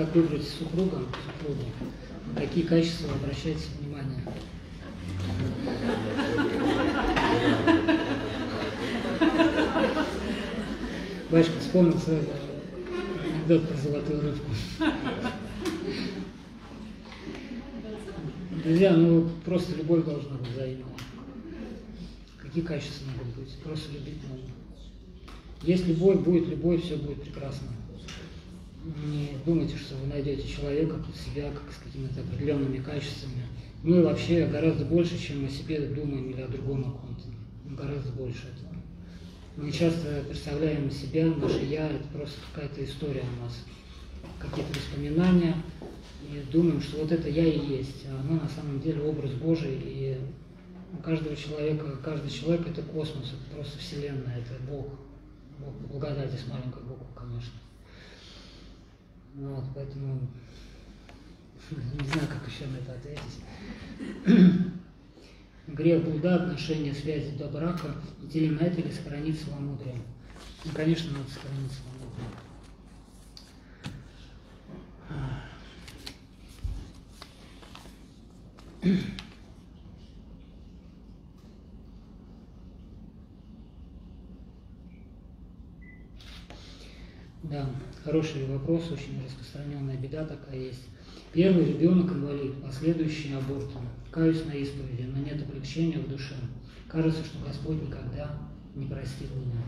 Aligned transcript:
как 0.00 0.14
выбрать 0.14 0.48
супруга, 0.48 1.02
супругу, 1.26 1.62
на 2.34 2.40
какие 2.40 2.64
качества 2.64 3.12
обращайте 3.12 3.66
внимание. 3.78 4.24
Башка 11.30 11.52
вспомнил 11.60 11.98
сразу 11.98 12.28
анекдот 13.22 13.68
про 13.68 13.76
золотую 13.76 14.22
рыбку. 14.22 14.50
Друзья, 18.64 18.96
ну 18.96 19.28
просто 19.44 19.76
любовь 19.76 20.06
должна 20.06 20.36
быть 20.38 20.48
взаимная. 20.48 20.86
Какие 22.38 22.64
качества 22.64 23.04
могут 23.10 23.36
быть? 23.36 23.54
Просто 23.62 23.92
любить 23.92 24.22
нужно. 24.30 24.48
Есть 25.62 25.86
любовь, 25.86 26.20
будет 26.20 26.48
любовь, 26.48 26.82
все 26.82 26.96
будет 26.96 27.22
прекрасно. 27.22 27.68
Не 28.82 29.36
думайте, 29.44 29.76
что 29.76 29.94
вы 29.96 30.06
найдете 30.06 30.48
человека 30.48 30.96
под 30.96 31.14
себя 31.14 31.50
как 31.50 31.70
с 31.70 31.84
какими-то 31.84 32.20
определенными 32.20 32.78
качествами. 32.78 33.46
Мы 33.82 34.02
вообще 34.02 34.46
гораздо 34.46 34.86
больше, 34.86 35.18
чем 35.18 35.44
о 35.44 35.48
себе 35.48 35.80
думаем 35.80 36.30
или 36.30 36.40
о 36.40 36.48
другом 36.48 36.84
о. 36.84 37.10
Гораздо 37.74 38.12
больше 38.12 38.48
этого. 38.48 38.74
Мы 39.56 39.70
часто 39.70 40.24
представляем 40.26 40.90
себя, 40.90 41.26
наше 41.26 41.64
«я»— 41.66 41.86
это 41.90 42.08
просто 42.08 42.38
какая-то 42.52 42.82
история 42.82 43.22
у 43.22 43.44
нас, 43.44 43.64
какие-то 44.38 44.72
воспоминания, 44.78 45.54
и 46.22 46.42
думаем, 46.50 46.80
что 46.80 47.02
вот 47.02 47.12
это 47.12 47.28
«я» 47.28 47.44
и 47.44 47.58
есть, 47.58 48.06
а 48.06 48.20
оно 48.20 48.40
на 48.40 48.48
самом 48.48 48.80
деле 48.80 49.02
образ 49.02 49.32
Божий, 49.32 49.78
и 49.84 50.18
у 50.92 51.02
каждого 51.02 51.36
человека, 51.36 51.98
каждый 52.02 52.30
человек— 52.30 52.66
это 52.68 52.82
космос, 52.82 53.34
это 53.34 53.54
просто 53.54 53.78
Вселенная, 53.78 54.38
это 54.38 54.54
Бог, 54.68 54.88
Бог 55.58 55.74
благодати 55.90 56.36
с 56.36 56.48
маленькой 56.48 56.82
буквы, 56.84 57.06
конечно. 57.14 57.59
Вот, 59.34 59.64
поэтому 59.74 60.28
не 61.70 62.08
знаю, 62.08 62.28
как 62.28 62.48
еще 62.48 62.66
на 62.66 62.76
это 62.78 62.92
ответить. 62.94 63.44
Грех 65.68 66.02
блуда, 66.04 66.36
отношения, 66.36 66.92
связи 66.92 67.36
до 67.36 67.48
брака, 67.48 67.94
ли 68.40 68.50
на 68.50 68.60
это 68.60 68.80
или 68.80 68.90
сохранить 68.90 69.40
целомудрие? 69.40 69.96
Ну, 70.64 70.72
конечно, 70.74 71.12
надо 71.12 71.30
сохранить 71.30 71.70
целомудрие. 71.70 72.30
Да, 87.42 87.70
хороший 88.04 88.44
вопрос, 88.46 88.90
очень 88.90 89.24
распространенная 89.24 89.96
беда 89.96 90.24
такая 90.26 90.58
есть. 90.58 90.84
Первый 91.32 91.64
ребенок 91.64 92.12
инвалид, 92.12 92.62
последующий 92.62 93.36
аборт. 93.36 93.70
Каюсь 94.10 94.44
на 94.44 94.52
исповеди, 94.52 95.02
но 95.02 95.22
нет 95.22 95.40
облегчения 95.42 95.98
в 95.98 96.08
душе. 96.08 96.34
Кажется, 96.88 97.24
что 97.24 97.38
Господь 97.46 97.80
никогда 97.82 98.36
не 98.74 98.86
простит 98.86 99.30
меня. 99.34 99.62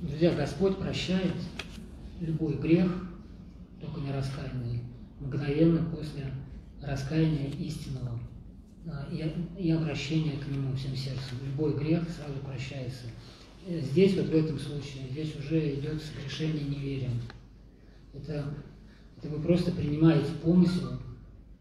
Друзья, 0.00 0.34
Господь 0.34 0.78
прощает 0.78 1.34
любой 2.20 2.54
грех, 2.54 2.90
только 3.80 4.00
не 4.00 4.10
раскаянный, 4.10 4.82
мгновенно 5.20 5.84
после 5.94 6.32
раскаяния 6.82 7.50
истинного 7.50 8.18
а, 8.86 9.06
и 9.58 9.70
обращения 9.70 10.38
к 10.38 10.48
Нему 10.48 10.74
всем 10.74 10.96
сердцем. 10.96 11.36
Любой 11.44 11.76
грех 11.78 12.02
сразу 12.08 12.38
прощается. 12.44 13.06
Здесь, 13.68 14.16
вот 14.16 14.26
в 14.26 14.34
этом 14.34 14.58
случае, 14.58 15.08
здесь 15.10 15.36
уже 15.36 15.74
идет 15.74 16.02
согрешение 16.02 16.64
неверием. 16.64 17.20
Это 18.14 18.54
это 19.18 19.30
вы 19.30 19.42
просто 19.42 19.72
принимаете 19.72 20.30
помысел, 20.42 21.00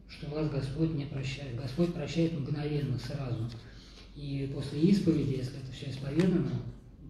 что 0.08 0.30
вас 0.30 0.47
Господь 0.52 0.94
не 0.94 1.05
прощает. 1.05 1.59
Господь 1.59 1.91
прощает 1.91 2.33
мгновенно, 2.33 3.00
сразу. 3.00 3.50
И 4.16 4.51
после 4.53 4.81
исповеди, 4.81 5.38
если 5.38 5.59
это 5.59 5.72
все 5.72 5.90
исповедано, 5.90 6.51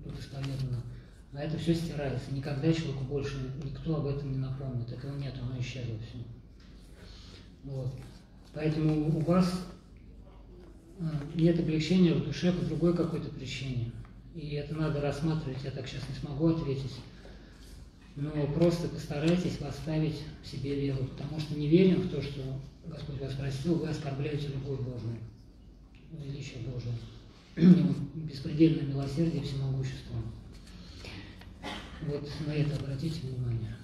тут 0.06 0.18
исповедано, 0.18 0.82
а 1.34 1.44
это 1.44 1.58
все 1.58 1.76
стирается. 1.76 2.34
Никогда 2.34 2.72
человеку 2.72 3.04
больше 3.04 3.36
никто 3.62 3.98
об 3.98 4.06
этом 4.06 4.32
не 4.32 4.38
напомнит. 4.38 4.90
Этого 4.90 5.18
нет, 5.18 5.36
оно 5.42 5.60
исчезло 5.60 5.96
все. 6.00 6.18
Вот. 7.66 7.94
Поэтому 8.54 9.18
у 9.18 9.20
вас 9.20 9.66
а, 11.00 11.12
нет 11.36 11.60
облегчения 11.60 12.14
в 12.14 12.24
душе 12.24 12.54
по 12.54 12.66
другой 12.66 12.96
какой-то 12.96 13.30
причине. 13.30 13.92
И 14.38 14.56
это 14.56 14.74
надо 14.76 15.02
рассматривать, 15.02 15.64
я 15.66 15.72
так 15.72 15.88
сейчас 15.88 16.08
не 16.08 16.16
смогу 16.16 16.48
ответить 16.48 16.94
но 18.18 18.48
просто 18.48 18.88
постарайтесь 18.88 19.58
поставить 19.58 20.24
в 20.44 20.48
себе 20.48 20.74
веру, 20.76 21.06
потому 21.06 21.40
что 21.40 21.54
не 21.54 21.68
верим 21.68 22.02
в 22.02 22.10
то, 22.10 22.20
что 22.20 22.42
Господь 22.88 23.22
вас 23.22 23.34
простил, 23.34 23.76
вы 23.76 23.90
оскорбляете 23.90 24.48
любовь 24.48 24.80
Божию, 24.80 25.20
величие 26.12 26.64
Божие, 26.64 26.96
беспредельное 28.16 28.86
милосердие 28.86 29.44
и 29.44 29.46
всемогущество. 29.46 30.16
Вот 32.08 32.28
на 32.48 32.52
это 32.54 32.76
обратите 32.78 33.20
внимание. 33.22 33.76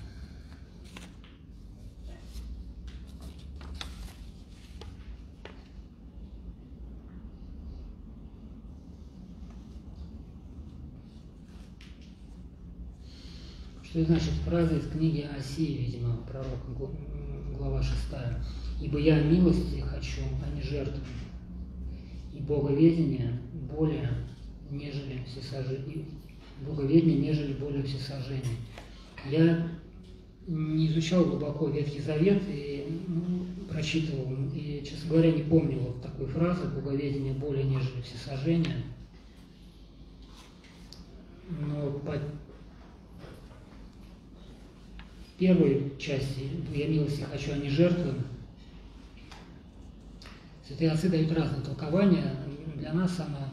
Что 13.94 14.06
значит 14.06 14.31
фраза 14.44 14.76
из 14.76 14.88
книги 14.88 15.30
Осии, 15.38 15.86
видимо, 15.86 16.18
пророка, 16.28 16.96
глава 17.56 17.84
6. 17.84 17.96
«Ибо 18.81 18.98
я 18.98 19.22
милости 19.22 19.81
хочу, 19.81 20.22
а 20.44 20.56
не 20.56 20.64
жертвы, 20.64 21.04
и 22.34 22.40
боговедение 22.40 23.40
более, 23.70 24.09
нежели 24.72 25.24
всесожжение, 25.28 26.06
боговедение, 26.66 27.20
нежели 27.20 27.54
более 27.54 27.84
всесожжение». 27.84 28.58
Я 29.30 29.70
не 30.48 30.88
изучал 30.88 31.25
глубоко 31.25 31.68
Ветхий 31.68 32.02
Завет 32.02 32.42
и 32.48 32.88
ну, 33.08 33.46
прочитывал, 33.70 34.28
и, 34.56 34.84
честно 34.84 35.12
говоря, 35.12 35.34
не 35.34 35.44
помню 35.44 35.78
вот 35.78 36.02
такой 36.02 36.25
фразы 36.25 36.68
«боговедение 36.68 37.34
более, 37.34 37.66
нежели 37.66 38.02
всесожжение». 38.02 38.86
Но 41.48 41.92
по 42.00 42.18
первой 45.44 45.92
части 46.00 46.50
«Я 46.74 46.88
милости 46.88 47.26
хочу, 47.30 47.52
а 47.52 47.58
не 47.58 47.68
жертвы» 47.68 48.14
святые 50.66 50.92
отцы 50.92 51.09
дают 51.09 51.34
разные 51.34 51.62
толкования. 51.62 52.34
Для 52.78 52.94
нас 52.94 53.14
самое 53.14 53.48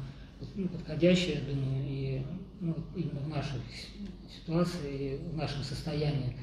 ну, 0.54 0.68
подходящее, 0.68 1.40
я 1.40 1.52
думаю, 1.52 1.84
и 1.84 2.22
ну, 2.60 2.76
именно 2.94 3.18
в 3.18 3.28
нашей 3.28 3.58
ситуации, 4.32 5.18
в 5.32 5.36
нашем 5.36 5.64
состоянии. 5.64 6.36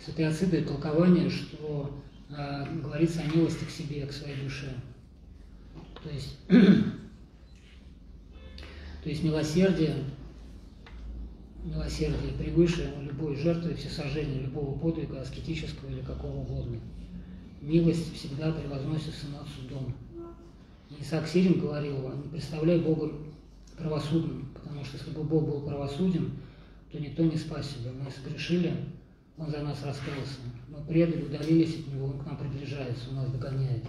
Святые 0.00 0.28
отцы 0.28 0.46
дают 0.46 0.68
толкование, 0.68 1.28
что 1.28 2.00
э, 2.30 2.78
говорится 2.80 3.22
о 3.22 3.36
милости 3.36 3.64
к 3.64 3.70
себе, 3.70 4.06
к 4.06 4.12
своей 4.12 4.40
душе. 4.40 4.72
То 6.04 6.08
есть, 6.08 6.38
то 9.02 9.08
есть 9.08 9.24
милосердие 9.24 10.04
милосердие 11.64 12.32
превыше 12.38 12.94
любой 13.00 13.36
жертвы, 13.36 13.74
всесожжения, 13.74 14.42
любого 14.42 14.78
подвига, 14.78 15.20
аскетического 15.20 15.90
или 15.90 16.02
какого 16.02 16.36
угодно. 16.36 16.78
Милость 17.60 18.14
всегда 18.14 18.52
превозносится 18.52 19.26
над 19.28 19.48
судом. 19.48 19.94
И 20.90 21.02
Исаак 21.02 21.26
Сирин 21.26 21.60
говорил, 21.60 21.96
не 22.16 22.28
представляй 22.28 22.78
Бога 22.78 23.10
правосудным, 23.78 24.50
потому 24.54 24.84
что 24.84 24.98
если 24.98 25.10
бы 25.10 25.24
Бог 25.24 25.46
был 25.46 25.62
правосуден, 25.62 26.32
то 26.92 26.98
никто 26.98 27.24
не 27.24 27.36
спасся 27.36 27.78
бы. 27.78 27.90
Мы 27.92 28.10
согрешили, 28.10 28.72
Он 29.38 29.50
за 29.50 29.60
нас 29.60 29.82
раскрылся. 29.82 30.40
Мы 30.68 30.84
предали, 30.86 31.22
удалились 31.22 31.80
от 31.80 31.92
Него, 31.92 32.06
Он 32.06 32.18
к 32.20 32.26
нам 32.26 32.36
приближается, 32.36 33.08
Он 33.10 33.16
нас 33.16 33.30
догоняет. 33.30 33.84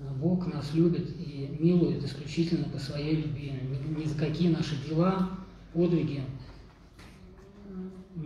А 0.00 0.12
Бог 0.14 0.52
нас 0.52 0.74
любит 0.74 1.08
и 1.18 1.56
милует 1.58 2.02
исключительно 2.02 2.68
по 2.68 2.78
своей 2.78 3.16
любви. 3.16 3.52
Ни 3.96 4.04
за 4.04 4.18
какие 4.18 4.48
наши 4.48 4.76
дела, 4.88 5.30
подвиги 5.72 6.22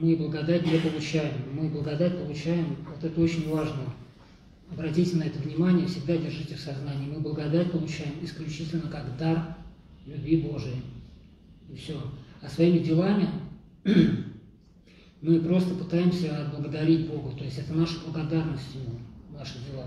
мы 0.01 0.17
благодать 0.17 0.67
не 0.67 0.79
получаем. 0.79 1.35
Мы 1.53 1.69
благодать 1.69 2.19
получаем, 2.19 2.77
вот 2.89 3.05
это 3.05 3.21
очень 3.21 3.49
важно. 3.51 3.83
Обратите 4.73 5.17
на 5.17 5.25
это 5.25 5.39
внимание, 5.41 5.87
всегда 5.87 6.17
держите 6.17 6.55
в 6.55 6.61
сознании. 6.61 7.11
Мы 7.13 7.21
благодать 7.21 7.71
получаем 7.71 8.15
исключительно 8.23 8.89
как 8.89 9.17
дар 9.19 9.57
любви 10.07 10.39
Божией. 10.39 10.83
И 11.71 11.77
все. 11.77 12.01
А 12.41 12.49
своими 12.49 12.79
делами 12.79 13.29
мы 15.21 15.41
просто 15.41 15.75
пытаемся 15.75 16.47
отблагодарить 16.47 17.09
Бога. 17.09 17.37
То 17.37 17.45
есть 17.45 17.59
это 17.59 17.75
наша 17.75 18.01
благодарность 18.01 18.75
Ему, 18.75 19.01
наши 19.37 19.59
дела. 19.71 19.87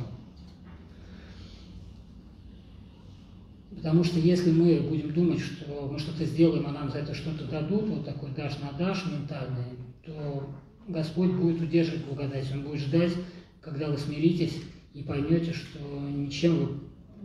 Потому 3.75 4.03
что 4.03 4.19
если 4.19 4.51
мы 4.51 4.79
будем 4.81 5.11
думать, 5.11 5.39
что 5.39 5.89
мы 5.91 5.97
что-то 5.97 6.23
сделаем, 6.25 6.67
а 6.67 6.71
нам 6.71 6.91
за 6.91 6.99
это 6.99 7.15
что-то 7.15 7.45
дадут, 7.45 7.87
вот 7.87 8.05
такой 8.05 8.29
дашь 8.31 8.59
на 8.59 8.77
дашь 8.77 9.05
ментальный, 9.07 9.65
то 10.05 10.49
Господь 10.87 11.31
будет 11.31 11.61
удерживать 11.61 12.05
благодать, 12.05 12.51
Он 12.51 12.63
будет 12.63 12.81
ждать, 12.81 13.13
когда 13.61 13.89
вы 13.89 13.97
смиритесь 13.97 14.59
и 14.93 15.01
поймете, 15.01 15.53
что 15.53 15.79
ничем 15.79 16.55
вы 16.55 16.67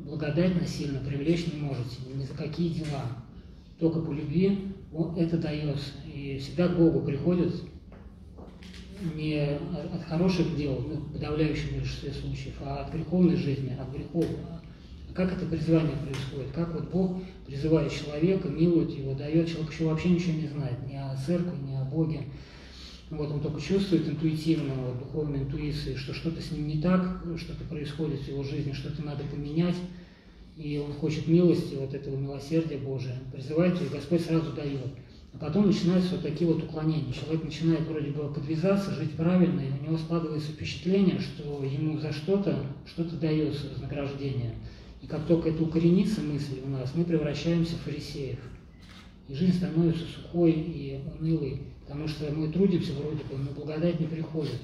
благодать 0.05 0.61
насильно 0.61 1.01
привлечь 1.01 1.53
не 1.53 1.61
можете, 1.61 1.97
ни 2.15 2.23
за 2.23 2.35
какие 2.35 2.69
дела. 2.69 3.05
Только 3.79 4.01
по 4.01 4.13
любви 4.13 4.75
это 5.17 5.39
дается. 5.39 5.93
И 6.13 6.39
всегда 6.39 6.69
к 6.69 6.77
Богу 6.77 7.01
приходят 7.01 7.55
не 9.15 9.59
от 9.93 10.03
хороших 10.09 10.57
дел, 10.57 10.85
ну, 10.89 10.97
в 10.97 11.13
подавляющем 11.13 11.79
большинстве 11.79 12.13
случаев, 12.13 12.55
а 12.61 12.85
от 12.85 12.93
греховной 12.93 13.37
жизни, 13.37 13.77
от 13.79 13.95
грехов. 13.95 14.27
А 15.09 15.13
как 15.15 15.33
это 15.33 15.47
призвание 15.47 15.97
происходит? 15.97 16.53
Как 16.53 16.75
вот 16.75 16.91
Бог 16.91 17.23
призывает 17.47 17.93
человека, 17.93 18.49
милует 18.49 18.91
его, 18.91 19.15
дает, 19.15 19.49
человек 19.49 19.73
еще 19.73 19.85
вообще 19.85 20.11
ничего 20.11 20.41
не 20.41 20.49
знает, 20.49 20.79
ни 20.89 20.97
о 20.97 21.17
церкви, 21.17 21.57
ни 21.65 21.75
о 21.75 21.85
Боге. 21.85 22.23
Вот, 23.10 23.31
он 23.31 23.40
только 23.40 23.60
чувствует 23.60 24.06
интуитивно, 24.06 24.75
вот, 24.75 24.99
духовной 24.99 25.40
интуицией, 25.40 25.96
что 25.96 26.12
что-то 26.12 26.43
с 26.43 26.50
ним 26.50 26.69
не 26.69 26.81
так, 26.81 27.25
что-то 27.38 27.64
происходит 27.64 28.20
в 28.20 28.28
его 28.28 28.43
жизни, 28.43 28.72
что-то 28.72 29.02
надо 29.02 29.25
поменять, 29.25 29.76
и 30.56 30.78
он 30.78 30.93
хочет 30.93 31.26
милости, 31.26 31.75
вот 31.76 31.94
этого 31.94 32.16
милосердия 32.16 32.76
Божия, 32.76 33.16
призывает, 33.32 33.81
и 33.81 33.87
Господь 33.87 34.22
сразу 34.22 34.52
дает. 34.52 34.88
А 35.32 35.38
потом 35.38 35.66
начинаются 35.66 36.16
вот 36.16 36.22
такие 36.22 36.50
вот 36.50 36.64
уклонения. 36.64 37.12
Человек 37.12 37.44
начинает 37.44 37.82
вроде 37.82 38.10
бы 38.10 38.32
подвязаться, 38.32 38.93
жить 38.93 39.12
правильно, 39.12 39.60
и 39.60 39.81
у 39.81 39.84
него 39.84 39.99
складывается 39.99 40.50
впечатление, 40.50 41.20
что 41.20 41.62
ему 41.64 41.99
за 41.99 42.12
что-то 42.12 42.58
что-то 42.87 43.16
дается 43.16 43.69
вознаграждение. 43.70 44.55
И 45.00 45.06
как 45.06 45.26
только 45.26 45.50
это 45.50 45.62
укоренится 45.62 46.20
мысль 46.22 46.58
у 46.64 46.69
нас, 46.70 46.93
мы 46.94 47.05
превращаемся 47.05 47.76
в 47.76 47.81
фарисеев. 47.82 48.38
И 49.28 49.34
жизнь 49.34 49.58
становится 49.58 50.05
сухой 50.06 50.52
и 50.52 51.00
унылой, 51.20 51.60
потому 51.88 52.06
что 52.06 52.31
мы 52.32 52.49
трудимся 52.49 52.93
вроде 52.93 53.25
бы, 53.25 53.38
но 53.38 53.50
благодать 53.52 53.99
не 53.99 54.06
приходит. 54.06 54.61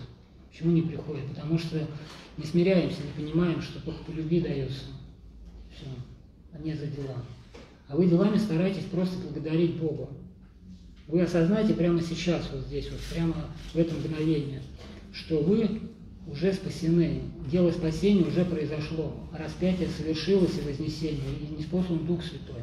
Почему 0.51 0.73
не 0.73 0.83
приходит? 0.83 1.27
Потому 1.29 1.59
что 1.59 1.89
не 2.37 2.45
смиряемся, 2.45 2.99
не 3.03 3.25
понимаем, 3.25 3.63
что 3.63 3.81
только 3.81 4.05
по 4.05 4.11
любви 4.11 4.41
дается. 4.41 4.83
Все, 5.75 5.87
а 6.53 6.59
не 6.59 6.75
за 6.75 6.87
дела. 6.87 7.17
А 7.89 7.97
вы 7.97 8.07
делами 8.07 8.37
старайтесь 8.37 8.85
просто 8.85 9.17
благодарить 9.19 9.77
Бога. 9.77 10.09
Вы 11.09 11.23
осознаете 11.23 11.73
прямо 11.73 12.03
сейчас, 12.03 12.49
вот 12.53 12.67
здесь, 12.67 12.91
вот 12.91 13.01
прямо 13.13 13.35
в 13.73 13.77
этом 13.79 13.99
мгновении, 14.01 14.61
что 15.13 15.43
вы 15.43 15.81
уже 16.31 16.53
спасены. 16.53 17.23
Дело 17.51 17.71
спасения 17.71 18.23
уже 18.23 18.45
произошло. 18.45 19.15
Распятие 19.33 19.89
совершилось 19.89 20.59
и 20.59 20.69
вознесение, 20.69 21.39
и 21.41 21.55
не 21.55 21.63
спослан 21.63 22.07
Дух 22.07 22.23
Святой. 22.23 22.63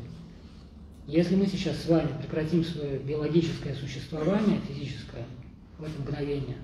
Если 1.08 1.36
мы 1.36 1.48
сейчас 1.48 1.82
с 1.82 1.88
вами 1.88 2.10
прекратим 2.22 2.64
свое 2.64 3.00
биологическое 3.00 3.74
существование, 3.76 4.60
физическое, 4.68 5.26
в 5.78 5.84
это 5.84 6.00
мгновение, 6.00 6.58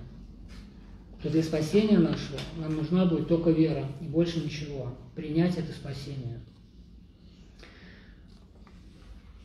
то 1.21 1.29
для 1.29 1.41
спасения 1.41 1.97
нашего 1.97 2.39
нам 2.57 2.75
нужна 2.75 3.05
будет 3.05 3.27
только 3.27 3.49
вера 3.49 3.85
и 4.01 4.05
больше 4.05 4.39
ничего. 4.39 4.95
Принять 5.15 5.57
это 5.57 5.71
спасение. 5.71 6.39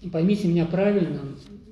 И 0.03 0.11
поймите 0.11 0.49
меня 0.49 0.67
правильно, 0.67 1.21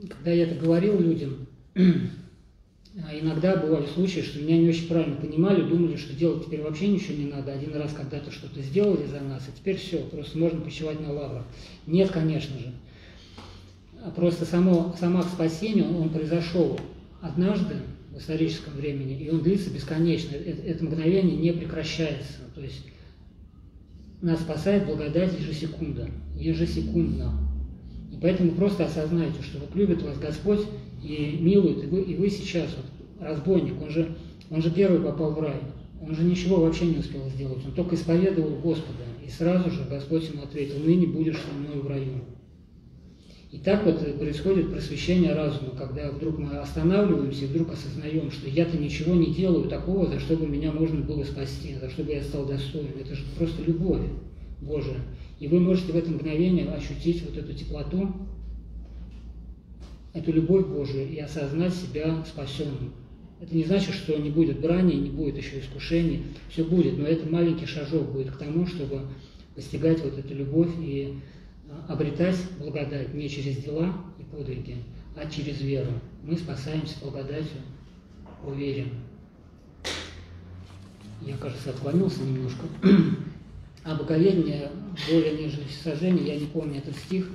когда 0.09 0.31
я 0.31 0.45
это 0.45 0.55
говорил 0.55 0.99
людям, 0.99 1.47
а 1.75 3.19
иногда 3.19 3.57
бывали 3.57 3.87
случаи, 3.87 4.21
что 4.21 4.41
меня 4.41 4.57
не 4.57 4.69
очень 4.69 4.89
правильно 4.89 5.17
понимали, 5.17 5.69
думали, 5.69 5.97
что 5.97 6.15
делать 6.15 6.47
теперь 6.47 6.63
вообще 6.63 6.89
ничего 6.89 7.19
не 7.19 7.27
надо. 7.27 7.53
Один 7.53 7.75
раз 7.75 7.93
когда-то 7.93 8.31
что-то 8.31 8.63
сделали 8.63 9.07
за 9.07 9.21
нас, 9.21 9.47
и 9.49 9.59
теперь 9.59 9.77
все, 9.77 9.99
просто 9.99 10.39
можно 10.39 10.61
почивать 10.61 11.01
на 11.01 11.13
лаврах. 11.13 11.45
Нет, 11.87 12.11
конечно 12.11 12.59
же. 12.59 12.73
А 14.02 14.11
просто 14.11 14.44
само, 14.44 14.94
сам 14.99 15.17
акт 15.17 15.32
спасения, 15.32 15.85
он, 15.85 15.97
он 15.97 16.08
произошел 16.08 16.79
однажды 17.20 17.76
в 18.12 18.19
историческом 18.19 18.75
времени, 18.75 19.19
и 19.23 19.31
он 19.31 19.43
длится 19.43 19.70
бесконечно. 19.70 20.35
Это, 20.35 20.62
это 20.62 20.85
мгновение 20.85 21.37
не 21.37 21.52
прекращается. 21.52 22.41
То 22.55 22.62
есть 22.62 22.87
нас 24.23 24.41
спасает 24.41 24.87
благодать 24.87 25.38
ежесекунда, 25.38 26.11
ежесекундно. 26.37 27.32
Поэтому 28.20 28.52
просто 28.52 28.85
осознайте, 28.85 29.43
что 29.43 29.58
вот 29.58 29.75
любит 29.75 30.02
вас 30.02 30.19
Господь 30.19 30.67
и 31.02 31.38
милует, 31.41 31.85
и 31.85 31.87
вы, 31.87 32.02
и 32.02 32.17
вы 32.17 32.29
сейчас, 32.29 32.69
вот, 32.76 33.26
разбойник, 33.26 33.81
он 33.81 33.88
же, 33.88 34.14
он 34.50 34.62
же 34.62 34.70
первый 34.70 35.00
попал 35.00 35.32
в 35.32 35.41
рай, 35.41 35.61
он 36.02 36.14
же 36.14 36.25
ничего 36.25 36.56
вообще 36.56 36.87
не 36.87 36.99
успел 36.99 37.29
сделать, 37.31 37.64
он 37.64 37.73
только 37.73 37.94
исповедовал 37.94 38.56
Господа, 38.56 39.05
и 39.25 39.31
сразу 39.31 39.70
же 39.70 39.87
Господь 39.88 40.29
ему 40.31 40.43
ответил, 40.43 40.81
ныне 40.81 41.06
будешь 41.06 41.38
со 41.38 41.52
мной 41.55 41.82
в 41.82 41.87
раю. 41.87 42.25
И 43.52 43.58
так 43.58 43.85
вот 43.85 43.99
происходит 44.19 44.70
просвещение 44.70 45.32
разума, 45.32 45.73
когда 45.76 46.11
вдруг 46.12 46.38
мы 46.38 46.58
останавливаемся 46.58 47.44
и 47.44 47.49
вдруг 47.49 47.73
осознаем, 47.73 48.31
что 48.31 48.49
я-то 48.49 48.79
ничего 48.79 49.14
не 49.14 49.35
делаю 49.35 49.69
такого, 49.69 50.06
за 50.06 50.20
что 50.20 50.37
бы 50.37 50.47
меня 50.47 50.70
можно 50.70 51.00
было 51.00 51.25
спасти, 51.25 51.75
за 51.75 51.91
что 51.91 52.05
бы 52.05 52.12
я 52.12 52.23
стал 52.23 52.47
достоин. 52.47 52.93
Это 53.00 53.17
же 53.17 53.25
просто 53.37 53.62
любовь 53.64 54.02
Божия. 54.61 54.99
И 55.41 55.49
вы 55.49 55.58
можете 55.58 55.93
в 55.93 55.97
это 55.97 56.11
мгновение 56.12 56.69
ощутить 56.69 57.25
вот 57.25 57.37
эту 57.37 57.52
теплоту, 57.52 58.12
эту 60.12 60.32
любовь 60.32 60.67
Божию 60.67 61.08
и 61.08 61.19
осознать 61.19 61.75
себя 61.75 62.25
спасенным. 62.25 62.93
Это 63.41 63.56
не 63.56 63.64
значит, 63.64 63.94
что 63.94 64.17
не 64.17 64.31
будет 64.31 64.61
брани, 64.61 64.94
не 64.94 65.11
будет 65.11 65.38
еще 65.38 65.58
искушений, 65.58 66.25
все 66.50 66.62
будет, 66.62 66.99
но 66.99 67.05
это 67.05 67.29
маленький 67.29 67.67
шажок 67.67 68.12
будет 68.12 68.31
к 68.32 68.37
тому, 68.37 68.67
чтобы 68.67 69.00
постигать 69.56 70.05
вот 70.05 70.19
эту 70.19 70.35
любовь 70.35 70.70
и 70.79 71.14
обретать 71.89 72.37
благодать 72.59 73.15
не 73.15 73.29
через 73.29 73.59
дела 73.59 73.93
и 74.19 74.23
подвиги, 74.23 74.77
а 75.17 75.29
через 75.29 75.61
веру. 75.61 75.93
Мы 76.23 76.37
спасаемся 76.37 76.99
благодатью 77.01 77.59
по 78.45 78.51
вере. 78.51 78.89
Я, 81.23 81.37
кажется, 81.37 81.71
отклонился 81.71 82.23
немножко. 82.23 82.67
А 83.83 83.95
боговедение 83.95 84.71
более 85.09 85.39
нежели 85.39 85.65
сожжение, 85.83 86.35
я 86.35 86.39
не 86.39 86.45
помню 86.45 86.81
этот 86.81 86.95
стих, 86.97 87.31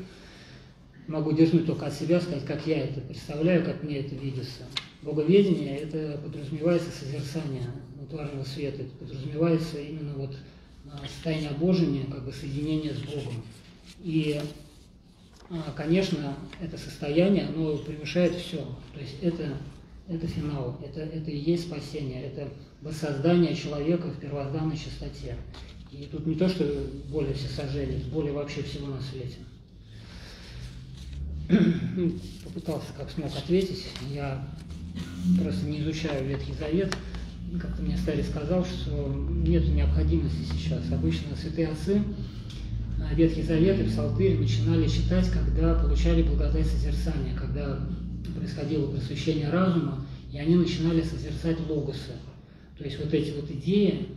могу 1.08 1.32
дерзнуть 1.32 1.66
только 1.66 1.88
от 1.88 1.94
себя, 1.94 2.22
сказать, 2.22 2.46
как 2.46 2.68
я 2.68 2.82
это 2.82 3.02
представляю, 3.02 3.66
как 3.66 3.82
мне 3.82 3.98
это 3.98 4.14
видится. 4.14 4.62
Боговедение– 5.02 5.78
это 5.80 6.20
подразумевается 6.24 6.92
созерцание 6.92 7.64
тварного 8.10 8.44
света, 8.44 8.84
это 8.84 8.92
подразумевается 8.98 9.80
именно 9.80 10.14
вот 10.14 10.36
а, 10.92 11.06
состояние 11.08 11.50
обожения, 11.50 12.06
как 12.06 12.26
бы 12.26 12.32
соединение 12.32 12.94
с 12.94 13.00
Богом. 13.00 13.44
И, 14.06 14.40
а, 15.50 15.74
конечно, 15.76 16.36
это 16.62 16.78
состояние, 16.78 17.48
оно 17.48 17.76
превышает 17.78 18.36
все. 18.36 18.58
То 18.94 19.00
есть 19.00 19.16
это, 19.20 19.58
это 20.08 20.28
финал, 20.28 20.80
это, 20.86 21.00
это 21.02 21.32
и 21.32 21.38
есть 21.38 21.64
спасение, 21.64 22.22
это 22.22 22.48
воссоздание 22.84 23.56
человека 23.56 24.10
в 24.10 24.20
первозданной 24.20 24.78
чистоте. 24.78 25.38
И 25.92 26.08
тут 26.12 26.28
не 26.28 26.36
то, 26.36 26.48
что 26.48 26.88
более 27.10 27.34
всесожжение, 27.34 28.00
более 28.14 28.32
вообще 28.32 28.62
всего 28.62 28.88
на 28.88 29.02
свете. 29.02 29.38
Ну, 31.96 32.12
попытался 32.44 32.94
как 32.96 33.10
смог 33.10 33.36
ответить. 33.36 33.86
Я 34.12 34.48
просто 35.42 35.66
не 35.66 35.82
изучаю 35.82 36.28
Ветхий 36.28 36.54
Завет. 36.54 36.96
Как-то 37.60 37.82
мне 37.82 37.98
Старый 37.98 38.24
сказал, 38.24 38.66
что 38.66 39.08
нет 39.48 39.68
необходимости 39.68 40.44
сейчас. 40.54 40.92
Обычно 40.92 41.36
святые 41.36 41.70
отцы 41.70 42.04
Ветхий 43.14 43.44
Завет 43.44 43.80
и 43.80 43.84
Псалтырь 43.84 44.38
начинали 44.38 44.88
читать, 44.88 45.30
когда 45.30 45.76
получали 45.76 46.24
благодать 46.24 46.66
созерцания, 46.66 47.36
когда 47.36 47.80
происходило 48.36 48.92
просвещение 48.92 49.50
разума, 49.50 50.06
и 50.32 50.38
они 50.38 50.56
начинали 50.56 51.02
созерцать 51.02 51.58
логосы. 51.70 52.14
То 52.78 52.84
есть 52.84 53.00
вот 53.00 53.14
эти 53.14 53.32
вот 53.32 53.50
идеи, 53.50 54.08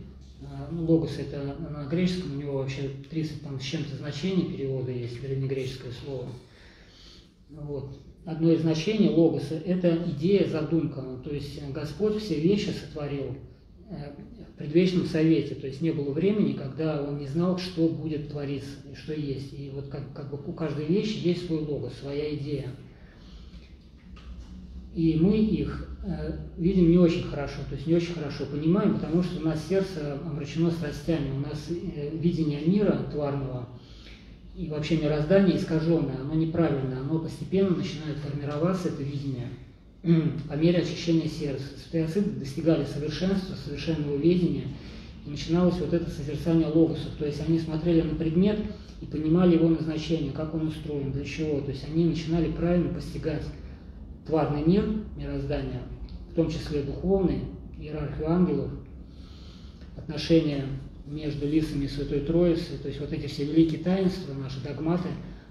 а, 0.41 0.69
ну, 0.71 0.85
логос 0.85 1.17
это 1.17 1.55
на 1.69 1.85
греческом, 1.85 2.33
у 2.35 2.39
него 2.39 2.57
вообще 2.57 2.89
30 3.09 3.43
там, 3.43 3.59
с 3.59 3.63
чем-то 3.63 3.95
значений 3.95 4.53
перевода 4.53 4.91
есть, 4.91 5.21
древнегреческое 5.21 5.91
слово. 6.03 6.27
Вот. 7.49 7.97
Одно 8.25 8.51
из 8.51 8.61
значений 8.61 9.09
логоса– 9.09 9.55
это 9.65 9.97
идея, 10.11 10.47
задумка. 10.47 11.01
То 11.23 11.33
есть 11.33 11.61
Господь 11.71 12.21
все 12.21 12.39
вещи 12.39 12.69
сотворил 12.69 13.25
э, 13.25 13.48
предвечном 14.57 15.05
совете. 15.05 15.55
То 15.55 15.67
есть 15.67 15.81
не 15.81 15.91
было 15.91 16.11
времени, 16.11 16.53
когда 16.53 17.01
он 17.01 17.17
не 17.17 17.27
знал, 17.27 17.57
что 17.57 17.87
будет 17.87 18.29
твориться 18.29 18.75
и 18.91 18.95
что 18.95 19.13
есть. 19.13 19.53
И 19.53 19.71
вот 19.73 19.87
как, 19.87 20.13
как 20.13 20.29
бы 20.29 20.39
у 20.45 20.53
каждой 20.53 20.85
вещи 20.85 21.25
есть 21.25 21.47
свой 21.47 21.59
логос, 21.59 21.93
своя 21.99 22.35
идея. 22.35 22.69
И 24.93 25.17
мы 25.21 25.37
их 25.37 25.87
э, 26.03 26.37
видим 26.57 26.89
не 26.89 26.97
очень 26.97 27.23
хорошо, 27.23 27.59
то 27.69 27.75
есть 27.75 27.87
не 27.87 27.93
очень 27.93 28.13
хорошо 28.13 28.45
понимаем, 28.45 28.95
потому 28.95 29.21
что 29.21 29.39
у 29.39 29.43
нас 29.43 29.65
сердце 29.67 30.19
омрачено 30.25 30.71
страстями, 30.71 31.31
у 31.31 31.39
нас 31.39 31.67
э, 31.69 32.09
видение 32.17 32.61
мира 32.61 32.99
тварного 33.11 33.69
и 34.55 34.67
вообще 34.67 34.97
мироздание 34.97 35.55
искаженное, 35.55 36.19
оно 36.19 36.33
неправильное, 36.33 36.99
оно 36.99 37.19
постепенно 37.19 37.77
начинает 37.77 38.17
формироваться, 38.17 38.89
это 38.89 39.03
видение, 39.03 39.47
по 40.01 40.53
мере 40.53 40.79
очищения 40.79 41.27
сердца. 41.27 41.65
Святые 41.77 42.05
отцы 42.05 42.21
достигали 42.21 42.85
совершенства, 42.85 43.55
совершенного 43.55 44.15
видения, 44.15 44.67
и 45.25 45.29
начиналось 45.29 45.77
вот 45.79 45.93
это 45.93 46.09
созерцание 46.09 46.67
логосов, 46.67 47.11
то 47.17 47.25
есть 47.25 47.41
они 47.45 47.59
смотрели 47.59 48.01
на 48.01 48.15
предмет 48.15 48.59
и 49.01 49.05
понимали 49.05 49.55
его 49.55 49.67
назначение, 49.69 50.31
как 50.31 50.53
он 50.55 50.67
устроен, 50.67 51.11
для 51.11 51.25
чего, 51.25 51.59
то 51.61 51.71
есть 51.71 51.85
они 51.85 52.05
начинали 52.05 52.51
правильно 52.51 52.93
постигать 52.93 53.43
тварный 54.25 54.63
мир, 54.63 54.85
мироздание, 55.17 55.81
в 56.31 56.35
том 56.35 56.49
числе 56.49 56.83
духовный, 56.83 57.41
иерархию 57.77 58.29
ангелов, 58.29 58.71
отношения 59.97 60.65
между 61.05 61.47
лицами 61.47 61.87
Святой 61.87 62.21
Троицы, 62.21 62.77
то 62.81 62.87
есть 62.87 62.99
вот 63.01 63.11
эти 63.11 63.27
все 63.27 63.43
великие 63.43 63.81
таинства, 63.81 64.33
наши 64.33 64.61
догматы, 64.63 65.09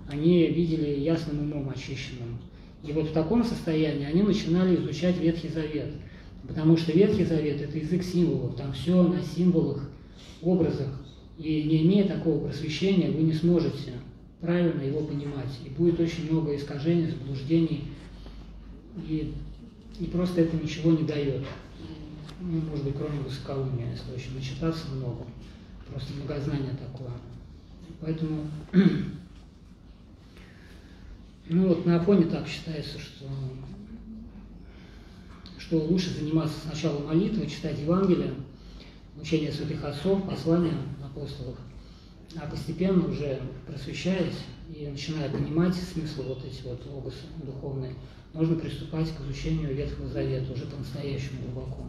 они 0.09 0.47
видели 0.47 1.01
ясным 1.01 1.41
умом 1.41 1.69
очищенным. 1.69 2.39
И 2.83 2.93
вот 2.93 3.09
в 3.09 3.13
таком 3.13 3.45
состоянии 3.45 4.07
они 4.07 4.23
начинали 4.23 4.77
изучать 4.77 5.19
Ветхий 5.19 5.49
Завет, 5.49 5.93
потому 6.47 6.77
что 6.77 6.93
Ветхий 6.93 7.25
Завет– 7.25 7.61
это 7.63 7.77
язык 7.77 8.03
символов, 8.03 8.57
там 8.57 8.73
все 8.73 9.03
на 9.03 9.21
символах, 9.23 9.89
образах, 10.43 10.89
и 11.39 11.65
не 11.65 11.83
имея 11.83 12.07
такого 12.07 12.47
просвещения, 12.47 13.11
вы 13.11 13.23
не 13.23 13.33
сможете 13.33 13.95
правильно 14.41 14.83
его 14.83 15.01
понимать, 15.01 15.59
и 15.65 15.69
будет 15.69 15.99
очень 15.99 16.31
много 16.31 16.55
искажений, 16.55 17.11
заблуждений, 17.11 17.85
и, 19.07 19.35
и 20.01 20.05
просто 20.07 20.43
это 20.43 20.57
ничего 20.57 20.93
не 20.93 21.05
дает. 21.05 21.45
Ну, 22.41 22.61
может 22.71 22.85
быть, 22.85 22.95
кроме 22.97 23.19
высокоумия, 23.21 23.91
если 23.91 24.15
очень 24.15 24.37
начитаться 24.37 24.89
много. 24.93 25.25
Просто 25.91 26.13
многознание 26.15 26.77
такое. 26.77 27.11
Поэтому, 28.01 28.47
ну 31.51 31.69
вот 31.69 31.87
на 31.87 31.97
Афоне 31.97 32.27
так 32.27 32.47
считается, 32.47 32.99
что, 32.99 33.27
что 35.59 35.79
лучше 35.79 36.11
заниматься 36.11 36.57
сначала 36.61 37.05
молитвой, 37.07 37.49
читать 37.49 37.79
Евангелие, 37.79 38.35
учение 39.21 39.51
святых 39.51 39.83
отцов, 39.85 40.29
послания 40.29 40.75
апостолов, 41.03 41.57
а 42.37 42.47
постепенно 42.47 43.09
уже 43.09 43.41
просвещаясь 43.67 44.45
и 44.75 44.87
начиная 44.87 45.31
понимать 45.31 45.75
смысл 45.75 46.25
вот 46.25 46.45
эти 46.45 46.63
вот 46.63 46.87
области 46.87 47.25
духовные, 47.43 47.95
можно 48.35 48.57
приступать 48.57 49.09
к 49.09 49.21
изучению 49.23 49.75
Ветхого 49.75 50.09
Завета 50.09 50.53
уже 50.53 50.67
по-настоящему 50.67 51.41
глубоко. 51.43 51.85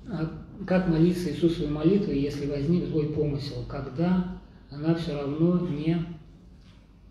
как 0.65 0.87
молиться 0.87 1.31
Иисусовой 1.31 1.69
молитвой, 1.69 2.19
если 2.19 2.45
возник 2.45 2.85
злой 2.87 3.07
помысел, 3.07 3.65
когда 3.67 4.39
она 4.69 4.95
все 4.95 5.15
равно 5.15 5.67
не, 5.67 5.97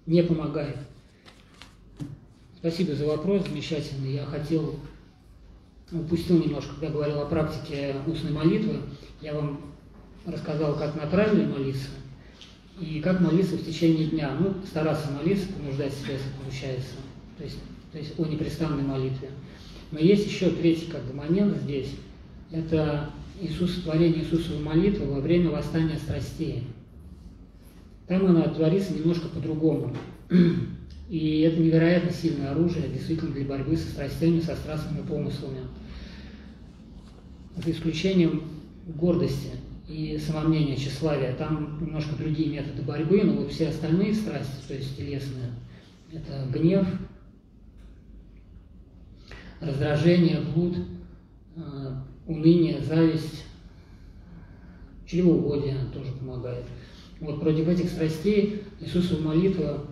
не 0.06 0.22
помогает? 0.22 0.76
Спасибо 2.56 2.94
за 2.94 3.06
вопрос, 3.06 3.46
замечательный. 3.46 4.14
Я 4.14 4.26
хотел, 4.26 4.76
упустил 5.90 6.42
немножко, 6.42 6.74
когда 6.74 6.90
говорил 6.90 7.20
о 7.20 7.26
практике 7.26 7.96
устной 8.06 8.32
молитвы. 8.32 8.80
Я 9.22 9.34
вам 9.34 9.60
рассказал, 10.26 10.76
как 10.76 10.94
на 10.94 11.06
правильно 11.06 11.48
молиться, 11.48 11.88
и 12.78 13.00
как 13.00 13.20
молиться 13.20 13.56
в 13.56 13.64
течение 13.64 14.08
дня. 14.08 14.36
Ну, 14.38 14.54
стараться 14.66 15.10
молиться, 15.10 15.46
понуждать 15.52 15.94
себя, 15.94 16.12
если 16.12 16.28
получается. 16.42 16.94
То 17.38 17.44
есть, 17.44 17.58
то 17.92 17.98
есть 17.98 18.18
о 18.18 18.26
непрестанной 18.26 18.82
молитве. 18.82 19.30
Но 19.90 19.98
есть 19.98 20.26
еще 20.26 20.50
третий 20.50 20.86
как 20.86 21.02
бы, 21.04 21.14
момент 21.14 21.56
здесь. 21.62 21.94
Это 22.52 23.10
Иисус, 23.40 23.82
творение 23.82 24.22
Иисусовой 24.22 24.62
молитвы 24.62 25.06
во 25.06 25.20
время 25.20 25.50
восстания 25.50 25.96
страстей. 25.96 26.64
Там 28.06 28.26
она 28.26 28.42
творится 28.48 28.92
немножко 28.92 29.28
по-другому. 29.28 29.94
И 31.08 31.40
это 31.40 31.60
невероятно 31.60 32.12
сильное 32.12 32.50
оружие, 32.50 32.88
действительно, 32.88 33.32
для 33.32 33.44
борьбы 33.44 33.76
со 33.76 33.88
страстями, 33.88 34.40
со 34.40 34.54
страстными 34.56 35.04
помыслами. 35.06 35.60
За 37.56 37.70
исключением 37.70 38.44
гордости 38.86 39.50
и 39.88 40.18
самомнение, 40.18 40.76
тщеславие. 40.76 41.32
Там 41.32 41.78
немножко 41.80 42.16
другие 42.16 42.48
методы 42.48 42.82
борьбы, 42.82 43.22
но 43.24 43.34
вот 43.34 43.50
все 43.50 43.68
остальные 43.68 44.14
страсти, 44.14 44.66
то 44.68 44.74
есть 44.74 44.96
телесные, 44.96 45.50
это 46.12 46.46
гнев, 46.52 46.86
раздражение, 49.60 50.40
блуд, 50.40 50.76
э, 52.30 52.32
уныние, 52.32 52.80
зависть, 52.80 53.44
чревоугодие 55.06 55.76
тоже 55.92 56.12
помогает. 56.12 56.64
Вот 57.20 57.40
против 57.40 57.68
этих 57.68 57.90
страстей 57.90 58.62
Иисусова 58.80 59.20
молитва 59.20 59.84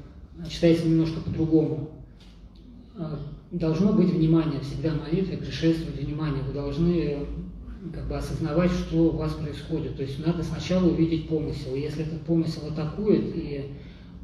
читается 0.48 0.86
немножко 0.86 1.20
по-другому. 1.20 1.90
Э, 2.96 3.16
должно 3.50 3.92
быть 3.92 4.10
внимание 4.10 4.60
всегда 4.60 4.94
молитве, 4.94 5.36
предшествовать 5.36 6.00
внимание. 6.00 6.42
Вы 6.42 6.52
должны 6.52 7.26
как 7.92 8.08
бы 8.08 8.16
осознавать, 8.16 8.70
что 8.70 9.10
у 9.10 9.16
вас 9.16 9.32
происходит. 9.34 9.96
То 9.96 10.02
есть 10.02 10.24
надо 10.24 10.42
сначала 10.42 10.88
увидеть 10.88 11.28
помысел. 11.28 11.74
Если 11.74 12.04
этот 12.04 12.22
помысел 12.22 12.66
атакует 12.66 13.34
и 13.34 13.72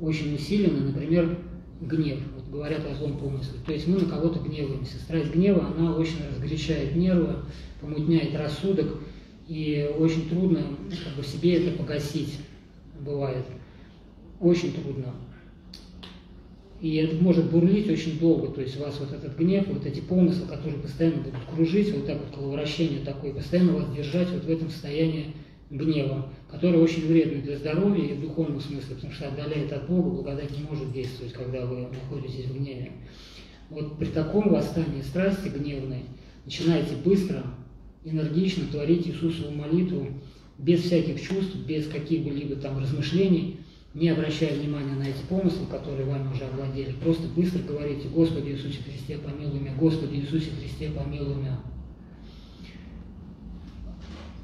очень 0.00 0.34
усиленно, 0.34 0.86
например, 0.86 1.38
гнев, 1.80 2.18
говорят 2.54 2.86
о 2.86 2.94
злом 2.94 3.18
помысле, 3.18 3.58
то 3.66 3.72
есть 3.72 3.88
мы 3.88 3.98
на 3.98 4.08
кого-то 4.08 4.38
гневаемся. 4.38 4.96
Страсть 4.98 5.32
гнева, 5.32 5.72
она 5.76 5.96
очень 5.96 6.24
разгорячает 6.30 6.94
нервы, 6.94 7.34
помутняет 7.80 8.36
рассудок, 8.36 9.00
и 9.48 9.90
очень 9.98 10.28
трудно 10.28 10.60
как 10.88 11.16
бы, 11.16 11.24
себе 11.24 11.56
это 11.56 11.76
погасить 11.76 12.38
бывает. 13.00 13.44
Очень 14.40 14.72
трудно. 14.72 15.14
И 16.80 16.96
это 16.96 17.16
может 17.16 17.50
бурлить 17.50 17.90
очень 17.90 18.20
долго, 18.20 18.48
то 18.48 18.60
есть 18.60 18.78
у 18.78 18.84
вас 18.84 19.00
вот 19.00 19.12
этот 19.12 19.36
гнев, 19.36 19.66
вот 19.68 19.84
эти 19.84 20.00
помыслы, 20.00 20.46
которые 20.46 20.78
постоянно 20.80 21.22
будут 21.22 21.40
кружить, 21.52 21.92
вот 21.92 22.06
так 22.06 22.18
вот 22.20 22.36
коловращение 22.36 23.04
такое, 23.04 23.32
постоянно 23.32 23.72
вас 23.72 23.92
держать 23.92 24.30
вот 24.30 24.44
в 24.44 24.50
этом 24.50 24.70
состоянии 24.70 25.34
гнева, 25.70 26.28
которое 26.50 26.78
очень 26.78 27.06
вредно 27.06 27.42
для 27.42 27.56
здоровья 27.56 28.04
и 28.04 28.14
в 28.14 28.20
духовном 28.20 28.60
смысле, 28.60 28.94
потому 28.94 29.12
что 29.12 29.28
отдаляет 29.28 29.72
от 29.72 29.88
Бога, 29.88 30.10
благодать 30.10 30.50
не 30.56 30.64
может 30.64 30.92
действовать, 30.92 31.32
когда 31.32 31.64
вы 31.66 31.88
находитесь 31.88 32.46
в 32.46 32.54
гневе. 32.54 32.92
Вот 33.70 33.98
при 33.98 34.06
таком 34.06 34.50
восстании 34.50 35.02
страсти 35.02 35.48
гневной 35.48 36.04
начинайте 36.44 36.94
быстро, 36.96 37.42
энергично 38.04 38.66
творить 38.70 39.06
Иисусову 39.08 39.52
молитву, 39.52 40.06
без 40.58 40.82
всяких 40.82 41.20
чувств, 41.20 41.56
без 41.66 41.88
каких-либо 41.88 42.56
там 42.56 42.78
размышлений, 42.78 43.58
не 43.94 44.08
обращая 44.08 44.58
внимания 44.58 44.94
на 44.94 45.04
эти 45.04 45.22
помыслы, 45.28 45.66
которые 45.66 46.06
вами 46.06 46.32
уже 46.32 46.44
овладели, 46.44 46.92
просто 47.02 47.26
быстро 47.28 47.60
говорите, 47.62 48.08
Господи 48.08 48.50
Иисусе 48.50 48.78
Христе, 48.82 49.18
помилуй 49.18 49.60
меня, 49.60 49.74
Господи 49.78 50.16
Иисусе 50.16 50.50
Христе, 50.50 50.90
помилуй 50.90 51.36
меня. 51.36 51.60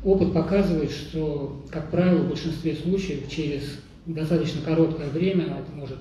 Опыт 0.03 0.33
показывает, 0.33 0.91
что, 0.91 1.63
как 1.71 1.91
правило, 1.91 2.23
в 2.23 2.29
большинстве 2.31 2.75
случаев 2.75 3.29
через 3.29 3.63
достаточно 4.07 4.63
короткое 4.63 5.11
время, 5.11 5.45
это 5.45 5.73
может 5.75 5.99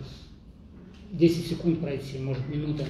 10 1.11 1.47
секунд 1.47 1.79
пройти, 1.79 2.17
может 2.19 2.47
минута, 2.47 2.85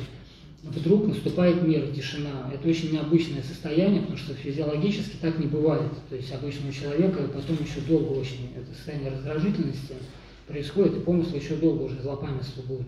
вдруг 0.62 1.08
наступает 1.08 1.64
мир, 1.64 1.88
тишина. 1.88 2.52
Это 2.54 2.68
очень 2.68 2.92
необычное 2.92 3.42
состояние, 3.42 4.02
потому 4.02 4.18
что 4.18 4.34
физиологически 4.36 5.16
так 5.22 5.40
не 5.40 5.48
бывает. 5.48 5.92
То 6.10 6.16
есть 6.16 6.32
обычному 6.32 6.72
человека 6.72 7.28
потом 7.34 7.58
еще 7.64 7.82
долго 7.88 8.12
очень 8.20 8.52
это 8.56 8.74
состояние 8.76 9.12
раздражительности– 9.12 9.94
происходит, 10.50 10.98
и 10.98 11.00
помыслы 11.00 11.38
еще 11.38 11.56
долго 11.56 11.84
уже 11.84 12.02
злопамятство 12.02 12.62
будут 12.64 12.88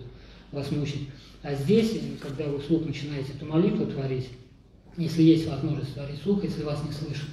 вас 0.52 0.70
мучить. 0.72 1.08
А 1.44 1.54
здесь, 1.54 1.98
когда 2.20 2.46
вы 2.46 2.60
вслух 2.60 2.86
начинаете 2.86 3.34
эту 3.34 3.46
молитву 3.46 3.86
творить, 3.86 4.30
если 4.98 5.22
есть 5.22 5.48
возможность 5.48 5.94
творить 5.94 6.22
слух, 6.22 6.44
если 6.44 6.64
вас 6.64 6.84
не 6.84 6.92
слышат, 6.92 7.30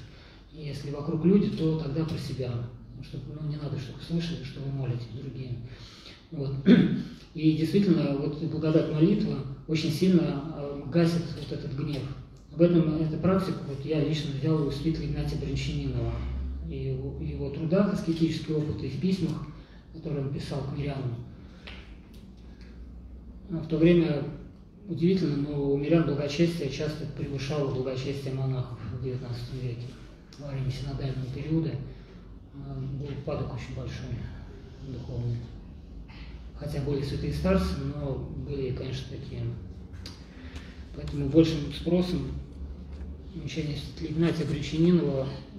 если 0.67 0.91
вокруг 0.91 1.25
люди, 1.25 1.51
то 1.57 1.79
тогда 1.79 2.05
про 2.05 2.19
себя. 2.19 2.53
Чтобы, 3.03 3.25
ну, 3.41 3.49
не 3.49 3.57
надо, 3.57 3.79
чтобы 3.79 4.03
слышали, 4.03 4.43
что 4.43 4.61
вы 4.61 4.73
молитесь 4.73 5.07
другие. 5.15 5.57
Вот. 6.33 6.53
И 7.35 7.57
действительно, 7.57 8.17
вот 8.17 8.43
благодать 8.43 8.93
молитва 8.93 9.39
очень 9.69 9.91
сильно 9.91 10.53
э, 10.57 10.83
гасит 10.91 11.23
вот 11.39 11.53
этот 11.53 11.77
гнев. 11.77 12.03
Об 12.53 12.63
этом, 12.63 13.01
эту 13.01 13.19
практику 13.19 13.59
вот 13.69 13.85
я 13.85 14.03
лично 14.03 14.33
взял 14.33 14.67
у 14.67 14.71
святителя 14.71 15.07
Игнатия 15.07 15.39
Бринчанинова. 15.39 16.13
И 16.69 16.99
в 17.01 17.23
его 17.23 17.51
трудах, 17.51 17.95
аскетические 17.95 18.59
опыты, 18.59 18.87
и 18.87 18.91
в 18.91 19.01
письмах– 19.01 19.47
который 19.99 20.23
он 20.23 20.33
писал 20.33 20.63
к 20.63 20.77
мирянам. 20.77 21.17
В 23.49 23.67
то 23.67 23.79
время 23.79 24.25
удивительно, 24.89 25.49
но 25.49 25.73
у 25.73 25.77
мирян 25.77 26.05
благочестие 26.05 26.71
часто 26.71 27.07
превышало 27.17 27.75
благочестие 27.75 28.35
монахов 28.35 28.79
в 28.93 29.05
XIX 29.05 29.21
веке. 29.63 29.87
Во 30.39 30.49
время 30.49 30.71
синодального 30.71 31.27
периода 31.35 31.71
э, 31.71 32.81
был 33.01 33.07
упадок 33.07 33.55
очень 33.55 33.75
большой 33.75 34.15
духовный. 34.87 35.39
Хотя 36.57 36.81
были 36.83 37.03
святые 37.03 37.33
старцы, 37.33 37.75
но 37.95 38.31
были, 38.47 38.71
конечно, 38.71 39.09
такие. 39.11 39.43
Поэтому 40.95 41.29
большим 41.29 41.73
спросом 41.73 42.33
учение 43.45 43.77
Игнатия 44.01 44.47
Бричининова 44.47 45.27
э, 45.27 45.59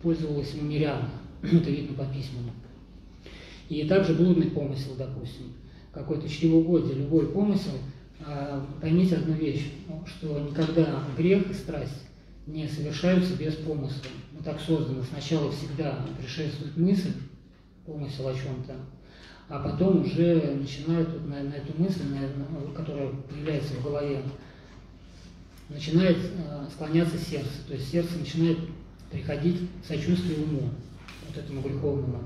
пользовалось 0.00 0.54
мирян. 0.54 1.08
Это 1.42 1.70
видно 1.70 1.96
по 1.96 2.04
письмам. 2.04 2.50
И 3.68 3.84
также 3.88 4.14
блудный 4.14 4.50
помысел, 4.50 4.94
допустим, 4.96 5.54
какой-то 5.92 6.28
чревоугодие, 6.28 6.94
любой 6.94 7.26
помысел, 7.26 7.72
а, 8.20 8.64
поймите 8.80 9.16
одну 9.16 9.34
вещь, 9.34 9.72
что 10.06 10.38
никогда 10.38 11.02
грех 11.16 11.50
и 11.50 11.54
страсть 11.54 12.04
не 12.46 12.68
совершаются 12.68 13.34
без 13.34 13.54
помысла. 13.54 14.10
Мы 14.32 14.42
так 14.42 14.60
созданы. 14.60 15.02
Сначала 15.02 15.50
всегда 15.50 16.04
предшествует 16.18 16.76
мысль, 16.76 17.12
помысел 17.86 18.28
о 18.28 18.34
чем-то, 18.34 18.76
а 19.48 19.58
потом 19.60 20.02
уже 20.02 20.56
начинает 20.58 21.08
вот 21.08 21.26
на, 21.26 21.42
на 21.42 21.54
эту 21.54 21.80
мысль, 21.80 22.02
на, 22.04 22.72
которая 22.72 23.10
появляется 23.28 23.74
в 23.74 23.84
голове, 23.84 24.22
начинает 25.68 26.16
э, 26.16 26.66
склоняться 26.72 27.18
сердце. 27.18 27.50
То 27.66 27.74
есть 27.74 27.90
сердце 27.90 28.18
начинает 28.18 28.58
приходить 29.10 29.60
сочувствие 29.86 30.38
уму, 30.38 30.70
вот 31.26 31.36
этому 31.36 31.62
греховному 31.62 32.22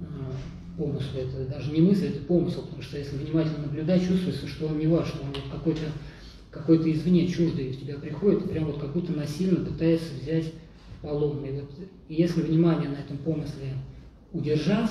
э, 0.00 0.04
помыслу. 0.76 1.20
Это 1.20 1.46
даже 1.46 1.70
не 1.70 1.80
мысль, 1.80 2.08
это 2.08 2.24
помысел, 2.24 2.62
потому 2.62 2.82
что 2.82 2.98
если 2.98 3.16
внимательно 3.16 3.66
наблюдать, 3.66 4.06
чувствуется, 4.06 4.46
что 4.46 4.66
он 4.66 4.78
не 4.78 4.86
ваш, 4.86 5.12
он 5.14 5.28
вот 5.28 5.44
какой-то 5.50 5.84
какой-то 6.56 6.90
извне 6.90 7.28
чуждый 7.28 7.72
в 7.72 7.80
тебя 7.80 7.96
приходит, 7.96 8.44
и 8.44 8.48
прям 8.48 8.66
вот 8.66 8.80
какую-то 8.80 9.12
насильно 9.12 9.64
пытается 9.64 10.14
взять 10.20 10.52
полон. 11.02 11.44
И 11.44 11.52
вот 11.52 11.70
и 12.08 12.14
если 12.14 12.42
внимание 12.42 12.88
на 12.88 12.96
этом 12.96 13.18
помысле 13.18 13.74
удержать, 14.32 14.90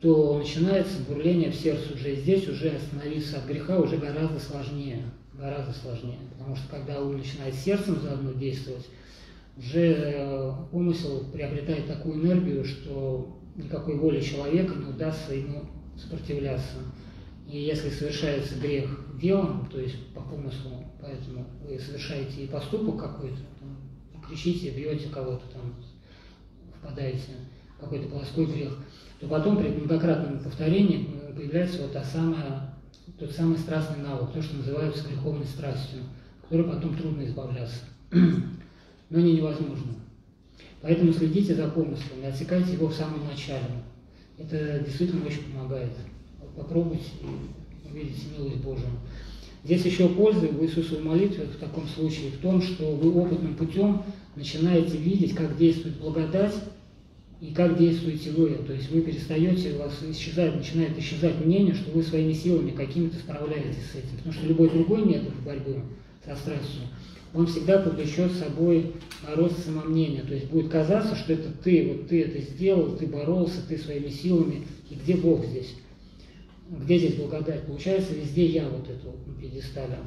то 0.00 0.38
начинается 0.38 1.02
бурление 1.08 1.50
в 1.50 1.54
сердце 1.54 1.94
уже. 1.94 2.14
здесь 2.16 2.48
уже 2.48 2.70
остановиться 2.70 3.38
от 3.38 3.46
греха 3.46 3.78
уже 3.78 3.96
гораздо 3.96 4.38
сложнее. 4.38 5.02
Гораздо 5.38 5.72
сложнее. 5.72 6.18
Потому 6.32 6.56
что 6.56 6.68
когда 6.70 7.00
ум 7.00 7.18
начинает 7.18 7.54
сердцем 7.54 8.00
заодно 8.00 8.32
действовать, 8.32 8.86
уже 9.58 9.94
э, 9.94 10.52
помысел 10.70 11.24
приобретает 11.32 11.86
такую 11.86 12.22
энергию, 12.22 12.64
что 12.64 13.38
никакой 13.54 13.96
воли 13.96 14.20
человека 14.20 14.74
не 14.74 14.86
удастся 14.86 15.34
ему 15.34 15.64
сопротивляться. 15.96 16.76
И 17.50 17.58
если 17.58 17.90
совершается 17.90 18.58
грех 18.58 19.05
делом, 19.18 19.68
то 19.70 19.80
есть 19.80 20.12
по 20.14 20.20
помыслу, 20.20 20.84
поэтому 21.00 21.46
вы 21.66 21.78
совершаете 21.78 22.44
и 22.44 22.48
поступок 22.48 22.98
какой-то, 22.98 23.38
кричите, 24.26 24.70
бьете 24.70 25.08
кого-то 25.08 25.42
там, 25.52 25.74
впадаете 26.78 27.32
в 27.76 27.80
какой-то 27.80 28.08
плоской 28.08 28.46
грех, 28.46 28.78
то 29.20 29.28
потом 29.28 29.58
при 29.58 29.68
многократном 29.68 30.40
повторении 30.40 31.08
появляется 31.34 31.82
вот 31.82 31.92
та 31.92 32.02
самая, 32.02 32.74
тот 33.18 33.30
самый 33.30 33.58
страстный 33.58 34.02
навык, 34.02 34.32
то, 34.32 34.42
что 34.42 34.56
называется 34.56 35.06
греховной 35.08 35.46
страстью, 35.46 36.00
которой 36.42 36.64
потом 36.64 36.96
трудно 36.96 37.24
избавляться. 37.24 37.80
Но 38.12 39.20
не 39.20 39.34
невозможно. 39.34 39.94
Поэтому 40.82 41.12
следите 41.12 41.54
за 41.54 41.68
помыслом 41.68 42.22
и 42.22 42.26
отсекайте 42.26 42.74
его 42.74 42.88
в 42.88 42.94
самом 42.94 43.26
начале. 43.26 43.82
Это 44.38 44.80
действительно 44.80 45.26
очень 45.26 45.44
помогает. 45.52 45.92
Попробуйте 46.56 47.10
и 47.96 48.00
увидите 48.00 48.26
милость 48.36 48.56
Божию. 48.58 48.90
Здесь 49.64 49.84
еще 49.84 50.08
польза 50.08 50.46
в 50.46 50.62
Иисусовой 50.64 51.02
молитве 51.02 51.46
в 51.46 51.56
таком 51.56 51.88
случае 51.88 52.30
в 52.30 52.38
том, 52.38 52.62
что 52.62 52.94
вы 52.94 53.12
опытным 53.12 53.54
путем 53.54 54.02
начинаете 54.36 54.96
видеть, 54.96 55.34
как 55.34 55.56
действует 55.56 55.96
благодать 55.96 56.54
и 57.40 57.52
как 57.52 57.76
действуете 57.76 58.30
вы. 58.30 58.50
То 58.66 58.72
есть 58.72 58.90
вы 58.90 59.00
перестаете, 59.00 59.74
у 59.74 59.78
вас 59.78 59.98
исчезает, 60.08 60.56
начинает 60.56 60.96
исчезать 60.98 61.44
мнение, 61.44 61.74
что 61.74 61.90
вы 61.90 62.02
своими 62.02 62.32
силами 62.32 62.70
какими-то 62.70 63.16
справляетесь 63.16 63.90
с 63.92 63.96
этим. 63.96 64.16
Потому 64.18 64.32
что 64.34 64.46
любой 64.46 64.70
другой 64.70 65.04
метод 65.04 65.34
борьбы 65.44 65.80
со 66.24 66.36
страстью, 66.36 66.82
он 67.34 67.46
всегда 67.46 67.78
повлечет 67.78 68.32
собой 68.32 68.92
рост 69.34 69.64
самомнения. 69.64 70.22
То 70.22 70.34
есть 70.34 70.46
будет 70.46 70.70
казаться, 70.70 71.16
что 71.16 71.32
это 71.32 71.50
ты, 71.64 71.88
вот 71.88 72.08
ты 72.08 72.22
это 72.22 72.40
сделал, 72.40 72.96
ты 72.96 73.06
боролся, 73.06 73.66
ты 73.68 73.78
своими 73.78 74.10
силами, 74.10 74.62
и 74.90 74.94
где 74.94 75.16
Бог 75.16 75.44
здесь? 75.44 75.74
Где 76.68 76.98
здесь 76.98 77.14
благодать? 77.14 77.64
Получается, 77.66 78.14
везде 78.14 78.46
я 78.46 78.68
вот 78.68 78.88
на 79.26 79.34
пьедестале. 79.34 79.98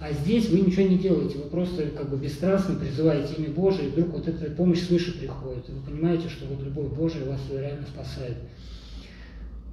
А 0.00 0.12
здесь 0.12 0.48
вы 0.48 0.60
ничего 0.60 0.88
не 0.88 0.98
делаете, 0.98 1.38
вы 1.38 1.50
просто 1.50 1.90
как 1.90 2.08
бы 2.08 2.16
бесстрастно 2.16 2.74
призываете 2.74 3.34
имя 3.34 3.50
Божие, 3.50 3.88
и 3.88 3.90
вдруг 3.90 4.08
вот 4.14 4.28
эта 4.28 4.50
помощь 4.50 4.80
свыше 4.80 5.18
приходит. 5.18 5.68
И 5.68 5.72
вы 5.72 5.82
понимаете, 5.82 6.28
что 6.28 6.46
вот 6.46 6.64
любовь 6.64 6.92
Божия 6.92 7.26
вас 7.26 7.40
реально 7.52 7.86
спасает. 7.86 8.38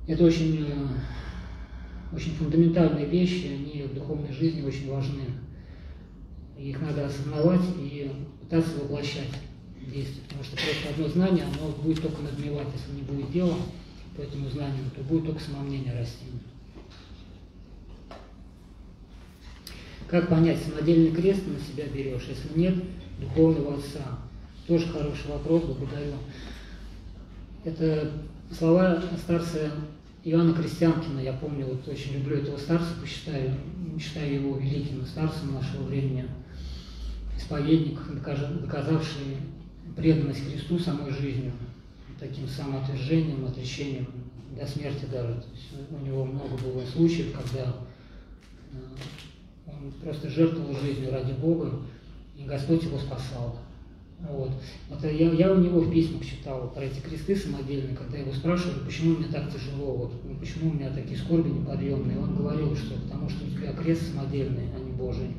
Это 0.06 0.26
очень, 0.26 0.66
э, 0.68 2.14
очень 2.14 2.34
фундаментальные 2.34 3.06
вещи, 3.06 3.48
они 3.48 3.84
в 3.84 3.96
духовной 3.96 4.34
жизни 4.34 4.62
очень 4.62 4.92
важны. 4.92 5.24
Их 6.60 6.82
надо 6.82 7.06
осознавать 7.06 7.62
и 7.80 8.12
пытаться 8.42 8.78
воплощать 8.82 9.30
в 9.80 9.92
действие, 9.92 10.24
потому 10.28 10.44
что 10.44 10.58
просто 10.58 10.90
одно 10.94 11.08
знание, 11.08 11.46
оно 11.46 11.72
будет 11.82 12.02
только 12.02 12.22
надмевать, 12.22 12.68
если 12.76 12.96
не 12.96 13.04
будет 13.04 13.32
дела 13.32 13.56
по 14.18 14.22
этому 14.22 14.50
знанию, 14.50 14.84
то 14.96 15.02
будет 15.04 15.26
только 15.26 15.40
самомнение 15.40 15.94
расти. 15.94 16.26
Как 20.08 20.28
понять, 20.28 20.60
самодельный 20.60 21.12
крест 21.12 21.44
на 21.46 21.60
себя 21.60 21.88
берешь, 21.88 22.28
если 22.28 22.60
нет 22.60 22.76
духовного 23.20 23.76
отца? 23.76 24.20
Тоже 24.66 24.88
хороший 24.88 25.30
вопрос, 25.30 25.64
благодарю. 25.64 26.14
Это 27.64 28.12
слова 28.52 29.04
старца 29.18 29.72
Иоанна 30.24 30.54
Крестьянкина, 30.54 31.20
я 31.20 31.34
помню, 31.34 31.66
вот 31.66 31.88
очень 31.88 32.16
люблю 32.16 32.38
этого 32.38 32.58
старца, 32.58 32.94
посчитаю, 33.00 33.54
считаю 34.00 34.34
его 34.34 34.58
великим 34.58 35.06
старцем 35.06 35.54
нашего 35.54 35.84
времени, 35.84 36.26
исповедник, 37.38 38.00
доказавший 38.62 39.38
преданность 39.96 40.50
Христу 40.50 40.80
самой 40.80 41.12
жизнью 41.12 41.52
таким 42.20 42.48
самоотвержением, 42.48 43.46
отречением 43.46 44.08
до 44.58 44.66
смерти 44.66 45.06
даже. 45.12 45.44
У 45.92 46.06
него 46.06 46.26
много 46.26 46.58
было 46.58 46.84
случаев, 46.86 47.34
когда 47.34 47.76
э, 48.72 48.78
он 49.68 49.92
просто 50.04 50.30
жертвовал 50.30 50.76
жизнью 50.76 51.12
ради 51.12 51.34
Бога, 51.34 51.82
и 52.38 52.44
Господь 52.44 52.84
его 52.84 52.98
спасал. 52.98 53.60
Вот. 54.20 54.52
Это 54.90 55.10
я, 55.10 55.32
я 55.32 55.54
у 55.54 55.60
него 55.60 55.80
в 55.80 55.92
письмах 55.92 56.26
читал 56.26 56.72
про 56.72 56.84
эти 56.84 57.00
кресты 57.00 57.36
самодельные, 57.36 57.96
когда 57.96 58.18
его 58.18 58.34
спрашивали, 58.34 58.84
почему 58.84 59.18
мне 59.18 59.28
так 59.28 59.52
тяжело, 59.54 59.96
вот, 59.96 60.14
ну, 60.26 60.36
почему 60.36 60.72
у 60.72 60.74
меня 60.74 60.90
такие 60.90 61.18
скорби 61.20 61.50
неподъемные. 61.50 62.18
Он 62.20 62.36
говорил, 62.36 62.76
что 62.76 62.96
потому 62.96 63.30
что 63.30 63.46
у 63.46 63.50
тебя 63.50 63.74
крест 63.74 64.12
самодельный, 64.12 64.70
а 64.76 64.80
не 64.80 64.92
Божий. 64.92 65.38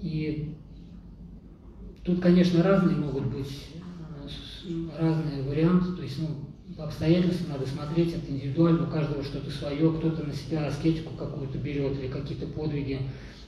И 0.00 0.54
тут, 2.04 2.20
конечно, 2.20 2.62
разные 2.62 2.96
могут 2.96 3.26
быть 3.26 3.66
разные 4.98 5.42
варианты, 5.42 5.92
то 5.92 6.02
есть, 6.02 6.18
ну, 6.18 6.28
по 6.76 6.84
обстоятельствам 6.84 7.50
надо 7.50 7.66
смотреть, 7.66 8.14
это 8.14 8.30
индивидуально, 8.30 8.86
у 8.86 8.90
каждого 8.90 9.22
что-то 9.22 9.50
свое, 9.50 9.92
кто-то 9.92 10.24
на 10.24 10.32
себя 10.32 10.66
аскетику 10.66 11.14
какую-то 11.14 11.58
берет 11.58 11.98
или 11.98 12.08
какие-то 12.08 12.46
подвиги, 12.46 13.00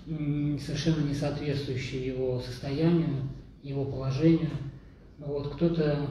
совершенно 0.07 1.07
не 1.07 1.15
соответствующие 1.15 2.07
его 2.07 2.41
состоянию, 2.41 3.29
его 3.63 3.85
положению. 3.85 4.51
Вот, 5.19 5.55
кто-то, 5.55 6.09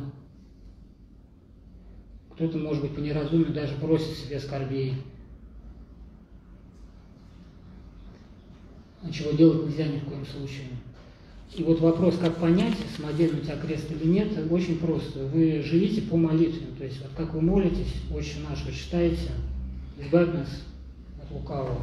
кто-то, 2.33 2.57
может 2.57 2.81
быть, 2.81 2.95
по 2.95 2.99
неразумию 2.99 3.53
даже 3.53 3.75
просит 3.75 4.17
себе 4.17 4.39
скорбей. 4.39 4.95
А 9.03 9.11
чего 9.11 9.31
делать 9.31 9.67
нельзя 9.67 9.87
ни 9.87 9.99
в 9.99 10.05
коем 10.05 10.25
случае. 10.25 10.65
И 11.55 11.63
вот 11.63 11.79
вопрос, 11.79 12.17
как 12.17 12.35
понять, 12.35 12.75
самодельный 12.97 13.39
у 13.39 13.43
тебя 13.43 13.55
крест 13.55 13.89
или 13.89 14.11
нет, 14.11 14.27
очень 14.51 14.77
просто. 14.77 15.25
Вы 15.27 15.61
живите 15.63 16.01
по 16.01 16.17
молитве, 16.17 16.67
то 16.77 16.83
есть 16.83 17.01
вот 17.01 17.11
как 17.15 17.33
вы 17.33 17.39
молитесь, 17.39 17.93
очень 18.13 18.43
наш, 18.47 18.65
вы 18.65 18.73
читаете, 18.73 19.29
избавь 19.97 20.33
нас 20.33 20.49
от 21.23 21.31
лукавого. 21.31 21.79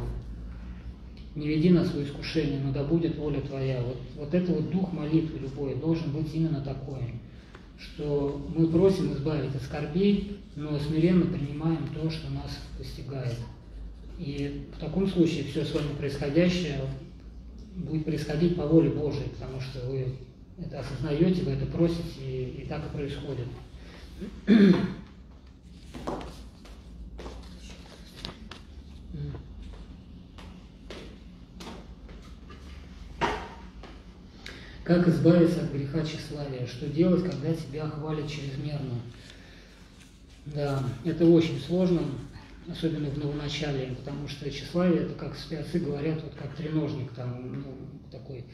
Не 1.35 1.47
веди 1.47 1.71
нас 1.71 1.91
в 1.91 2.03
искушение, 2.03 2.59
но 2.63 2.71
да 2.71 2.83
будет 2.83 3.17
воля 3.17 3.41
Твоя. 3.41 3.81
Вот, 3.81 3.97
вот 4.15 4.33
это 4.35 4.51
вот 4.51 4.69
дух 4.69 4.93
молитвы 4.93 5.39
любой 5.39 5.73
должен 5.73 6.11
быть 6.11 6.29
именно 6.35 6.61
такой, 6.61 7.15
что 7.79 8.47
мы 8.55 8.67
просим 8.67 9.11
избавить 9.13 9.55
от 9.55 9.63
скорбей, 9.63 10.37
но 10.55 10.77
смиренно 10.77 11.25
принимаем 11.25 11.89
то, 11.95 12.11
что 12.11 12.29
нас 12.29 12.59
постигает. 12.77 13.39
И 14.19 14.67
в 14.77 14.79
таком 14.79 15.07
случае 15.07 15.45
все 15.45 15.65
с 15.65 15.73
вами 15.73 15.95
происходящее 15.97 16.81
будет 17.75 18.05
происходить 18.05 18.55
по 18.55 18.65
воле 18.65 18.89
Божией, 18.89 19.29
потому 19.29 19.59
что 19.59 19.79
вы 19.87 20.15
это 20.57 20.79
осознаете, 20.79 21.43
вы 21.43 21.51
это 21.51 21.65
просите, 21.65 22.21
и, 22.21 22.61
и 22.61 22.65
так 22.65 22.85
и 22.85 22.95
происходит. 22.95 23.47
Как 34.83 35.07
избавиться 35.07 35.63
от 35.63 35.71
греха 35.71 36.03
тщеславия? 36.03 36.67
Что 36.67 36.87
делать, 36.87 37.23
когда 37.23 37.53
тебя 37.53 37.87
хвалят 37.87 38.29
чрезмерно? 38.29 38.95
Да, 40.45 40.83
это 41.05 41.25
очень 41.25 41.59
сложно 41.59 42.01
особенно 42.69 43.09
в 43.09 43.17
новоначале, 43.17 43.95
потому 43.97 44.27
что 44.27 44.49
тщеславие, 44.49 45.03
это 45.03 45.13
как 45.15 45.35
спецы 45.35 45.79
говорят, 45.79 46.23
вот 46.23 46.33
как 46.35 46.55
треножник 46.55 47.11
там, 47.11 47.61
ну, 47.61 47.75
такой, 48.11 48.45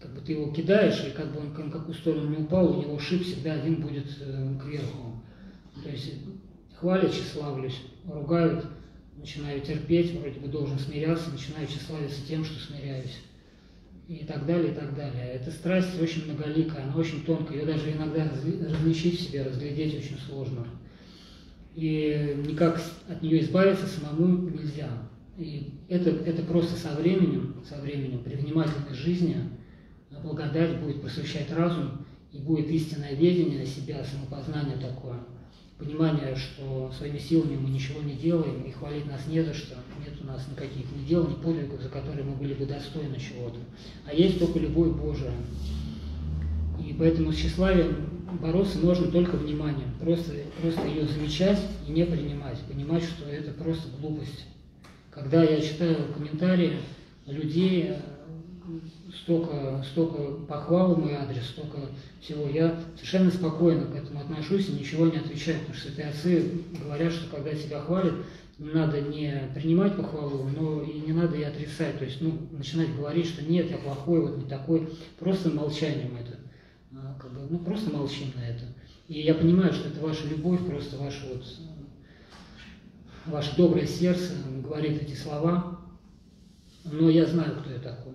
как 0.00 0.12
бы 0.12 0.20
ты 0.20 0.32
его 0.32 0.50
кидаешь, 0.52 1.04
и 1.06 1.10
как 1.10 1.32
бы 1.32 1.40
он 1.40 1.50
в 1.50 1.70
какую 1.70 1.94
сторону 1.94 2.28
не 2.30 2.44
упал, 2.44 2.76
у 2.76 2.82
него 2.82 2.98
шип 2.98 3.22
всегда 3.22 3.54
один 3.54 3.76
будет 3.76 4.06
э, 4.20 4.58
кверху. 4.62 5.22
То 5.82 5.90
есть 5.90 6.14
хвалят, 6.78 7.12
тщеславлюсь, 7.12 7.80
ругают, 8.06 8.66
начинаю 9.16 9.60
терпеть, 9.60 10.12
вроде 10.18 10.40
бы 10.40 10.48
должен 10.48 10.78
смиряться, 10.78 11.30
начинаю 11.30 11.66
тщеславиться 11.66 12.26
тем, 12.26 12.44
что 12.44 12.58
смиряюсь. 12.60 13.18
и 14.08 14.24
так 14.24 14.46
далее, 14.46 14.72
и 14.72 14.74
так 14.74 14.94
далее. 14.94 15.32
Эта 15.34 15.50
страсть 15.50 16.00
очень 16.00 16.26
многоликая, 16.26 16.84
она 16.84 16.94
очень 16.96 17.24
тонкая, 17.24 17.58
ее 17.58 17.66
даже 17.66 17.90
иногда 17.90 18.24
различить 18.24 19.18
в 19.18 19.22
себе, 19.22 19.42
разглядеть 19.42 19.96
очень 19.96 20.18
сложно. 20.18 20.66
И 21.76 22.42
никак 22.48 22.82
от 23.08 23.22
нее 23.22 23.40
избавиться 23.42 23.86
самому 23.86 24.48
нельзя. 24.48 24.88
И 25.38 25.74
это, 25.88 26.10
это 26.10 26.42
просто 26.42 26.74
со 26.76 26.96
временем, 26.96 27.62
со 27.68 27.80
временем, 27.80 28.24
при 28.24 28.34
внимательной 28.34 28.94
жизни 28.94 29.36
благодать 30.22 30.80
будет 30.80 31.00
просвещать 31.02 31.52
разум, 31.52 32.06
и 32.32 32.38
будет 32.38 32.68
истинное 32.68 33.14
ведение 33.14 33.64
себя, 33.64 34.02
самопознание 34.04 34.76
такое– 34.78 35.20
понимание, 35.78 36.34
что 36.34 36.90
своими 36.96 37.18
силами 37.18 37.56
мы 37.56 37.68
ничего 37.68 38.00
не 38.00 38.14
делаем, 38.14 38.62
и 38.62 38.70
хвалить 38.70 39.06
нас 39.06 39.26
не 39.26 39.42
за 39.42 39.52
что, 39.52 39.76
нет 40.04 40.14
у 40.22 40.26
нас 40.26 40.46
никаких 40.48 40.84
ни 40.96 41.04
дел, 41.04 41.28
ни 41.28 41.34
подвигов, 41.34 41.82
за 41.82 41.88
которые 41.88 42.24
мы 42.24 42.34
были 42.34 42.54
бы 42.54 42.66
достойны 42.66 43.18
чего-то. 43.18 43.58
А 44.06 44.14
есть 44.14 44.38
только 44.38 44.58
любовь 44.58 44.92
Божия. 44.92 45.32
И 46.82 46.94
поэтому 46.98 47.32
с 47.32 47.36
тщеславием 47.36 48.15
бороться 48.40 48.78
можно 48.78 49.10
только 49.10 49.36
вниманием, 49.36 49.90
просто, 50.00 50.32
просто 50.60 50.86
ее 50.86 51.06
замечать 51.06 51.60
и 51.86 51.90
не 51.92 52.04
принимать, 52.04 52.58
понимать, 52.60 53.04
что 53.04 53.28
это 53.28 53.52
просто 53.52 53.88
глупость. 54.00 54.46
Когда 55.10 55.42
я 55.42 55.60
читаю 55.60 56.12
комментарии 56.14 56.78
людей, 57.26 57.94
столько, 59.22 59.84
столько 59.90 60.32
похвал 60.46 60.94
в 60.94 60.98
мой 60.98 61.14
адрес, 61.14 61.46
столько 61.46 61.78
всего. 62.20 62.48
Я 62.48 62.78
совершенно 62.96 63.30
спокойно 63.30 63.86
к 63.86 63.94
этому 63.94 64.20
отношусь 64.20 64.68
и 64.68 64.72
ничего 64.72 65.06
не 65.06 65.18
отвечаю, 65.18 65.60
потому 65.60 65.74
что 65.76 65.88
святые 65.88 66.08
отцы 66.08 66.50
говорят, 66.82 67.12
что 67.12 67.34
когда 67.34 67.54
тебя 67.54 67.80
хвалят, 67.80 68.14
надо 68.58 69.00
не 69.02 69.50
принимать 69.54 69.96
похвалу, 69.96 70.48
но 70.58 70.82
и 70.82 71.00
не 71.00 71.12
надо 71.12 71.36
и 71.36 71.42
отрицать. 71.42 71.98
То 71.98 72.04
есть, 72.04 72.20
ну, 72.20 72.38
начинать 72.50 72.94
говорить, 72.96 73.26
что 73.26 73.44
нет, 73.44 73.70
я 73.70 73.78
плохой, 73.78 74.20
вот 74.20 74.38
не 74.38 74.48
такой, 74.48 74.88
просто 75.18 75.50
молчанием 75.50 76.16
это. 76.18 76.35
Бы, 77.36 77.46
ну, 77.50 77.58
просто 77.58 77.90
молчим 77.90 78.32
на 78.36 78.46
это. 78.46 78.64
И 79.08 79.20
я 79.20 79.34
понимаю, 79.34 79.72
что 79.72 79.88
это 79.88 80.00
ваша 80.00 80.26
любовь, 80.26 80.66
просто 80.66 80.96
ваше 80.96 81.26
вот 81.32 81.44
ваше 83.26 83.56
доброе 83.56 83.86
сердце 83.86 84.34
говорит 84.62 85.02
эти 85.02 85.14
слова, 85.14 85.80
но 86.84 87.10
я 87.10 87.26
знаю, 87.26 87.56
кто 87.60 87.70
я 87.70 87.78
такой. 87.78 88.14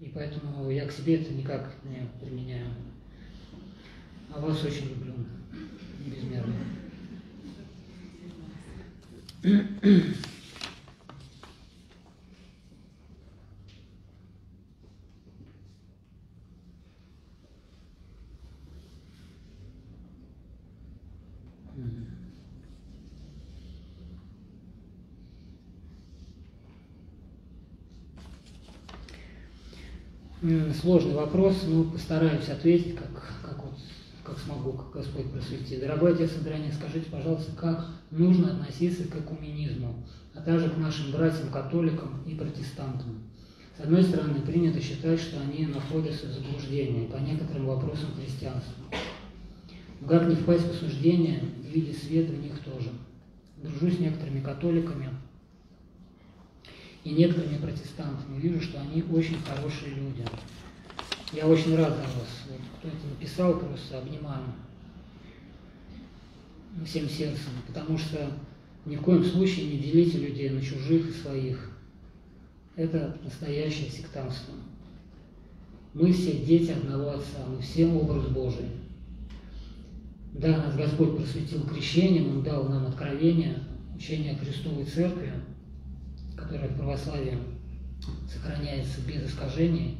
И 0.00 0.06
поэтому 0.14 0.70
я 0.70 0.86
к 0.86 0.92
себе 0.92 1.22
это 1.22 1.32
никак 1.32 1.72
не 1.84 2.08
применяю. 2.20 2.66
А 4.34 4.40
вас 4.40 4.62
очень 4.64 4.90
люблю. 4.90 5.14
Безмерно. 6.04 6.54
Сложный 30.80 31.14
вопрос, 31.14 31.64
но 31.66 31.82
постараюсь 31.82 32.48
ответить, 32.48 32.94
как, 32.94 33.10
как, 33.42 33.64
вот, 33.64 33.74
как 34.22 34.38
смогу, 34.38 34.74
как 34.74 34.92
Господь 34.92 35.32
просветит. 35.32 35.80
Дорогой 35.80 36.14
отец 36.14 36.36
Андроник, 36.36 36.72
скажите, 36.72 37.10
пожалуйста, 37.10 37.50
как 37.56 37.86
нужно 38.12 38.52
относиться 38.52 39.08
к 39.08 39.16
экуменизму, 39.16 40.06
а 40.34 40.40
также 40.40 40.70
к 40.70 40.76
нашим 40.76 41.10
братьям-католикам 41.10 42.22
и 42.28 42.36
протестантам? 42.36 43.24
С 43.76 43.80
одной 43.80 44.04
стороны, 44.04 44.40
принято 44.40 44.80
считать, 44.80 45.18
что 45.18 45.40
они 45.40 45.66
находятся 45.66 46.26
в 46.28 46.32
заблуждении 46.32 47.08
по 47.08 47.16
некоторым 47.16 47.66
вопросам 47.66 48.10
христианства. 48.14 48.84
Но 50.00 50.06
как 50.06 50.28
не 50.28 50.36
впасть 50.36 50.68
в 50.68 50.70
осуждение 50.70 51.42
видеть 51.64 52.00
свет 52.04 52.30
в 52.30 52.40
них 52.40 52.56
тоже? 52.60 52.90
Дружу 53.60 53.90
с 53.90 53.98
некоторыми 53.98 54.40
католиками, 54.40 55.08
и 57.06 57.10
некоторыми 57.10 57.58
протестантами. 57.58 58.40
Вижу, 58.40 58.60
что 58.60 58.80
они 58.80 59.00
очень 59.12 59.38
хорошие 59.42 59.94
люди. 59.94 60.24
Я 61.32 61.46
очень 61.46 61.76
рад 61.76 61.90
за 61.90 62.02
вас. 62.02 62.42
Вот, 62.50 62.60
кто 62.78 62.88
это 62.88 63.06
написал, 63.06 63.60
просто 63.60 63.98
обнимаю 63.98 64.42
всем 66.84 67.08
сердцем, 67.08 67.52
потому 67.68 67.96
что 67.96 68.32
ни 68.84 68.96
в 68.96 69.02
коем 69.02 69.24
случае 69.24 69.66
не 69.68 69.78
делите 69.78 70.18
людей 70.18 70.50
на 70.50 70.60
чужих 70.60 71.08
и 71.08 71.12
своих. 71.12 71.70
Это 72.74 73.16
настоящее 73.22 73.88
сектантство. 73.88 74.54
Мы 75.94 76.12
все 76.12 76.32
дети 76.32 76.72
одного 76.72 77.10
Отца, 77.10 77.46
мы 77.48 77.62
все 77.62 77.86
образ 77.86 78.26
Божий. 78.26 78.66
Да, 80.32 80.58
нас 80.58 80.74
Господь 80.74 81.16
просветил 81.16 81.62
крещением, 81.68 82.30
Он 82.30 82.42
дал 82.42 82.68
нам 82.68 82.88
откровение, 82.88 83.62
учение 83.94 84.36
Христовой 84.36 84.84
Церкви– 84.86 85.32
которая 86.46 86.68
в 86.68 86.76
православии 86.76 87.38
сохраняется 88.32 89.00
без 89.00 89.28
искажений, 89.28 89.98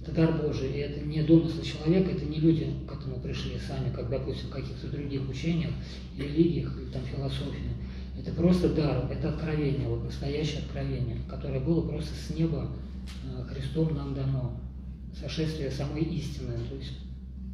это 0.00 0.12
дар 0.12 0.40
Божий, 0.40 0.70
и 0.70 0.78
это 0.78 1.00
не 1.00 1.22
домыслы 1.22 1.64
человека, 1.64 2.12
это 2.12 2.24
не 2.24 2.38
люди 2.38 2.72
к 2.88 2.92
этому 2.92 3.20
пришли 3.20 3.58
сами, 3.58 3.92
как, 3.92 4.08
допустим, 4.08 4.48
в 4.48 4.52
каких-то 4.52 4.88
других 4.88 5.28
учениях, 5.28 5.72
религиях 6.16 6.78
или 6.78 6.90
там 6.90 7.02
философии. 7.02 7.72
Это 8.16 8.32
просто 8.32 8.74
дар, 8.74 9.10
это 9.10 9.30
откровение, 9.30 9.88
вот 9.88 10.04
настоящее 10.04 10.60
откровение, 10.60 11.18
которое 11.28 11.60
было 11.60 11.86
просто 11.88 12.14
с 12.14 12.34
неба 12.34 12.70
э, 13.24 13.44
Христом 13.44 13.94
нам 13.94 14.14
дано. 14.14 14.60
Сошествие 15.18 15.70
самой 15.70 16.02
истины, 16.02 16.54
то 16.68 16.76
есть 16.76 16.92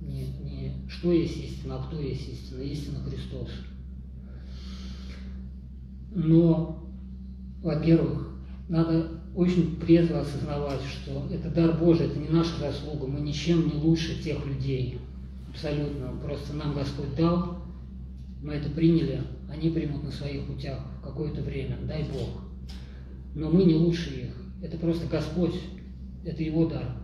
не, 0.02 0.26
не 0.42 0.72
что 0.88 1.12
есть 1.12 1.36
истина, 1.36 1.76
а 1.76 1.86
кто 1.86 1.98
есть 2.00 2.28
истина, 2.28 2.60
истина 2.60 2.98
Христос. 3.04 3.50
Но 6.14 6.84
во-первых, 7.64 8.33
надо 8.68 9.20
очень 9.34 9.78
трезво 9.78 10.20
осознавать, 10.20 10.80
что 10.82 11.28
это 11.30 11.50
дар 11.50 11.76
Божий, 11.78 12.06
это 12.06 12.18
не 12.18 12.28
наша 12.28 12.58
заслуга, 12.58 13.06
мы 13.06 13.20
ничем 13.20 13.66
не 13.68 13.74
лучше 13.74 14.22
тех 14.22 14.44
людей. 14.46 14.98
Абсолютно. 15.48 16.08
Просто 16.22 16.54
нам 16.54 16.74
Господь 16.74 17.14
дал, 17.16 17.58
мы 18.42 18.54
это 18.54 18.70
приняли, 18.70 19.22
они 19.50 19.70
примут 19.70 20.02
на 20.04 20.10
своих 20.10 20.46
путях 20.46 20.80
какое-то 21.02 21.42
время, 21.42 21.78
дай 21.86 22.04
Бог. 22.04 22.42
Но 23.34 23.50
мы 23.50 23.64
не 23.64 23.74
лучше 23.74 24.10
их. 24.10 24.36
Это 24.62 24.78
просто 24.78 25.06
Господь, 25.06 25.54
это 26.24 26.42
Его 26.42 26.66
дар. 26.66 26.96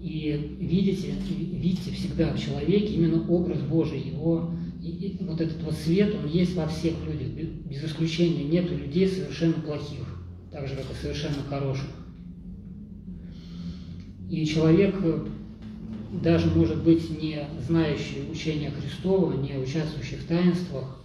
И 0.00 0.56
видите, 0.58 1.12
видите 1.28 1.90
всегда 1.92 2.32
в 2.32 2.38
человеке 2.38 2.94
именно 2.94 3.26
образ 3.28 3.60
Божий, 3.60 4.00
его 4.00 4.50
и, 4.82 4.88
и 4.88 5.24
вот 5.24 5.42
этот 5.42 5.62
вот 5.62 5.74
свет, 5.74 6.14
он 6.14 6.26
есть 6.26 6.54
во 6.54 6.66
всех 6.66 6.94
людях, 7.06 7.28
без 7.68 7.84
исключения. 7.84 8.44
Нет 8.44 8.70
людей 8.70 9.06
совершенно 9.06 9.54
плохих, 9.54 10.19
так 10.50 10.66
же, 10.66 10.76
как 10.76 10.84
и 10.90 10.94
совершенно 10.94 11.42
хороших. 11.48 11.88
И 14.30 14.44
человек, 14.46 14.94
э, 15.02 15.26
даже, 16.22 16.48
может 16.48 16.82
быть, 16.82 17.10
не 17.10 17.46
знающий 17.66 18.30
учения 18.30 18.70
Христова, 18.70 19.32
не 19.32 19.56
участвующий 19.56 20.16
в 20.16 20.24
таинствах, 20.26 21.02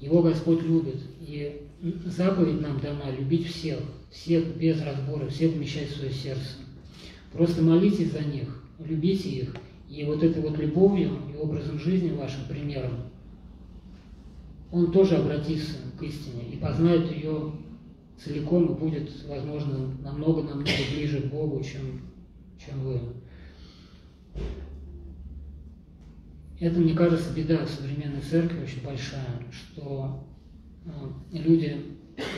его 0.00 0.22
Господь 0.22 0.62
любит. 0.62 0.96
И 1.20 1.62
заповедь 2.06 2.60
нам 2.60 2.80
дана 2.80 3.10
любить 3.10 3.48
всех, 3.48 3.78
всех 4.10 4.56
без 4.56 4.80
разбора, 4.82 5.28
всех 5.28 5.52
вмещать 5.52 5.88
в 5.88 5.96
свое 5.96 6.12
сердце. 6.12 6.56
Просто 7.32 7.62
молитесь 7.62 8.12
за 8.12 8.20
них, 8.20 8.62
любите 8.78 9.28
их, 9.28 9.56
и 9.88 10.04
вот 10.04 10.22
этой 10.22 10.42
вот 10.42 10.58
любовью 10.58 11.10
и 11.32 11.36
образом 11.36 11.78
жизни 11.78 12.10
вашим 12.10 12.44
примером, 12.48 12.92
он 14.72 14.90
тоже 14.90 15.16
обратится 15.16 15.74
к 15.98 16.02
истине 16.02 16.44
и 16.52 16.56
познает 16.56 17.10
ее 17.12 17.52
целиком 18.22 18.66
и 18.66 18.78
будет, 18.78 19.10
возможно, 19.26 19.94
намного-намного 20.02 20.70
ближе 20.92 21.20
к 21.20 21.26
Богу, 21.26 21.62
чем, 21.62 22.00
чем 22.58 22.80
вы. 22.80 23.00
Это, 26.58 26.80
мне 26.80 26.94
кажется, 26.94 27.34
беда 27.34 27.66
современной 27.66 28.22
церкви 28.22 28.62
очень 28.62 28.82
большая, 28.82 29.42
что 29.52 30.24
э, 30.86 30.90
люди 31.32 31.76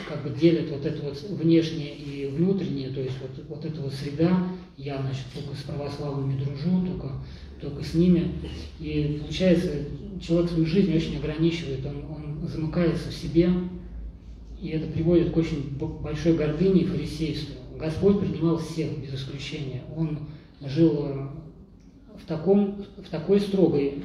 как 0.07 0.23
бы 0.23 0.37
делят 0.37 0.69
вот 0.71 0.85
это 0.85 1.01
вот 1.03 1.21
внешнее 1.21 1.95
и 1.95 2.27
внутреннее, 2.27 2.89
то 2.89 2.99
есть 2.99 3.15
вот, 3.21 3.45
вот 3.47 3.65
эта 3.65 3.79
вот 3.79 3.93
среда, 3.93 4.45
я, 4.75 5.01
значит, 5.01 5.25
только 5.33 5.55
с 5.55 5.63
православными 5.63 6.43
дружу, 6.43 6.85
только, 6.85 7.13
только 7.61 7.83
с 7.83 7.93
ними, 7.93 8.33
и 8.79 9.19
получается, 9.21 9.85
человек 10.21 10.49
свою 10.49 10.65
жизнь 10.65 10.93
очень 10.93 11.17
ограничивает, 11.17 11.85
он, 11.85 12.03
он 12.11 12.47
замыкается 12.47 13.09
в 13.09 13.13
себе, 13.13 13.49
и 14.61 14.69
это 14.69 14.87
приводит 14.91 15.31
к 15.31 15.37
очень 15.37 15.77
большой 15.77 16.35
гордыне 16.35 16.81
и 16.81 16.85
фарисейству. 16.85 17.55
Господь 17.77 18.19
принимал 18.19 18.57
всех 18.57 18.97
без 18.99 19.13
исключения. 19.13 19.83
Он 19.95 20.19
жил 20.61 21.05
э, 21.05 21.27
в, 22.21 22.25
таком, 22.25 22.85
в 22.97 23.09
такой 23.09 23.39
строгой 23.39 23.87
э, 23.87 23.99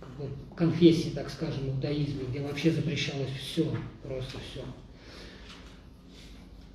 как 0.00 0.08
бы, 0.16 0.32
конфессии, 0.56 1.10
так 1.10 1.28
скажем, 1.28 1.68
иудаизме, 1.68 2.24
где 2.30 2.40
вообще 2.40 2.70
запрещалось 2.70 3.30
все, 3.38 3.66
просто 4.02 4.38
все 4.50 4.62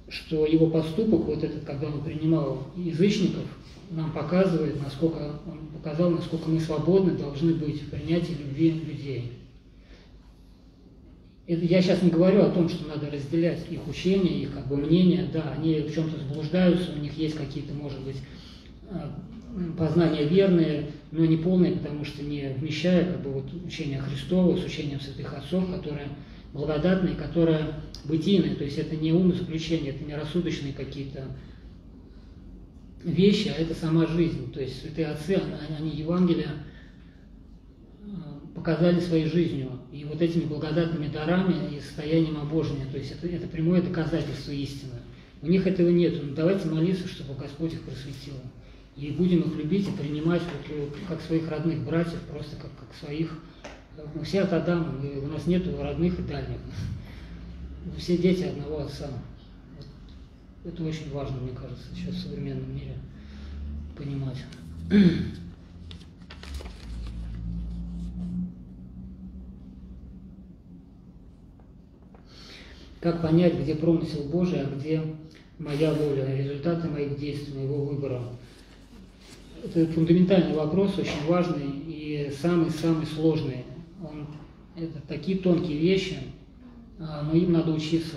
что 0.07 0.45
его 0.45 0.67
поступок, 0.67 1.25
вот 1.25 1.43
этот, 1.43 1.63
когда 1.63 1.87
он 1.87 2.03
принимал 2.03 2.67
язычников, 2.75 3.43
нам 3.91 4.11
показывает, 4.11 4.81
насколько 4.81 5.39
он 5.47 5.67
показал, 5.73 6.09
насколько 6.09 6.49
мы 6.49 6.59
свободны 6.59 7.11
должны 7.11 7.53
быть 7.53 7.81
в 7.81 7.89
принятии 7.89 8.33
любви 8.33 8.71
людей. 8.71 9.33
Я 11.47 11.79
сейчас 11.81 12.01
не 12.01 12.09
говорю 12.09 12.41
о 12.41 12.49
том, 12.49 12.67
что 12.67 12.87
надо 12.87 13.11
разделять 13.11 13.69
их 13.69 13.87
учения, 13.87 14.41
их 14.41 14.53
как 14.53 14.67
бы 14.67 14.77
мнения, 14.77 15.29
да, 15.31 15.53
они 15.55 15.81
в 15.81 15.93
чем-то 15.93 16.17
заблуждаются, 16.17 16.91
у 16.91 16.99
них 16.99 17.15
есть 17.17 17.35
какие-то, 17.35 17.71
может 17.75 18.01
быть, 18.01 18.17
а, 18.89 19.15
познания 19.77 20.25
верные, 20.25 20.89
но 21.11 21.23
не 21.23 21.37
полные, 21.37 21.73
потому 21.73 22.03
что 22.03 22.23
не 22.23 22.49
вмещая 22.57 23.11
как 23.11 23.21
бы, 23.21 23.29
вот, 23.31 23.45
учение 23.63 23.99
Христова 23.99 24.57
с 24.57 24.65
учением 24.65 24.99
святых 24.99 25.37
отцов, 25.37 25.69
которое 25.71 26.07
благодатное, 26.51 27.13
которое 27.13 27.75
бытийное, 28.05 28.55
то 28.55 28.63
есть 28.63 28.79
это 28.79 28.95
не 28.95 29.13
ум 29.13 29.31
заключение, 29.31 29.91
это 29.91 30.03
не 30.03 30.15
рассудочные 30.15 30.73
какие-то 30.73 31.25
вещи, 33.03 33.53
а 33.55 33.61
это 33.61 33.75
сама 33.75 34.07
жизнь. 34.07 34.51
То 34.51 34.61
есть 34.61 34.81
святые 34.81 35.07
отцы, 35.07 35.35
они, 35.35 35.77
они 35.77 35.91
Евангелие 35.91 36.49
показали 38.55 38.99
своей 38.99 39.25
жизнью. 39.25 39.69
И 39.95 40.03
вот 40.03 40.21
этими 40.21 40.43
благодатными 40.43 41.07
дарами 41.07 41.73
и 41.73 41.79
состоянием 41.79 42.37
обожения, 42.37 42.85
то 42.91 42.97
есть 42.97 43.13
это, 43.13 43.27
это 43.29 43.47
прямое 43.47 43.81
доказательство 43.81 44.51
истины. 44.51 44.91
У 45.41 45.47
них 45.47 45.65
этого 45.65 45.87
нет. 45.87 46.21
Ну, 46.21 46.33
давайте 46.33 46.67
молиться, 46.67 47.07
чтобы 47.07 47.33
Господь 47.35 47.75
их 47.75 47.81
просветил. 47.83 48.33
И 48.97 49.11
будем 49.11 49.43
их 49.43 49.55
любить 49.55 49.87
и 49.87 49.91
принимать 49.91 50.41
вот, 50.69 50.97
как 51.07 51.21
своих 51.21 51.49
родных 51.49 51.79
братьев, 51.85 52.19
просто 52.29 52.57
как, 52.57 52.71
как 52.77 52.93
своих. 52.99 53.39
Мы 54.13 54.25
все 54.25 54.41
от 54.41 54.51
Адама, 54.51 54.91
мы, 54.91 55.17
у 55.17 55.27
нас 55.27 55.47
нет 55.47 55.65
родных 55.79 56.19
и 56.19 56.23
дальних. 56.23 56.57
Мы 57.85 57.97
все 57.97 58.17
дети 58.17 58.43
одного 58.43 58.79
отца. 58.79 59.07
Вот. 59.77 60.73
Это 60.73 60.83
очень 60.83 61.09
важно, 61.11 61.37
мне 61.37 61.53
кажется, 61.53 61.85
сейчас 61.95 62.15
в 62.15 62.23
современном 62.23 62.75
мире 62.75 62.95
понимать. 63.95 64.43
Как 73.05 73.21
понять, 73.21 73.53
где 73.59 73.75
промысел 73.75 74.23
Божий, 74.23 74.61
а 74.61 74.65
где 74.65 74.99
моя 75.59 75.93
воля, 75.93 76.35
результаты 76.35 76.87
моих 76.87 77.19
действий, 77.19 77.53
моего 77.53 77.85
выбора? 77.85 78.19
Это 79.63 79.85
фундаментальный 79.93 80.55
вопрос, 80.55 80.97
очень 80.97 81.23
важный 81.27 81.67
и 81.85 82.33
самый-самый 82.41 83.05
сложный. 83.05 83.63
Он, 84.01 84.25
это 84.75 84.99
такие 85.07 85.37
тонкие 85.37 85.77
вещи, 85.77 86.17
а, 86.97 87.21
но 87.21 87.37
им 87.37 87.51
надо 87.51 87.73
учиться. 87.73 88.15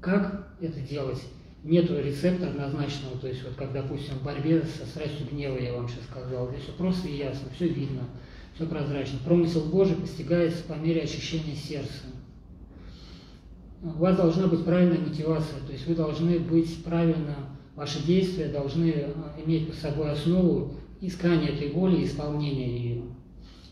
Как 0.00 0.54
это 0.60 0.78
делать? 0.78 1.20
Нету 1.64 2.00
рецепта 2.00 2.46
однозначного, 2.46 3.18
то 3.20 3.26
есть 3.26 3.42
вот 3.42 3.54
как, 3.56 3.72
допустим, 3.72 4.14
в 4.20 4.22
борьбе 4.22 4.62
со 4.62 4.86
страстью 4.86 5.26
гнева, 5.28 5.58
я 5.58 5.72
вам 5.72 5.88
сейчас 5.88 6.04
сказал, 6.04 6.48
здесь 6.50 6.62
все 6.62 6.72
просто 6.74 7.08
и 7.08 7.16
ясно, 7.16 7.48
все 7.56 7.66
видно, 7.66 8.02
все 8.54 8.66
прозрачно. 8.66 9.18
Промысел 9.24 9.64
Божий 9.64 9.96
постигается 9.96 10.62
по 10.62 10.74
мере 10.74 11.02
очищения 11.02 11.56
сердца 11.56 12.04
у 13.82 13.90
вас 13.90 14.16
должна 14.16 14.48
быть 14.48 14.64
правильная 14.64 14.98
мотивация, 14.98 15.60
то 15.60 15.72
есть 15.72 15.86
вы 15.86 15.94
должны 15.94 16.38
быть 16.38 16.82
правильно, 16.82 17.36
ваши 17.76 18.04
действия 18.04 18.48
должны 18.48 18.90
э, 18.90 19.12
иметь 19.44 19.68
под 19.68 19.76
собой 19.76 20.10
основу 20.10 20.74
искания 21.00 21.48
этой 21.48 21.70
воли 21.70 22.00
и 22.00 22.04
исполнения 22.04 22.76
ее. 22.76 23.02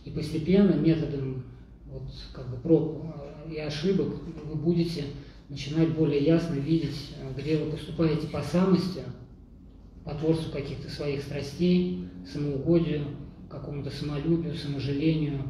И 0.05 0.11
постепенно 0.11 0.75
методом 0.75 1.45
вот, 1.87 2.09
как 2.33 2.49
бы, 2.51 2.57
проб 2.57 3.03
э, 3.47 3.55
и 3.55 3.59
ошибок 3.59 4.09
вы 4.45 4.55
будете 4.55 5.05
начинать 5.49 5.91
более 5.91 6.25
ясно 6.25 6.55
видеть, 6.55 7.15
э, 7.21 7.41
где 7.41 7.59
вы 7.59 7.73
поступаете 7.73 8.29
по 8.29 8.43
самости, 8.43 9.03
по 10.05 10.15
творцу 10.15 10.53
каких-то 10.53 10.89
своих 10.89 11.23
страстей, 11.23 12.09
самоугодию, 12.33 13.07
какому-то 13.51 13.91
самолюбию, 13.91 14.55
саможалению, 14.55 15.43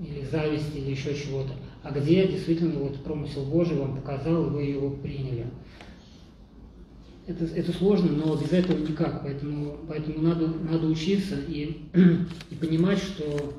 или 0.00 0.22
зависти, 0.22 0.78
или 0.78 0.90
еще 0.90 1.14
чего-то 1.14 1.52
а 1.84 1.90
где 1.90 2.26
действительно 2.26 2.80
вот 2.80 3.04
промысел 3.04 3.44
Божий 3.44 3.76
вам 3.76 3.94
показал, 3.94 4.46
и 4.46 4.50
вы 4.50 4.62
его 4.62 4.90
приняли. 4.90 5.46
Это, 7.26 7.44
это 7.44 7.72
сложно, 7.72 8.10
но 8.10 8.36
без 8.36 8.52
этого 8.52 8.78
никак, 8.78 9.22
поэтому, 9.22 9.76
поэтому 9.86 10.22
надо, 10.22 10.48
надо 10.48 10.86
учиться 10.86 11.36
и, 11.46 11.82
и 12.50 12.54
понимать, 12.54 12.98
что 12.98 13.54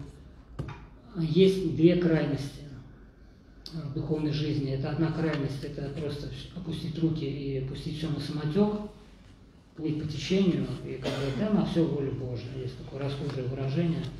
есть 1.17 1.75
две 1.75 1.97
крайности 1.97 2.63
в 3.71 3.93
духовной 3.93 4.31
жизни. 4.31 4.71
Это 4.71 4.89
одна 4.89 5.11
крайность, 5.11 5.63
это 5.63 5.89
просто 5.99 6.29
опустить 6.55 6.97
руки 6.99 7.25
и 7.25 7.67
пустить 7.67 7.97
все 7.97 8.09
на 8.09 8.19
самотек, 8.19 8.89
плыть 9.75 10.01
по 10.01 10.07
течению 10.07 10.65
и 10.83 10.95
как 10.95 11.11
бы 11.11 11.39
да, 11.39 11.51
на 11.51 11.65
все 11.65 11.83
волю 11.83 12.11
Божию. 12.13 12.49
Есть 12.59 12.77
такое 12.79 13.01
расхожее 13.01 13.47
выражение– 13.47 14.03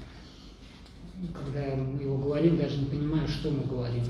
когда 1.33 1.75
мы 1.75 2.01
его 2.01 2.17
говорим, 2.17 2.57
даже 2.57 2.77
не 2.77 2.85
понимая, 2.85 3.27
что 3.27 3.51
мы 3.51 3.63
говорим. 3.63 4.03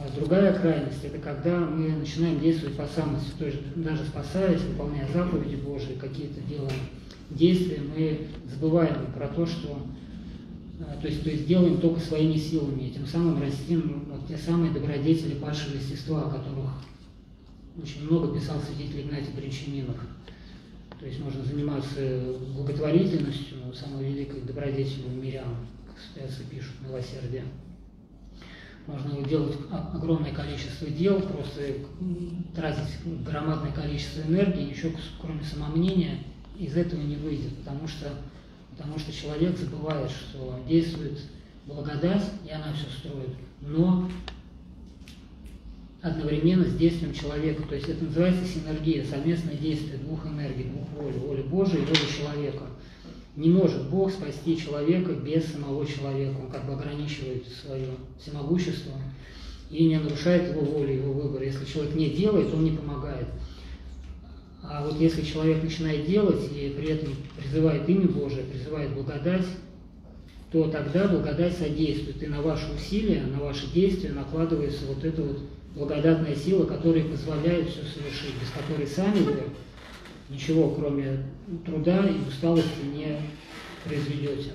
А 0.00 0.08
другая 0.16 0.58
крайность– 0.58 0.98
это 1.02 1.18
когда 1.18 1.58
мы 1.58 1.88
начинаем 1.88 2.38
действовать 2.40 2.76
по 2.76 2.86
самости, 2.86 3.30
то 3.38 3.46
есть 3.46 3.58
даже 3.74 4.04
спасаясь, 4.04 4.60
выполняя 4.60 5.08
заповеди 5.12 5.56
Божии, 5.56 5.98
какие-то 6.00 6.40
делаем 6.42 6.78
действия, 7.30 7.80
мы 7.80 8.28
забываем 8.48 9.12
про 9.12 9.28
то, 9.28 9.44
что 9.44 9.76
а, 10.80 11.00
то 11.00 11.08
есть, 11.08 11.24
то 11.24 11.30
есть 11.30 11.46
делаем 11.46 11.80
только 11.80 12.00
своими 12.00 12.36
силами, 12.36 12.88
и 12.88 12.90
тем 12.92 13.06
самым 13.06 13.42
растим 13.42 14.04
вот 14.08 14.28
те 14.28 14.36
самые 14.36 14.72
добродетели 14.72 15.34
падшего 15.34 15.74
естества, 15.74 16.22
о 16.22 16.30
которых 16.30 16.70
очень 17.82 18.04
много 18.04 18.38
писал 18.38 18.60
святитель 18.60 19.02
Игнатий 19.02 19.32
Бринчанинов. 19.34 19.96
То 21.00 21.06
есть 21.06 21.20
можно 21.20 21.44
заниматься 21.44 22.34
благотворительностью, 22.56 23.58
самой 23.74 24.12
великой 24.12 24.40
добродетелью 24.42 25.10
мирян, 25.20 25.56
стоятся 26.00 26.44
пишут 26.44 26.74
милосердие. 26.86 27.44
Можно 28.86 29.22
делать 29.22 29.56
огромное 29.70 30.32
количество 30.32 30.88
дел, 30.88 31.20
просто 31.20 31.60
тратить 32.54 33.04
громадное 33.24 33.72
количество 33.72 34.22
энергии, 34.22 34.70
ничего 34.70 34.92
кроме 35.20 35.42
самомнения 35.42 36.18
из 36.58 36.76
этого 36.76 37.00
не 37.00 37.16
выйдет, 37.16 37.54
потому 37.58 37.86
что, 37.86 38.10
потому 38.70 38.98
что 38.98 39.12
человек 39.12 39.58
забывает, 39.58 40.10
что 40.10 40.58
действует 40.66 41.20
благодать, 41.66 42.24
и 42.46 42.50
она 42.50 42.72
все 42.72 42.86
строит, 42.98 43.36
но 43.60 44.10
одновременно 46.00 46.64
с 46.64 46.74
действием 46.76 47.12
человека. 47.12 47.62
То 47.68 47.74
есть 47.74 47.88
это 47.88 48.04
называется 48.04 48.44
синергия, 48.46 49.04
совместное 49.04 49.56
действие 49.56 49.98
двух 49.98 50.26
энергий, 50.26 50.64
двух 50.64 50.88
воль, 50.90 51.12
воли 51.12 51.42
Божией 51.42 51.82
и 51.82 51.86
воли 51.86 52.16
человека. 52.16 52.64
Не 53.38 53.50
может 53.50 53.88
Бог 53.88 54.10
спасти 54.10 54.58
человека 54.58 55.12
без 55.12 55.44
самого 55.44 55.86
человека. 55.86 56.34
Он 56.40 56.50
как 56.50 56.66
бы 56.66 56.72
ограничивает 56.72 57.46
свое 57.46 57.86
всемогущество 58.20 58.94
и 59.70 59.84
не 59.84 59.96
нарушает 59.96 60.50
его 60.50 60.62
волю, 60.62 60.92
его 60.92 61.12
выбор. 61.12 61.44
Если 61.44 61.64
человек 61.64 61.94
не 61.94 62.10
делает, 62.10 62.52
он 62.52 62.64
не 62.64 62.72
помогает. 62.72 63.28
А 64.60 64.84
вот 64.84 64.98
если 64.98 65.22
человек 65.22 65.62
начинает 65.62 66.04
делать 66.04 66.50
и 66.52 66.74
при 66.76 66.88
этом 66.88 67.14
призывает 67.36 67.88
имя 67.88 68.08
Божие, 68.08 68.42
призывает 68.42 68.92
благодать, 68.92 69.46
то 70.50 70.68
тогда 70.68 71.06
благодать 71.06 71.56
содействует. 71.56 72.20
И 72.20 72.26
на 72.26 72.42
ваши 72.42 72.66
усилия, 72.72 73.22
на 73.22 73.38
ваши 73.38 73.72
действия 73.72 74.10
накладывается 74.10 74.84
вот 74.86 75.04
эта 75.04 75.22
вот 75.22 75.38
благодатная 75.76 76.34
сила, 76.34 76.64
которая 76.64 77.04
позволяет 77.04 77.68
все 77.68 77.82
совершить, 77.82 78.34
без 78.40 78.50
которой 78.50 78.88
сами 78.88 79.22
вы 79.22 79.34
ничего, 80.28 80.74
кроме 80.74 81.24
труда 81.64 82.08
и 82.08 82.28
усталости, 82.28 82.84
не 82.92 83.20
произведете. 83.84 84.52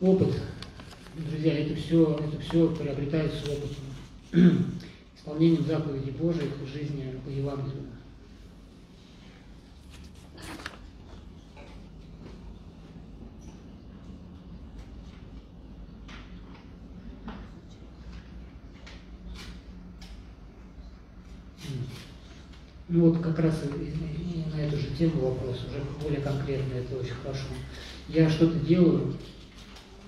Опыт. 0.00 0.40
Друзья, 1.16 1.58
это 1.58 1.74
все, 1.76 2.14
это 2.14 2.40
все 2.40 2.74
приобретается 2.74 3.44
опытом. 3.52 3.84
Исполнением 5.16 5.64
заповедей 5.64 6.12
Божьих 6.12 6.50
в 6.60 6.66
жизни 6.66 7.20
по 7.24 7.28
Евангелию. 7.28 7.84
Ну 22.94 23.08
вот 23.08 23.22
как 23.22 23.38
раз 23.38 23.54
на 24.54 24.60
эту 24.60 24.76
же 24.76 24.88
тему 24.98 25.30
вопрос, 25.30 25.64
уже 25.64 25.82
более 26.02 26.20
конкретно, 26.20 26.74
это 26.74 26.94
очень 26.98 27.14
хорошо. 27.22 27.46
Я 28.06 28.28
что-то 28.28 28.58
делаю 28.58 29.14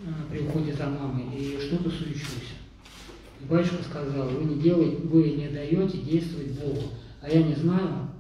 а, 0.07 0.31
при 0.31 0.41
уходе 0.41 0.75
за 0.75 0.85
мамой 0.85 1.35
и 1.35 1.59
что-то 1.59 1.89
суечусь. 1.89 2.53
И 3.41 3.47
батюшка 3.47 3.83
сказал, 3.85 4.29
вы 4.29 4.45
не 4.45 4.61
делаете, 4.61 4.99
вы 4.99 5.31
не 5.31 5.49
даете 5.49 5.97
действовать 5.97 6.61
Богу. 6.61 6.83
А 7.23 7.31
я 7.31 7.43
не 7.43 7.55
знаю, 7.55 8.11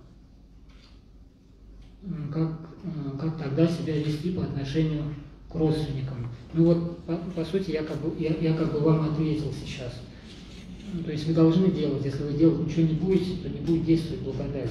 как, 2.33 2.59
как 3.21 3.37
тогда 3.37 3.67
себя 3.67 3.99
вести 3.99 4.31
по 4.31 4.45
отношению 4.45 5.15
к 5.53 5.55
родственникам. 5.57 6.31
Ну 6.55 6.65
вот, 6.65 7.05
по, 7.05 7.17
по 7.17 7.45
сути, 7.45 7.73
я 7.73 7.83
как, 7.83 8.01
бы, 8.01 8.19
я, 8.19 8.35
я 8.37 8.55
как 8.55 8.73
бы 8.73 8.79
вам 8.79 9.13
ответил 9.13 9.53
сейчас. 9.53 9.93
Ну, 10.95 11.03
то 11.03 11.11
есть 11.11 11.27
вы 11.27 11.35
должны 11.35 11.73
делать, 11.73 12.05
если 12.05 12.23
вы 12.23 12.35
делать 12.35 12.61
ничего 12.61 12.87
не 12.87 12.95
будете, 12.95 13.37
то 13.43 13.49
не 13.49 13.61
будет 13.61 13.85
действовать 13.85 14.23
благодать. 14.23 14.71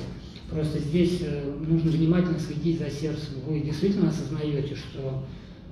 Просто 0.49 0.79
здесь 0.79 1.19
э, 1.21 1.53
нужно 1.67 1.91
внимательно 1.91 2.39
следить 2.39 2.79
за 2.79 2.89
сердцем. 2.89 3.41
Вы 3.45 3.59
действительно 3.59 4.07
осознаете, 4.07 4.73
что, 4.73 5.25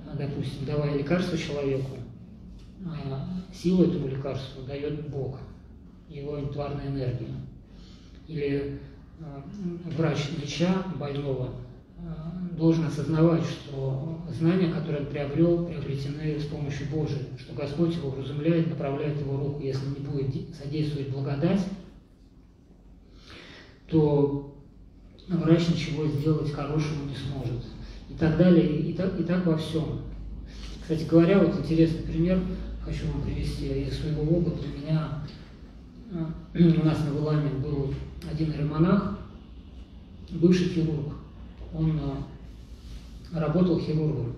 э, 0.06 0.16
допустим, 0.18 0.66
давая 0.66 0.98
лекарство 0.98 1.38
человеку, 1.38 1.96
а, 2.84 3.28
силу 3.54 3.84
этому 3.84 4.08
лекарству 4.08 4.64
дает 4.64 5.08
Бог, 5.08 5.38
его 6.10 6.36
тварная 6.42 6.88
энергия. 6.88 7.34
Или 8.28 8.78
э, 9.20 9.24
врач 9.96 10.18
леча 10.38 10.84
больного 10.98 11.48
должен 12.56 12.84
осознавать, 12.84 13.44
что 13.44 14.20
знания, 14.38 14.72
которые 14.72 15.02
он 15.02 15.10
приобрел, 15.10 15.66
приобретены 15.66 16.38
с 16.38 16.44
помощью 16.44 16.86
Божией, 16.90 17.26
что 17.38 17.54
Господь 17.54 17.96
его 17.96 18.10
вразумляет, 18.10 18.68
направляет 18.68 19.18
его 19.20 19.36
руку. 19.36 19.62
Если 19.62 19.86
не 19.88 20.06
будет 20.06 20.54
содействовать 20.54 21.10
благодать, 21.10 21.60
то 23.88 24.54
врач 25.28 25.68
ничего 25.68 26.06
сделать 26.06 26.52
хорошего 26.52 27.04
не 27.04 27.16
сможет. 27.16 27.64
И 28.10 28.14
так 28.14 28.36
далее, 28.36 28.80
и 28.80 28.92
так, 28.92 29.18
и 29.18 29.24
так 29.24 29.46
во 29.46 29.56
всем. 29.56 30.02
Кстати 30.82 31.04
говоря, 31.04 31.40
вот 31.40 31.58
интересный 31.58 32.02
пример 32.02 32.40
хочу 32.84 33.06
вам 33.12 33.22
привести 33.22 33.84
из 33.84 33.98
своего 33.98 34.22
опыта. 34.22 34.58
У 34.66 34.80
меня, 34.80 35.24
у 36.82 36.84
нас 36.84 36.98
на 37.04 37.12
Выламе 37.12 37.50
был 37.50 37.94
один 38.30 38.52
романах, 38.52 39.18
бывший 40.30 40.68
хирург. 40.68 41.21
Он 41.74 42.00
работал 43.32 43.80
хирургом 43.80 44.34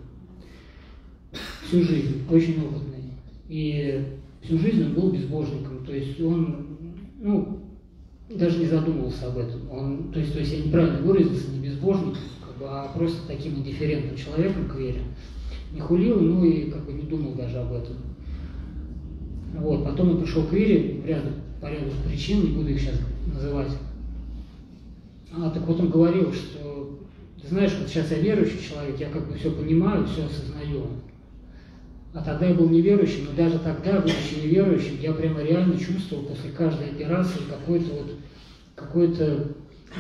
всю 1.67 1.83
жизнь, 1.83 2.23
очень 2.31 2.65
опытный. 2.65 3.05
И 3.49 4.19
всю 4.43 4.59
жизнь 4.59 4.85
он 4.85 4.95
был 4.95 5.11
безбожником, 5.11 5.85
то 5.85 5.95
есть 5.95 6.21
он, 6.21 6.67
ну, 7.21 7.61
даже 8.31 8.59
не 8.59 8.67
задумывался 8.67 9.27
об 9.27 9.39
этом. 9.39 9.71
Он, 9.71 10.13
то 10.13 10.19
есть, 10.19 10.33
то 10.33 10.39
есть 10.39 10.53
я 10.53 10.65
неправильно 10.65 11.01
выразился, 11.01 11.51
не 11.51 11.59
безбожник, 11.59 12.17
как 12.47 12.59
бы, 12.59 12.67
а 12.69 12.89
просто 12.95 13.27
таким 13.27 13.57
индифферентным 13.57 14.17
человеком 14.17 14.69
к 14.69 14.77
вере. 14.77 15.03
Не 15.73 15.81
хулил, 15.81 16.21
ну 16.21 16.45
и 16.45 16.71
как 16.71 16.85
бы 16.85 16.93
не 16.93 17.03
думал 17.03 17.35
даже 17.35 17.59
об 17.59 17.73
этом. 17.73 17.97
Вот, 19.59 19.85
потом 19.85 20.11
он 20.11 20.23
пришел 20.23 20.45
к 20.45 20.53
вере, 20.53 21.03
ряду, 21.05 21.31
по 21.61 21.67
ряду 21.67 21.91
причин, 22.09 22.43
не 22.43 22.53
буду 22.53 22.71
их 22.71 22.81
сейчас 22.81 23.01
называть. 23.33 23.71
А, 25.33 25.51
так 25.51 25.67
вот 25.67 25.81
он 25.81 25.91
говорил, 25.91 26.33
что, 26.33 26.99
ты 27.45 27.51
знаешь, 27.51 27.73
вот 27.79 27.89
сейчас 27.89 28.11
я 28.11 28.19
верующий 28.19 28.67
человек, 28.67 28.99
я 28.99 29.11
как 29.11 29.29
бы 29.29 29.37
все 29.37 29.51
понимаю, 29.51 30.07
все 30.07 30.25
осознаю. 30.25 30.87
А 32.15 32.23
тогда 32.23 32.47
я 32.47 32.55
был 32.55 32.71
неверующим, 32.71 33.27
но 33.27 33.37
даже 33.37 33.59
тогда, 33.59 34.01
будучи 34.01 34.41
неверующим, 34.43 34.99
я 35.01 35.13
прямо 35.13 35.43
реально 35.43 35.79
чувствовал 35.79 36.25
после 36.25 36.53
каждой 36.53 36.91
операции 36.91 37.41
какое-то 37.49 37.93
вот 37.93 38.13
какое-то 38.75 39.49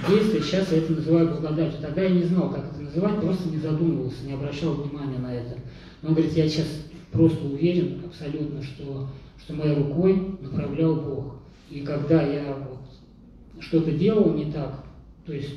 действие, 0.09 0.43
сейчас 0.43 0.73
я 0.73 0.79
это 0.79 0.93
называю 0.93 1.29
благодатью. 1.29 1.81
Тогда 1.83 2.03
я 2.03 2.11
не 2.11 2.23
знал, 2.23 2.51
как 2.51 2.73
это 2.73 2.81
называть, 2.81 3.21
просто 3.21 3.49
не 3.49 3.59
задумывался, 3.59 4.25
не 4.25 4.33
обращал 4.33 4.75
внимания 4.75 5.19
на 5.19 5.35
это. 5.35 5.59
Но 6.03 6.09
он 6.09 6.15
говорит, 6.15 6.35
я 6.35 6.49
сейчас 6.49 6.67
просто 7.13 7.45
уверен 7.47 8.01
абсолютно, 8.07 8.63
что, 8.63 9.09
что 9.39 9.55
моей 9.55 9.77
рукой 9.77 10.39
направлял 10.41 10.97
Бог. 10.97 11.35
И 11.71 11.81
когда 11.81 12.23
я 12.23 12.57
вот 12.57 13.63
что-то 13.63 13.93
делал 13.93 14.33
не 14.33 14.51
так, 14.51 14.85
то 15.27 15.33
есть 15.33 15.51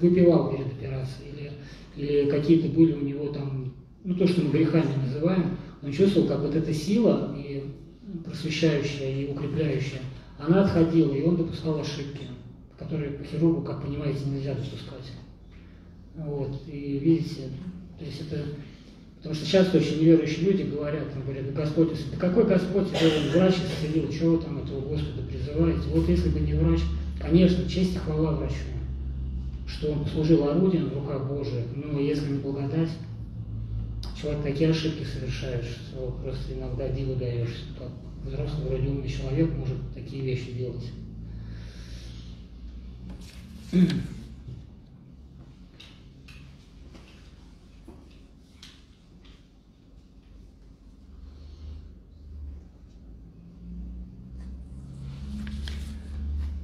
выпивал 0.00 0.50
перед 0.50 0.66
операцией, 0.66 1.30
или, 1.36 1.52
или 1.96 2.30
какие-то 2.30 2.68
были 2.68 2.92
у 2.92 3.04
него 3.04 3.28
там 3.28 3.74
ну, 4.04 4.14
то, 4.14 4.26
что 4.26 4.42
мы 4.42 4.50
грехами 4.50 5.06
называем, 5.06 5.56
он 5.82 5.92
чувствовал, 5.92 6.28
как 6.28 6.40
вот 6.40 6.54
эта 6.54 6.72
сила, 6.72 7.34
и 7.38 7.64
просвещающая, 8.24 9.10
и 9.10 9.32
укрепляющая, 9.32 10.00
она 10.38 10.64
отходила, 10.64 11.12
и 11.14 11.22
он 11.22 11.36
допускал 11.36 11.80
ошибки, 11.80 12.26
которые 12.78 13.12
по 13.12 13.24
хирургу, 13.24 13.62
как 13.62 13.82
понимаете, 13.82 14.26
нельзя 14.26 14.54
допускать. 14.54 15.12
Вот, 16.16 16.62
и 16.66 16.98
видите, 16.98 17.48
то 17.98 18.04
есть 18.04 18.20
это... 18.20 18.44
Потому 19.16 19.34
что 19.36 19.50
часто 19.50 19.78
очень 19.78 20.00
неверующие 20.00 20.50
люди 20.50 20.62
говорят, 20.64 21.10
там, 21.10 21.22
говорят, 21.22 21.54
Господь, 21.54 21.92
да 22.10 22.18
какой 22.18 22.44
Господь, 22.44 22.88
это 22.92 23.38
врач 23.38 23.54
исцелил, 23.54 24.12
чего 24.12 24.36
вы 24.36 24.42
там 24.42 24.62
этого 24.62 24.80
Господа 24.82 25.22
призываете? 25.22 25.88
Вот 25.88 26.06
если 26.10 26.28
бы 26.28 26.40
не 26.40 26.52
врач, 26.52 26.80
конечно, 27.18 27.66
честь 27.66 27.94
и 27.94 27.98
хвала 27.98 28.32
врачу, 28.32 28.54
что 29.66 29.92
он 29.92 30.04
послужил 30.04 30.48
орудием 30.48 30.88
в 30.90 30.94
руках 30.94 31.26
Божиих, 31.26 31.64
но 31.74 32.00
если 32.00 32.32
не 32.32 32.38
благодать, 32.38 32.90
человек 34.20 34.42
такие 34.42 34.70
ошибки 34.70 35.04
совершает, 35.04 35.64
что 35.64 36.18
просто 36.22 36.54
иногда 36.54 36.88
диву 36.88 37.14
даешься, 37.16 37.64
как 37.78 37.90
взрослый, 38.24 38.68
вроде 38.68 38.88
умный 38.88 39.08
человек 39.08 39.50
может 39.54 39.76
такие 39.94 40.22
вещи 40.22 40.52
делать. 40.52 40.90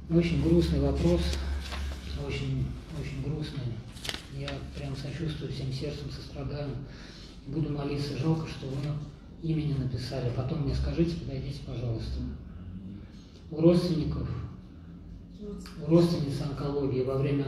Очень 0.09 0.43
грустный 0.43 0.81
вопрос, 0.81 1.21
очень, 2.27 2.60
очень 3.21 3.33
грустный. 3.33 3.63
Я 4.37 4.49
прям 4.75 4.95
сочувствую 4.95 5.51
всем 5.51 5.71
сердцем, 5.71 6.09
сострадаю 6.11 6.69
буду 7.47 7.71
молиться. 7.71 8.17
Жалко, 8.17 8.47
что 8.47 8.67
вы 8.67 8.77
имя 9.43 9.61
не 9.63 9.73
написали. 9.73 10.31
Потом 10.35 10.61
мне 10.61 10.75
скажите, 10.75 11.15
подойдите, 11.17 11.59
пожалуйста. 11.65 12.19
У 13.49 13.61
родственников, 13.61 14.29
у 15.85 15.89
родственницы 15.89 16.43
онкологии 16.43 17.03
во 17.03 17.17
время 17.17 17.45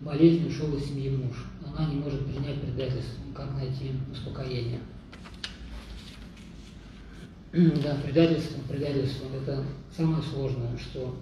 болезни 0.00 0.48
ушел 0.48 0.74
из 0.76 0.86
семьи 0.86 1.10
муж. 1.10 1.36
Она 1.66 1.90
не 1.90 1.96
может 1.96 2.24
принять 2.26 2.60
предательство. 2.60 3.22
Как 3.34 3.52
найти 3.54 3.92
успокоение? 4.10 4.80
Да, 7.82 7.96
предательство, 7.96 8.60
предательство– 8.68 9.26
это 9.42 9.64
самое 9.96 10.22
сложное, 10.22 10.78
что 10.78 11.16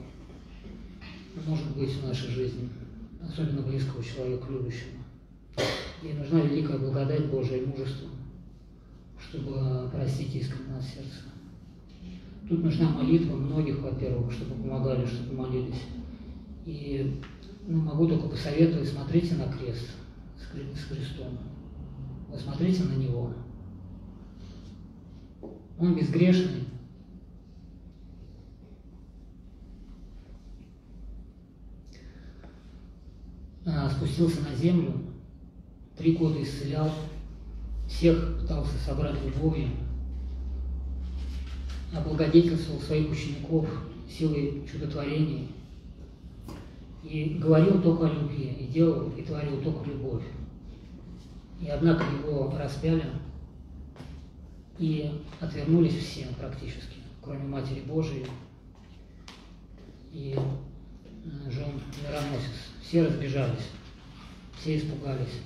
может 1.47 1.75
быть 1.75 1.91
в 1.91 2.07
нашей 2.07 2.29
жизни, 2.29 2.69
особенно 3.23 3.63
близкого 3.63 4.03
человека, 4.03 4.51
любящего. 4.51 4.99
И 6.03 6.13
нужна 6.13 6.41
великая 6.41 6.79
благодать 6.79 7.27
Божия 7.27 7.59
и 7.59 7.67
мужество, 7.67 8.09
чтобы 9.19 9.89
простить 9.91 10.35
искренне 10.35 10.77
от 10.77 10.85
сердца. 10.85 11.25
Тут 12.49 12.63
нужна 12.63 12.89
молитва 12.91 13.37
многих, 13.37 13.81
во-первых, 13.81 14.33
чтобы 14.33 14.55
помогали, 14.55 15.05
чтобы 15.05 15.35
молились. 15.35 15.83
И 16.65 17.21
ну, 17.67 17.83
могу 17.83 18.09
только 18.09 18.29
посоветовать, 18.29 18.89
смотрите 18.89 19.35
на 19.35 19.53
крест 19.53 19.91
с 20.39 20.87
крестом. 20.89 21.39
Вы 22.29 22.39
смотрите 22.39 22.85
на 22.85 22.95
него. 22.95 23.35
Он 25.79 25.95
безгрешный. 25.95 26.65
А, 33.67 33.78
спустился 33.91 34.41
на 34.43 34.55
землю, 34.55 34.93
Три 35.99 36.13
года 36.13 36.41
исцелял, 36.41 36.93
всех 37.89 38.39
пытался 38.39 38.79
собрать 38.79 39.17
любовью, 39.25 39.69
облагодетельствовал 41.93 42.81
своих 42.81 43.11
учеников 43.11 43.69
силой 44.09 44.63
чудотворений 44.71 45.49
и 47.03 47.37
говорил 47.41 47.83
только 47.83 48.07
о 48.07 48.13
любви, 48.13 48.57
и 48.61 48.67
делал, 48.69 49.11
и 49.11 49.23
творил 49.23 49.61
только 49.61 49.91
любовь. 49.91 50.23
И 51.61 51.67
однако 51.67 52.05
его 52.05 52.57
распяли, 52.57 53.05
и 54.79 55.11
отвернулись 55.41 55.97
все 55.97 56.29
практически, 56.39 56.99
кроме 57.21 57.43
Матери 57.43 57.81
Божией 57.81 58.27
и 60.13 60.39
жен 61.51 61.73
мироносец. 62.01 62.69
Все 62.81 63.05
разбежались, 63.05 63.67
все 64.61 64.79
испугались. 64.79 65.41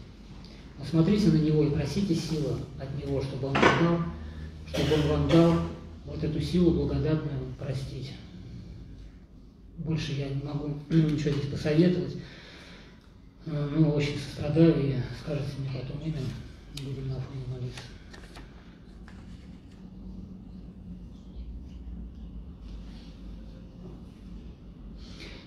Посмотрите 0.79 1.29
на 1.29 1.37
него 1.37 1.65
и 1.65 1.71
просите 1.71 2.15
силы 2.15 2.57
от 2.79 2.97
него, 2.97 3.23
чтобы 3.23 3.49
он 3.49 3.55
дал, 3.55 3.99
чтобы 4.67 4.95
он 4.95 5.09
вам 5.09 5.29
дал 5.29 5.55
вот 6.05 6.25
эту 6.25 6.41
силу 6.41 6.73
благодатную 6.73 7.55
простить. 7.59 8.13
Больше 9.79 10.13
я 10.13 10.29
не 10.29 10.43
могу 10.43 10.79
ничего 10.91 11.31
здесь 11.31 11.51
посоветовать. 11.51 12.17
Ну, 13.45 13.91
очень 13.91 14.19
сострадаю 14.19 14.75
и 14.79 14.95
скажете 15.21 15.51
мне 15.59 15.71
потом 15.81 16.01
имя, 16.01 16.19
будем 16.85 17.09
на 17.09 17.15
фоне 17.15 17.43
молиться. 17.49 17.83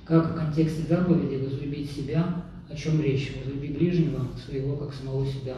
Как 0.05 0.32
в 0.32 0.36
контексте 0.36 0.84
заповеди 0.84 1.43
возлюбить 1.43 1.89
себя 1.89 2.45
о 2.70 2.76
чем 2.76 3.01
речь? 3.01 3.34
Возлюби 3.38 3.70
ближнего 3.70 4.28
своего, 4.43 4.76
как 4.78 4.93
самого 4.93 5.26
себя. 5.26 5.55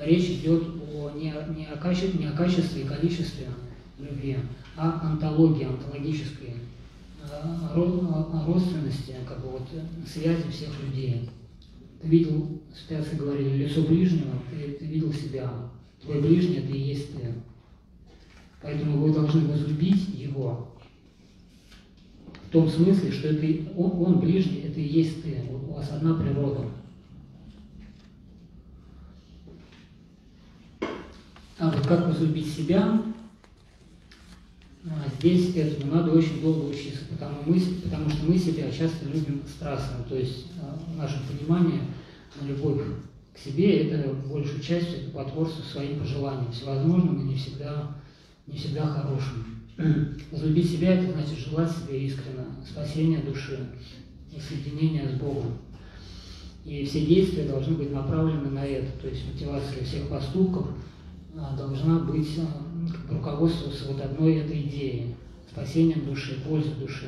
Речь 0.00 0.40
идет 0.40 0.62
о, 0.92 1.10
не, 1.14 1.32
не, 1.56 1.66
о 1.66 1.76
качестве, 1.76 2.18
не 2.18 2.26
о 2.26 2.32
качестве 2.32 2.82
и 2.82 2.86
количестве 2.86 3.46
любви, 3.98 4.36
а 4.76 5.10
антологии, 5.10 5.64
антологической 5.64 6.54
родственности, 8.44 9.14
как 9.26 9.40
бы 9.40 9.50
вот 9.50 9.68
связи 10.06 10.50
всех 10.50 10.70
людей. 10.82 11.30
Ты 12.00 12.08
видел, 12.08 12.60
спяцы 12.74 13.16
говорили, 13.16 13.64
лицо 13.64 13.82
ближнего, 13.82 14.32
ты, 14.50 14.72
ты 14.72 14.84
видел 14.84 15.12
себя. 15.12 15.50
Твой 16.02 16.20
ближний– 16.20 16.56
это 16.58 16.72
и 16.72 16.80
есть 16.80 17.14
ты. 17.14 17.32
Поэтому 18.60 18.98
вы 18.98 19.12
должны 19.12 19.46
возлюбить 19.46 20.08
его 20.18 20.73
том 22.54 22.70
смысле, 22.70 23.10
что 23.10 23.28
это 23.28 23.72
он, 23.76 24.00
он 24.00 24.20
ближний, 24.20 24.60
это 24.60 24.78
и 24.78 24.86
есть 24.86 25.24
ты. 25.24 25.42
У 25.50 25.72
вас 25.72 25.90
одна 25.90 26.14
природа. 26.14 26.60
А 31.58 31.70
вот 31.70 31.84
как 31.84 32.06
возлюбить 32.06 32.54
себя, 32.54 33.02
а 34.84 35.08
здесь 35.18 35.56
этому 35.56 35.96
надо 35.96 36.12
очень 36.12 36.40
долго 36.40 36.68
учиться, 36.68 37.00
потому, 37.10 37.38
мы, 37.44 37.58
потому 37.82 38.08
что 38.08 38.24
мы 38.24 38.38
себя 38.38 38.70
часто 38.70 39.06
любим 39.06 39.42
страстно, 39.48 40.04
то 40.08 40.16
есть 40.16 40.46
а, 40.62 40.78
наше 40.96 41.20
понимание 41.26 41.80
на 42.40 42.46
любовь 42.46 42.82
к 43.34 43.38
себе– 43.38 43.88
это 43.88 44.14
большую 44.28 44.60
часть 44.60 44.94
это 44.94 45.10
потворство 45.10 45.62
своим 45.62 45.98
пожеланиям, 45.98 46.52
всевозможным 46.52 47.20
и 47.22 47.32
не 47.32 47.36
всегда, 47.36 47.96
не 48.46 48.56
всегда 48.56 48.86
хорошим. 48.86 49.53
Возлюбить 50.30 50.70
себя– 50.70 50.94
это 50.94 51.12
значит 51.12 51.38
желать 51.38 51.70
себе 51.70 52.04
искренне 52.06 52.44
спасения 52.64 53.18
души 53.18 53.58
и 54.34 54.38
соединения 54.38 55.08
с 55.08 55.14
Богом. 55.14 55.52
И 56.64 56.84
все 56.84 57.04
действия 57.04 57.44
должны 57.44 57.76
быть 57.76 57.92
направлены 57.92 58.50
на 58.50 58.64
это, 58.64 58.90
то 59.00 59.08
есть 59.08 59.26
мотивация 59.26 59.84
всех 59.84 60.08
поступков 60.08 60.68
а, 61.36 61.56
должна 61.56 61.98
быть 61.98 62.38
руководствоваться 63.10 63.92
вот 63.92 64.00
одной 64.00 64.36
этой 64.36 64.62
идеей– 64.62 65.14
спасением 65.50 66.04
души, 66.04 66.40
пользой 66.46 66.74
души. 66.74 67.06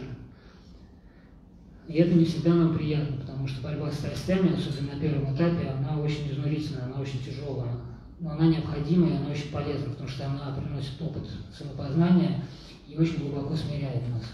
И 1.88 1.94
это 1.94 2.14
не 2.14 2.24
всегда 2.24 2.54
нам 2.54 2.76
приятно, 2.76 3.16
потому 3.18 3.46
что 3.46 3.62
борьба 3.62 3.90
с 3.90 3.94
страстями, 3.94 4.56
особенно 4.56 4.94
на 4.94 5.00
первом 5.00 5.34
этапе, 5.34 5.68
она 5.68 6.00
очень 6.00 6.30
изнурительная, 6.30 6.84
она 6.84 7.00
очень 7.00 7.22
тяжелая. 7.22 7.76
Но 8.18 8.30
она 8.30 8.46
необходима 8.46 9.08
и 9.08 9.16
она 9.16 9.30
очень 9.30 9.50
полезна, 9.50 9.90
потому 9.90 10.08
что 10.08 10.26
она 10.26 10.56
приносит 10.56 11.00
опыт 11.00 11.28
самопознания 11.56 12.42
и 12.88 12.96
очень 12.96 13.18
глубоко 13.18 13.54
смиряет 13.54 14.02
нас. 14.08 14.24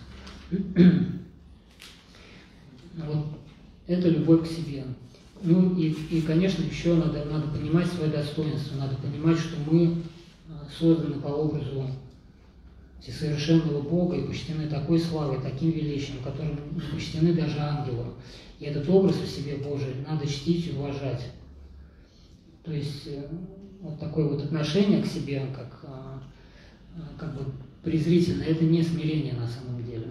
вот 2.97 3.27
это 3.87 4.09
любовь 4.09 4.49
к 4.49 4.53
себе. 4.53 4.85
Ну 5.43 5.77
и, 5.77 5.91
и 5.91 6.23
конечно, 6.23 6.63
еще 6.63 6.95
надо, 6.95 7.25
надо 7.25 7.49
понимать 7.49 7.89
свое 7.89 8.11
достоинство, 8.11 8.77
надо 8.77 8.97
понимать, 8.97 9.39
что 9.39 9.57
мы 9.69 10.03
созданы 10.79 11.21
по 11.21 11.29
образу 11.29 11.87
всесовершенного 13.01 13.83
Бога 13.83 14.17
и 14.17 14.27
почтены 14.27 14.69
такой 14.69 14.99
славой, 14.99 15.41
таким 15.43 15.73
величием, 15.73 16.23
которым 16.23 16.59
не 16.75 16.81
почтены 16.81 17.33
даже 17.33 17.59
ангелы. 17.59 18.05
И 18.61 18.65
этот 18.65 18.89
образ 18.89 19.17
в 19.17 19.27
себе 19.29 19.57
Божий 19.57 19.95
надо 20.09 20.27
чтить 20.27 20.69
и 20.69 20.77
уважать. 20.77 21.33
То 22.63 22.73
есть 22.73 23.09
э, 23.09 23.29
вот 23.83 24.01
такое 24.01 24.27
вот 24.27 24.43
отношение 24.43 25.03
к 25.03 25.07
себе, 25.07 25.47
как, 25.55 25.81
а, 25.85 26.23
а, 26.97 27.19
как 27.19 27.35
бы 27.35 27.45
презрительно, 27.83 28.43
это 28.43 28.65
не 28.65 28.83
смирение 28.83 29.35
на 29.35 29.47
самом 29.47 29.85
деле. 29.85 30.07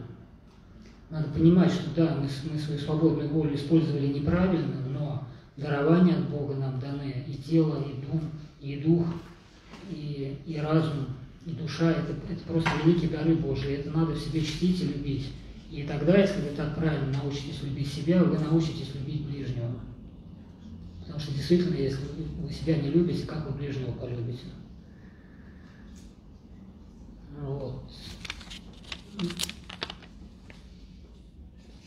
Надо 1.10 1.28
понимать, 1.30 1.72
что 1.72 1.90
да, 1.96 2.16
мы, 2.16 2.30
мы 2.52 2.60
свою 2.60 2.80
свободную 2.80 3.30
волю 3.30 3.56
использовали 3.56 4.08
неправильно, 4.08 4.76
но 4.88 5.24
дарования 5.58 6.18
от 6.18 6.30
Бога 6.30 6.54
нам 6.54 6.80
даны 6.80 7.26
и 7.28 7.34
тело, 7.34 7.84
и 7.84 8.06
дум, 8.06 8.22
и 8.62 8.78
дух– 8.78 9.08
и, 9.90 10.38
и 10.46 10.58
разум, 10.58 11.08
и 11.46 11.52
душа 11.52 11.92
это,– 11.92 12.14
это 12.30 12.44
просто 12.48 12.70
великие 12.84 13.10
дары 13.10 13.36
Божии. 13.36 13.74
Это 13.74 13.92
надо 13.92 14.14
в 14.14 14.20
себе 14.20 14.42
чтить 14.42 14.82
и 14.82 14.88
любить. 14.88 15.28
И 15.70 15.84
тогда, 15.84 16.18
если 16.18 16.42
вы 16.42 16.50
так 16.56 16.76
правильно 16.76 17.18
научитесь 17.22 17.62
любить 17.64 17.92
себя, 17.92 18.24
вы 18.24 18.38
научитесь 18.38 18.94
любить 18.94 19.26
ближнего. 19.26 19.72
Потому 21.12 21.26
что 21.26 21.34
действительно, 21.34 21.76
если 21.76 22.00
вы 22.42 22.54
себя 22.54 22.78
не 22.78 22.90
любите, 22.90 23.26
как 23.26 23.46
вы 23.46 23.58
ближнего 23.58 23.92
полюбите? 23.92 24.46
Вот. 27.42 27.84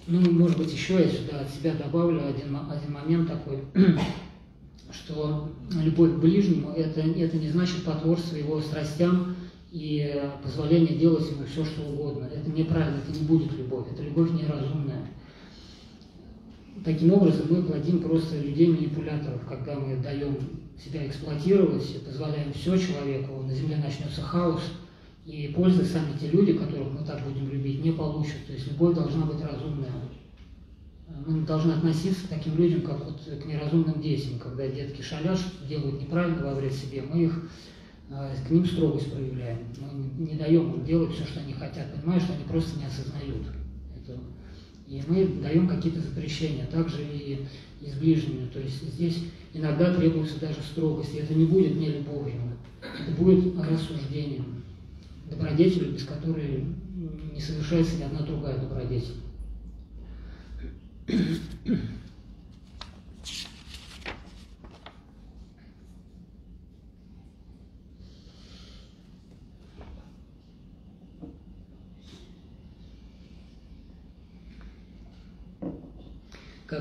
Ну, 0.06 0.30
может 0.32 0.58
быть, 0.58 0.70
еще 0.70 1.02
я 1.02 1.08
сюда 1.08 1.40
от 1.40 1.50
себя 1.50 1.72
добавлю 1.72 2.26
один, 2.26 2.54
один 2.54 2.92
момент 2.92 3.28
такой 3.28 3.64
что 4.92 5.50
любовь 5.70 6.16
к 6.16 6.18
ближнему 6.18 6.72
это, 6.72 7.00
это 7.00 7.38
не 7.38 7.48
значит 7.48 7.82
потворство 7.82 8.36
его 8.36 8.60
страстям 8.60 9.36
и 9.72 10.22
позволение 10.42 10.98
делать 10.98 11.30
ему 11.30 11.46
все, 11.46 11.64
что 11.64 11.80
угодно. 11.80 12.26
Это 12.26 12.50
неправильно, 12.50 12.98
это 12.98 13.18
не 13.18 13.26
будет 13.26 13.56
любовь, 13.56 13.86
это 13.90 14.02
любовь 14.02 14.32
неразумная. 14.32 15.03
Таким 16.84 17.12
образом, 17.12 17.46
мы 17.48 17.62
плодим 17.62 18.00
просто 18.00 18.38
людей-манипуляторов, 18.38 19.46
когда 19.48 19.74
мы 19.74 19.96
даем 19.96 20.36
себя 20.82 21.06
эксплуатировать, 21.06 22.04
позволяем 22.04 22.52
все 22.52 22.76
человеку, 22.76 23.42
на 23.42 23.54
земле 23.54 23.76
начнется 23.76 24.20
хаос, 24.20 24.62
и 25.24 25.52
пользы 25.56 25.84
сами 25.84 26.18
те 26.20 26.28
люди, 26.28 26.52
которых 26.52 26.92
мы 26.92 27.06
так 27.06 27.22
будем 27.24 27.48
любить, 27.50 27.82
не 27.82 27.92
получат. 27.92 28.46
То 28.46 28.52
есть 28.52 28.70
любовь 28.70 28.94
должна 28.94 29.24
быть 29.24 29.40
разумная 29.40 29.90
мы 31.26 31.42
должны 31.42 31.72
относиться 31.72 32.26
к 32.26 32.30
таким 32.30 32.56
людям, 32.56 32.82
как 32.82 33.04
вот 33.04 33.20
к 33.20 33.44
неразумным 33.44 34.00
детям, 34.00 34.38
когда 34.38 34.66
детки 34.66 35.02
шалят, 35.02 35.38
делают 35.68 36.00
неправильно 36.00 36.44
во 36.44 36.54
вред 36.54 36.72
себе, 36.72 37.02
мы 37.02 37.24
их 37.24 37.50
э, 38.10 38.34
к 38.46 38.50
ним 38.50 38.64
строгость 38.66 39.12
проявляем. 39.12 39.58
Мы 39.80 40.26
не 40.26 40.34
даем 40.34 40.72
им 40.74 40.84
делать 40.84 41.12
все, 41.12 41.24
что 41.24 41.40
они 41.40 41.52
хотят, 41.52 41.94
понимая, 41.94 42.20
что 42.20 42.32
они 42.34 42.44
просто 42.44 42.78
не 42.78 42.86
осознают 42.86 43.46
этого. 44.02 44.20
И 44.94 45.02
мы 45.08 45.26
даем 45.42 45.66
какие-то 45.66 46.00
запрещения, 46.00 46.66
также 46.66 47.02
и, 47.02 47.40
и 47.82 47.90
с 47.90 47.94
ближними. 47.94 48.46
То 48.46 48.60
есть 48.60 48.80
здесь 48.92 49.24
иногда 49.52 49.92
требуется 49.92 50.38
даже 50.38 50.62
строгость, 50.62 51.16
и 51.16 51.18
это 51.18 51.34
не 51.34 51.46
будет 51.46 51.74
не 51.74 51.88
любовью, 51.88 52.40
это 52.80 53.10
будет 53.20 53.58
рассуждением, 53.58 54.62
добродетелью, 55.28 55.92
без 55.94 56.04
которой 56.04 56.64
не 57.34 57.40
совершается 57.40 57.96
ни 57.96 58.04
одна 58.04 58.20
другая 58.20 58.56
добродетель. 58.56 59.16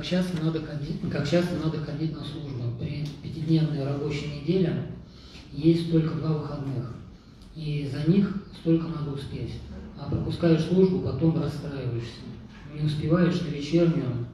Как 0.04 0.10
часто, 0.10 0.44
надо 0.44 0.62
ходить, 0.62 1.00
как 1.10 1.30
часто 1.30 1.56
надо 1.64 1.78
ходить 1.78 2.14
на 2.14 2.26
службу? 2.26 2.78
При 2.78 3.08
пятидневной 3.22 3.86
рабочей 3.86 4.42
неделе 4.42 4.88
есть 5.54 5.90
только 5.90 6.16
два 6.16 6.40
выходных, 6.40 6.94
и 7.56 7.90
за 7.90 8.12
них 8.12 8.36
столько 8.60 8.88
надо 8.90 9.12
успеть. 9.12 9.54
А 9.98 10.10
пропускаешь 10.10 10.66
службу, 10.66 11.00
потом 11.00 11.42
расстраиваешься 11.42 12.20
не 12.74 12.86
успеваешь 12.86 13.40
на 13.44 13.48
вечернюю, 13.48 14.28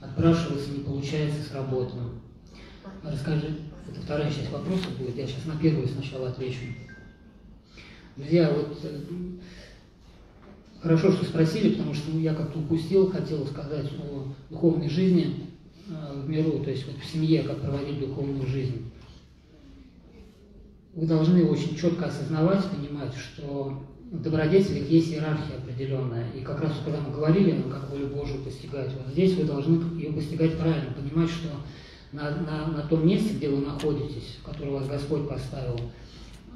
отпрашиваться 0.00 0.70
не 0.70 0.84
получается 0.84 1.42
с 1.42 1.52
работы. 1.52 1.96
Расскажи, 3.02 3.56
это 3.90 4.00
вторая 4.00 4.30
часть 4.30 4.52
вопроса 4.52 4.86
будет, 4.96 5.16
я 5.16 5.26
сейчас 5.26 5.46
на 5.46 5.56
первую 5.56 5.88
сначала 5.88 6.28
отвечу. 6.28 6.60
Друзья, 8.16 8.52
вот 8.52 8.78
э, 8.84 9.00
хорошо, 10.82 11.12
что 11.12 11.24
спросили, 11.24 11.74
потому 11.74 11.94
что 11.94 12.16
я 12.18 12.34
как-то 12.34 12.58
упустил, 12.58 13.10
хотел 13.10 13.46
сказать 13.46 13.86
о 13.98 14.32
духовной 14.50 14.88
жизни 14.88 15.46
э, 15.88 16.22
в 16.22 16.28
миру, 16.28 16.60
то 16.64 16.70
есть 16.70 16.86
вот 16.86 16.96
в 16.96 17.04
семье, 17.04 17.42
как 17.42 17.60
проводить 17.60 18.00
духовную 18.00 18.46
жизнь. 18.46 18.90
Вы 20.94 21.06
должны 21.06 21.44
очень 21.44 21.76
четко 21.76 22.06
осознавать, 22.06 22.64
понимать, 22.64 23.14
что 23.14 23.80
в 24.10 24.22
добродетелях 24.22 24.88
есть 24.88 25.12
иерархия 25.12 25.56
определенная. 25.58 26.26
И 26.32 26.40
как 26.40 26.60
раз 26.60 26.72
когда 26.84 27.00
мы 27.00 27.12
говорили, 27.14 27.52
ну, 27.52 27.70
как 27.70 27.88
волю 27.90 28.08
Божию 28.08 28.42
постигать, 28.42 28.92
вот 28.94 29.12
здесь 29.12 29.34
вы 29.34 29.44
должны 29.44 29.98
ее 29.98 30.12
постигать 30.12 30.58
правильно, 30.58 30.92
понимать, 30.92 31.30
что 31.30 31.48
на, 32.12 32.30
на, 32.30 32.66
на 32.66 32.82
том 32.88 33.06
месте, 33.06 33.34
где 33.34 33.48
вы 33.48 33.64
находитесь, 33.64 34.38
которое 34.44 34.72
вас 34.72 34.88
Господь 34.88 35.28
поставил, 35.28 35.78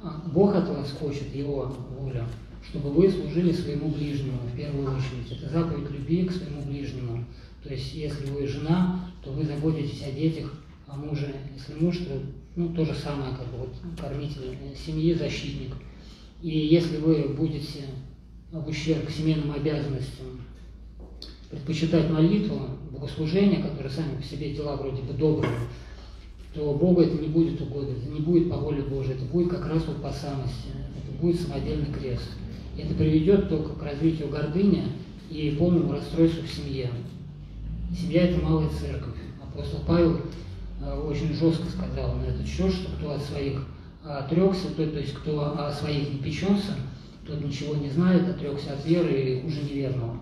а, 0.02 0.20
Бог 0.32 0.54
от 0.56 0.68
вас 0.68 0.90
хочет, 0.98 1.32
Его 1.32 1.72
воля, 1.96 2.26
чтобы 2.68 2.90
вы 2.90 3.10
служили 3.10 3.52
своему 3.52 3.88
ближнему 3.88 4.38
в 4.52 4.56
первую 4.56 4.96
очередь. 4.96 5.38
Это 5.38 5.50
заповедь 5.50 5.90
любви 5.90 6.24
к 6.24 6.32
своему 6.32 6.62
ближнему. 6.62 7.24
То 7.62 7.70
есть, 7.70 7.94
если 7.94 8.26
вы 8.30 8.46
жена, 8.46 9.10
то 9.22 9.30
вы 9.30 9.44
заботитесь 9.44 10.02
о 10.02 10.12
детях, 10.12 10.52
о 10.86 10.96
муже. 10.96 11.34
Если 11.56 11.74
муж, 11.82 11.98
то 11.98 12.20
ну, 12.56 12.68
то 12.74 12.84
же 12.84 12.94
самое, 12.94 13.30
как 13.36 13.46
вот 13.58 13.74
кормитель 13.98 14.56
семьи, 14.76 15.14
защитник– 15.14 15.74
и 16.44 16.58
если 16.58 16.98
вы 16.98 17.34
будете 17.34 17.84
в 18.52 18.68
ущерб 18.68 19.10
семейным 19.10 19.52
обязанностям 19.52 20.42
предпочитать 21.50 22.10
молитву, 22.10 22.60
богослужение, 22.90 23.62
которые 23.62 23.90
сами 23.90 24.16
по 24.16 24.22
себе 24.22 24.52
дела 24.52 24.76
вроде 24.76 25.00
бы 25.00 25.14
добрые, 25.14 25.54
то 26.52 26.74
Богу 26.74 27.00
это 27.00 27.16
не 27.16 27.28
будет 27.28 27.62
угодно, 27.62 27.92
это 27.92 28.10
не 28.10 28.20
будет 28.20 28.50
по 28.50 28.58
воле 28.58 28.82
Божией, 28.82 29.14
это 29.14 29.24
будет 29.24 29.48
как 29.48 29.66
раз 29.66 29.86
вот 29.86 30.02
по 30.02 30.12
самости, 30.12 30.68
это 31.02 31.18
будет 31.18 31.40
самодельный 31.40 31.90
крест. 31.90 32.28
Это 32.76 32.94
приведет 32.94 33.48
только 33.48 33.74
к 33.74 33.82
развитию 33.82 34.28
гордыни 34.28 34.84
и 35.30 35.50
полному 35.58 35.92
расстройству 35.92 36.42
в 36.42 36.50
семье. 36.50 36.90
Семья– 37.96 38.22
это 38.28 38.40
малая 38.40 38.68
церковь. 38.68 39.14
Апостол 39.42 39.80
Павел 39.86 40.20
э, 40.80 41.00
очень 41.00 41.32
жестко 41.34 41.66
сказал 41.70 42.16
на 42.16 42.24
этот 42.24 42.46
счет, 42.46 42.72
что 42.72 42.90
кто 42.92 43.12
от 43.12 43.22
своих 43.22 43.64
отрекся, 44.04 44.68
то, 44.76 44.86
то 44.86 44.98
есть 44.98 45.14
кто 45.14 45.56
о 45.56 45.72
своих 45.72 46.12
не 46.12 46.18
печется, 46.18 46.74
тот 47.26 47.42
ничего 47.42 47.76
не 47.76 47.90
знает, 47.90 48.28
отрекся 48.28 48.72
от 48.72 48.84
веры 48.84 49.12
и 49.12 49.40
хуже 49.40 49.62
неверного. 49.62 50.20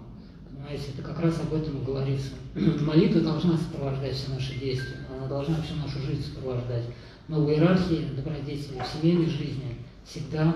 Понимаете, 0.48 0.84
это 0.94 1.02
как 1.02 1.20
раз 1.20 1.40
об 1.40 1.54
этом 1.54 1.80
и 1.80 1.84
говорится. 1.84 2.32
Молитва 2.54 3.22
должна 3.22 3.56
сопровождать 3.56 4.14
все 4.14 4.30
наши 4.30 4.58
действия, 4.58 4.98
она 5.16 5.26
должна 5.26 5.56
всю 5.62 5.74
нашу 5.76 5.98
жизнь 6.00 6.24
сопровождать. 6.24 6.84
Но 7.28 7.40
в 7.40 7.50
иерархии 7.50 8.04
добродетели, 8.14 8.78
в 8.78 9.00
семейной 9.00 9.26
жизни 9.26 9.76
всегда 10.04 10.54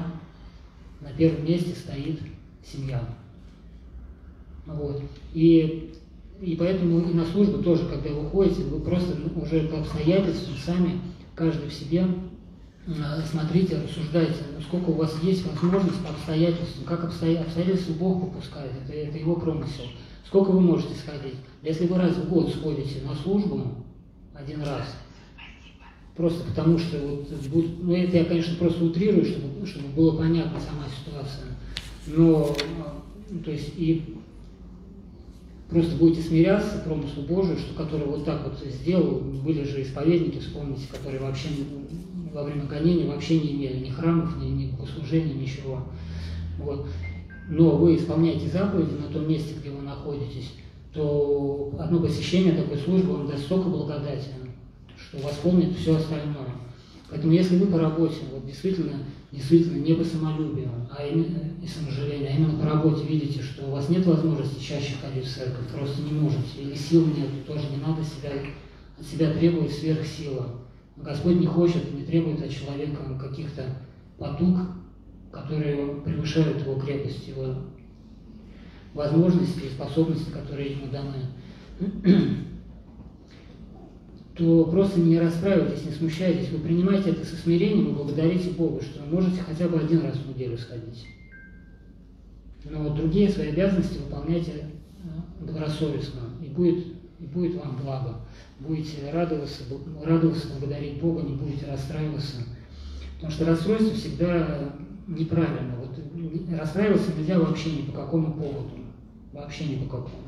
на 1.00 1.12
первом 1.12 1.44
месте 1.44 1.74
стоит 1.74 2.20
семья. 2.64 3.02
Вот. 4.66 5.02
И, 5.32 5.94
и 6.40 6.56
поэтому 6.56 7.00
и 7.00 7.14
на 7.14 7.24
службу 7.24 7.62
тоже, 7.62 7.86
когда 7.88 8.10
вы 8.10 8.28
ходите, 8.28 8.62
вы 8.62 8.80
просто 8.80 9.16
уже 9.36 9.68
по 9.68 9.80
обстоятельствам 9.80 10.56
сами, 10.56 11.00
каждый 11.34 11.68
в 11.68 11.72
себе, 11.72 12.06
а, 12.88 13.20
смотрите, 13.28 13.80
рассуждайте, 13.80 14.34
сколько 14.62 14.90
у 14.90 14.94
вас 14.94 15.16
есть 15.22 15.44
возможность 15.46 16.02
по 16.02 16.10
обстоятельствам, 16.10 16.84
как 16.84 17.04
обстоятельства 17.04 17.92
Бог 17.94 18.20
попускает, 18.20 18.72
это, 18.84 18.92
это 18.92 19.18
его 19.18 19.36
промысел. 19.36 19.84
Сколько 20.26 20.50
вы 20.50 20.60
можете 20.60 20.94
сходить? 20.94 21.36
Если 21.62 21.86
вы 21.86 21.96
раз 21.98 22.16
в 22.16 22.28
год 22.28 22.50
сходите 22.50 23.02
на 23.02 23.14
службу, 23.14 23.84
один 24.34 24.62
раз, 24.62 24.86
просто 26.16 26.44
потому 26.44 26.78
что 26.78 26.98
вот, 27.52 27.66
ну 27.82 27.94
это 27.94 28.16
я, 28.16 28.24
конечно, 28.24 28.56
просто 28.56 28.84
утрирую, 28.84 29.24
чтобы, 29.24 29.66
чтобы 29.66 29.88
было 29.88 30.16
понятно 30.16 30.58
сама 30.60 30.84
ситуация, 30.88 31.46
но, 32.06 32.54
а, 32.80 33.42
то 33.44 33.50
есть, 33.50 33.72
и 33.76 34.16
просто 35.68 35.96
будете 35.96 36.22
смиряться 36.22 36.82
промыслу 36.84 37.22
Божию, 37.22 37.58
что 37.58 37.74
который 37.74 38.06
вот 38.06 38.24
так 38.24 38.44
вот 38.44 38.58
сделал, 38.70 39.20
были 39.20 39.64
же 39.64 39.82
исповедники, 39.82 40.38
вспомните, 40.38 40.86
которые 40.90 41.20
вообще 41.20 41.48
во 42.32 42.44
время 42.44 42.64
гонения 42.66 43.06
вообще 43.06 43.40
не 43.40 43.52
имели 43.52 43.86
ни 43.86 43.90
храмов, 43.90 44.36
ни, 44.38 44.46
ни 44.46 44.70
богослужения, 44.70 45.34
ничего. 45.34 45.82
Вот. 46.58 46.86
Но 47.48 47.76
вы 47.76 47.96
исполняете 47.96 48.48
заповеди 48.48 48.94
на 48.94 49.12
том 49.12 49.28
месте, 49.28 49.54
где 49.58 49.70
вы 49.70 49.82
находитесь, 49.82 50.52
то 50.92 51.72
одно 51.78 52.00
посещение 52.00 52.54
такой 52.54 52.78
службы 52.78 53.12
вам 53.12 53.28
даст 53.28 53.44
столько 53.44 53.68
благодати, 53.68 54.28
что 55.08 55.18
восполнит 55.18 55.76
все 55.76 55.96
остальное. 55.96 56.48
Поэтому 57.08 57.32
если 57.32 57.56
вы 57.56 57.66
по 57.66 57.78
работе, 57.78 58.16
вот 58.32 58.44
действительно, 58.44 58.94
действительно 59.30 59.78
не 59.78 59.94
по 59.94 60.02
самолюбию, 60.02 60.70
а 60.90 61.06
именно 61.06 61.38
и 61.62 61.66
саможалению, 61.66 62.28
а 62.28 62.36
именно 62.36 62.58
по 62.58 62.66
работе 62.66 63.06
видите, 63.06 63.42
что 63.42 63.66
у 63.66 63.70
вас 63.70 63.88
нет 63.88 64.04
возможности 64.06 64.62
чаще 64.62 64.94
ходить 65.00 65.24
в 65.24 65.32
церковь, 65.32 65.68
просто 65.72 66.02
не 66.02 66.12
можете, 66.12 66.60
или 66.60 66.74
сил 66.74 67.06
нет, 67.06 67.46
тоже 67.46 67.68
не 67.70 67.76
надо 67.76 68.02
себя, 68.02 68.32
от 68.98 69.06
себя 69.06 69.30
требовать 69.32 69.72
сверхсила. 69.72 70.48
Господь 70.96 71.36
не 71.36 71.46
хочет, 71.46 71.94
не 71.94 72.04
требует 72.04 72.42
от 72.42 72.50
человека 72.50 73.16
каких-то 73.20 73.62
потуг, 74.18 74.58
которые 75.30 76.00
превышают 76.04 76.62
его 76.62 76.80
крепость, 76.80 77.28
его 77.28 77.54
возможности 78.94 79.66
и 79.66 79.68
способности, 79.68 80.30
которые 80.30 80.72
ему 80.72 80.86
даны 80.90 82.46
то 84.36 84.64
просто 84.66 85.00
не 85.00 85.18
расстраивайтесь, 85.18 85.86
не 85.86 85.92
смущайтесь, 85.92 86.50
вы 86.50 86.58
принимаете 86.58 87.10
это 87.10 87.24
со 87.24 87.36
смирением 87.36 87.88
и 87.88 87.94
благодарите 87.94 88.50
Бога, 88.50 88.82
что 88.82 89.02
вы 89.02 89.14
можете 89.14 89.40
хотя 89.40 89.66
бы 89.66 89.78
один 89.78 90.02
раз 90.02 90.16
в 90.16 90.28
неделю 90.28 90.58
сходить. 90.58 91.06
Но 92.64 92.94
другие 92.94 93.30
свои 93.30 93.48
обязанности 93.48 93.98
выполняйте 93.98 94.52
э, 94.52 95.44
добросовестно, 95.46 96.20
и 96.42 96.48
будет, 96.48 96.84
и 97.18 97.24
будет 97.24 97.54
вам 97.56 97.78
благо. 97.82 98.16
Будете 98.60 99.10
радоваться, 99.10 99.62
радоваться, 100.04 100.48
благодарить 100.48 101.00
Бога, 101.00 101.22
не 101.22 101.36
будете 101.36 101.66
расстраиваться. 101.66 102.36
Потому 103.14 103.32
что 103.32 103.46
расстройство 103.46 103.94
всегда 103.94 104.74
неправильно. 105.06 105.76
Вот 105.78 105.98
расстраиваться 106.58 107.12
нельзя 107.16 107.38
вообще 107.38 107.70
ни 107.70 107.82
по 107.82 107.92
какому 107.92 108.32
поводу. 108.34 108.70
Вообще 109.32 109.64
ни 109.64 109.76
по 109.76 109.96
какому. 109.96 110.25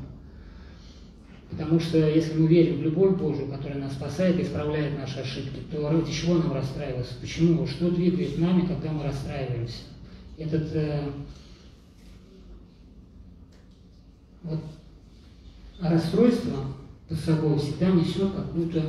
Потому 1.49 1.79
что 1.79 1.97
если 1.97 2.37
мы 2.37 2.47
верим 2.47 2.79
в 2.79 2.83
любовь 2.83 3.17
Божию, 3.17 3.49
которая 3.49 3.79
нас 3.79 3.93
спасает 3.93 4.39
и 4.39 4.43
исправляет 4.43 4.97
наши 4.97 5.19
ошибки, 5.19 5.59
то 5.71 5.89
ради 5.89 6.11
чего 6.11 6.35
нам 6.35 6.53
расстраиваться? 6.53 7.15
Почему? 7.19 7.65
Что 7.65 7.89
двигает 7.89 8.37
нами, 8.37 8.67
когда 8.67 8.91
мы 8.91 9.03
расстраиваемся? 9.03 9.79
Этот 10.37 10.69
э, 10.73 11.09
вот, 14.43 14.59
расстройство 15.81 16.65
под 17.07 17.19
собой 17.19 17.57
всегда 17.57 17.91
несет 17.91 18.31
какую-то... 18.31 18.83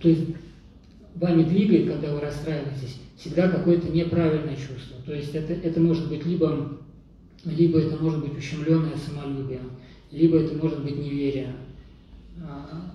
То 0.00 0.08
есть 0.08 0.24
вами 1.14 1.44
двигает, 1.44 1.90
когда 1.90 2.12
вы 2.12 2.20
расстраиваетесь, 2.20 2.96
всегда 3.16 3.48
какое-то 3.48 3.88
неправильное 3.88 4.56
чувство. 4.56 5.00
То 5.04 5.14
есть 5.14 5.34
это, 5.34 5.52
это 5.52 5.80
может 5.80 6.08
быть 6.08 6.24
либо, 6.24 6.78
либо 7.44 7.80
это 7.80 8.02
может 8.02 8.20
быть 8.20 8.36
ущемленное 8.36 8.96
самолюбие, 8.96 9.60
либо 10.10 10.38
это 10.38 10.56
может 10.56 10.82
быть 10.82 10.96
неверие 10.96 11.54
а, 12.42 12.92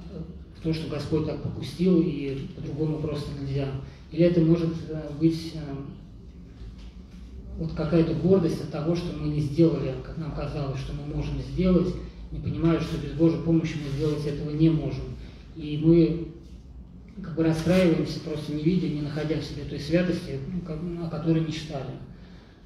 в 0.58 0.62
то, 0.64 0.74
что 0.74 0.90
Господь 0.90 1.26
так 1.26 1.42
попустил, 1.44 2.02
и 2.02 2.48
по-другому 2.56 3.00
просто 3.00 3.30
нельзя. 3.40 3.70
Или 4.12 4.26
это 4.26 4.42
может 4.42 4.70
э, 4.90 5.10
быть 5.20 5.54
э, 5.56 5.60
вот 7.58 7.74
какая-то 7.74 8.14
гордость 8.14 8.62
от 8.62 8.72
того, 8.72 8.96
что 8.96 9.16
мы 9.18 9.30
не 9.30 9.42
сделали, 9.42 9.96
как 10.04 10.18
нам 10.18 10.34
казалось, 10.36 10.80
что 10.80 10.94
мы 10.94 11.16
можем 11.16 11.40
сделать, 11.42 11.94
не 12.32 12.40
понимая, 12.40 12.80
что 12.80 12.98
без 12.98 13.12
Божьей 13.14 13.42
помощи 13.42 13.76
мы 13.84 13.96
сделать 13.98 14.26
этого 14.26 14.52
не 14.52 14.70
можем. 14.70 15.04
И 15.56 15.80
мы 15.84 16.28
как 17.22 17.36
бы 17.36 17.44
расстраиваемся, 17.44 18.20
просто 18.22 18.54
не 18.54 18.64
видя, 18.64 18.88
не 18.88 19.02
находя 19.02 19.38
в 19.38 19.44
себе 19.44 19.64
той 19.64 19.80
святости, 19.80 20.40
о 21.02 21.10
которой 21.10 21.42
мечтали. 21.42 21.92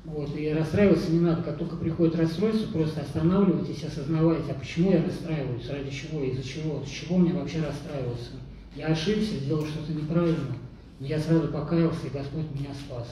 Вот, 0.06 0.36
и 0.38 0.50
расстраиваться 0.54 1.12
не 1.12 1.20
надо. 1.20 1.44
Как 1.44 1.58
только 1.58 1.76
приходит 1.76 2.16
расстройство, 2.16 2.72
просто 2.72 3.02
останавливайтесь, 3.02 3.84
осознавайте, 3.84 4.52
а 4.52 4.56
почему 4.56 4.92
я 4.92 5.04
расстраиваюсь, 5.04 5.70
ради 5.70 5.92
чего, 5.92 6.24
из-за 6.24 6.48
чего, 6.48 6.84
с 6.86 6.90
чего 6.90 7.18
мне 7.18 7.34
вообще 7.34 7.62
расстраиваться. 7.62 8.32
Я 8.76 8.88
ошибся, 8.88 9.36
сделал 9.36 9.66
что-то 9.66 9.92
неправильно, 9.92 10.56
но 11.00 11.06
я 11.06 11.20
сразу 11.20 11.50
покаялся, 11.50 12.08
и 12.08 12.10
Господь 12.10 12.46
меня 12.54 12.74
спас. 12.74 13.08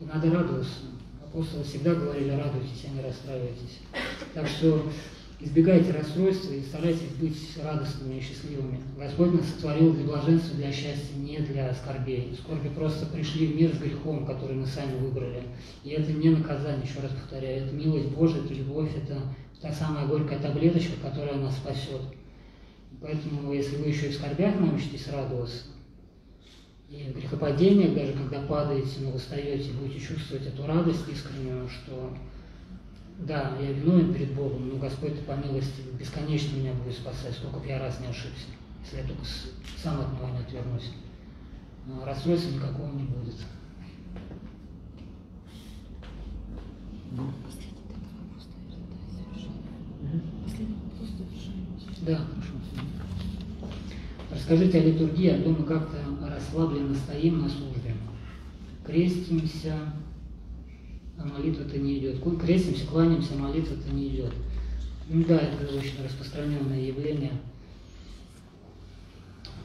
И 0.00 0.04
надо 0.04 0.30
радоваться. 0.30 0.84
Апостолы 1.22 1.64
всегда 1.64 1.94
говорили, 1.94 2.30
радуйтесь, 2.30 2.86
а 2.88 2.94
не 2.94 3.02
расстраивайтесь. 3.02 3.80
Так 4.32 4.46
что 4.46 4.82
Избегайте 5.38 5.92
расстройства 5.92 6.54
и 6.54 6.62
старайтесь 6.62 7.10
быть 7.20 7.36
радостными 7.62 8.18
и 8.18 8.22
счастливыми. 8.22 8.80
Господь 8.98 9.34
нас 9.34 9.46
сотворил 9.46 9.92
для 9.92 10.04
блаженства, 10.04 10.56
для 10.56 10.72
счастья, 10.72 11.14
не 11.18 11.38
для 11.40 11.74
скорбей. 11.74 12.34
Скорби 12.42 12.70
просто 12.70 13.04
пришли 13.04 13.46
в 13.46 13.56
мир 13.56 13.74
с 13.74 13.78
грехом, 13.78 14.24
который 14.24 14.56
мы 14.56 14.66
сами 14.66 14.98
выбрали. 14.98 15.42
И 15.84 15.90
это 15.90 16.10
не 16.10 16.30
наказание, 16.30 16.86
еще 16.88 17.00
раз 17.00 17.12
повторяю, 17.12 17.66
это 17.66 17.74
милость 17.74 18.08
Божия, 18.08 18.42
это 18.42 18.54
любовь, 18.54 18.90
это 18.96 19.20
та 19.60 19.70
самая 19.72 20.06
горькая 20.06 20.38
таблеточка, 20.38 20.94
которая 21.02 21.36
нас 21.36 21.54
спасет. 21.56 22.00
Поэтому, 23.02 23.52
если 23.52 23.76
вы 23.76 23.88
еще 23.88 24.06
и 24.06 24.12
в 24.12 24.14
скорбях 24.14 24.58
научитесь 24.58 25.06
радоваться, 25.08 25.64
и 26.88 27.12
в 27.12 27.18
грехопадениях, 27.18 27.94
даже 27.94 28.12
когда 28.14 28.40
падаете, 28.40 29.00
но 29.00 29.10
вы 29.10 29.18
встаете, 29.18 29.70
будете 29.72 30.00
чувствовать 30.00 30.46
эту 30.46 30.66
радость 30.66 31.06
искреннюю, 31.12 31.68
что 31.68 32.14
да, 33.18 33.56
я 33.60 33.72
виновен 33.72 34.12
перед 34.12 34.34
Богом, 34.34 34.68
но 34.68 34.76
Господь 34.76 35.18
по 35.24 35.32
милости 35.32 35.82
бесконечно 35.98 36.56
меня 36.56 36.74
будет 36.74 36.94
спасать, 36.94 37.34
сколько 37.34 37.58
бы 37.58 37.66
я 37.66 37.78
раз 37.78 37.98
не 38.00 38.06
ошибся, 38.06 38.46
если 38.84 38.98
я 38.98 39.04
только 39.04 39.24
сам 39.82 40.00
от 40.00 40.12
него 40.12 40.28
не 40.28 40.40
отвернусь. 40.40 40.92
Но 41.86 42.04
расстройства 42.04 42.50
никакого 42.50 42.92
не 42.92 43.04
будет. 43.04 43.36
Да, 52.02 52.16
хорошо. 52.18 52.52
Расскажите 54.30 54.78
о 54.78 54.84
литургии, 54.84 55.28
о 55.28 55.42
том, 55.42 55.56
мы 55.58 55.64
как-то 55.64 55.98
расслабленно 56.28 56.94
стоим 56.94 57.42
на 57.42 57.48
службе. 57.48 57.94
Крестимся, 58.84 59.92
а 61.18 61.24
молитва-то 61.24 61.78
не 61.78 61.98
идет. 61.98 62.22
Крестимся, 62.40 62.86
кланяемся, 62.86 63.34
а 63.34 63.38
молитва-то 63.38 63.90
не 63.92 64.08
идет. 64.08 64.32
Ну 65.08 65.24
да, 65.24 65.36
это 65.36 65.74
очень 65.74 66.02
распространенное 66.04 66.80
явление. 66.80 67.32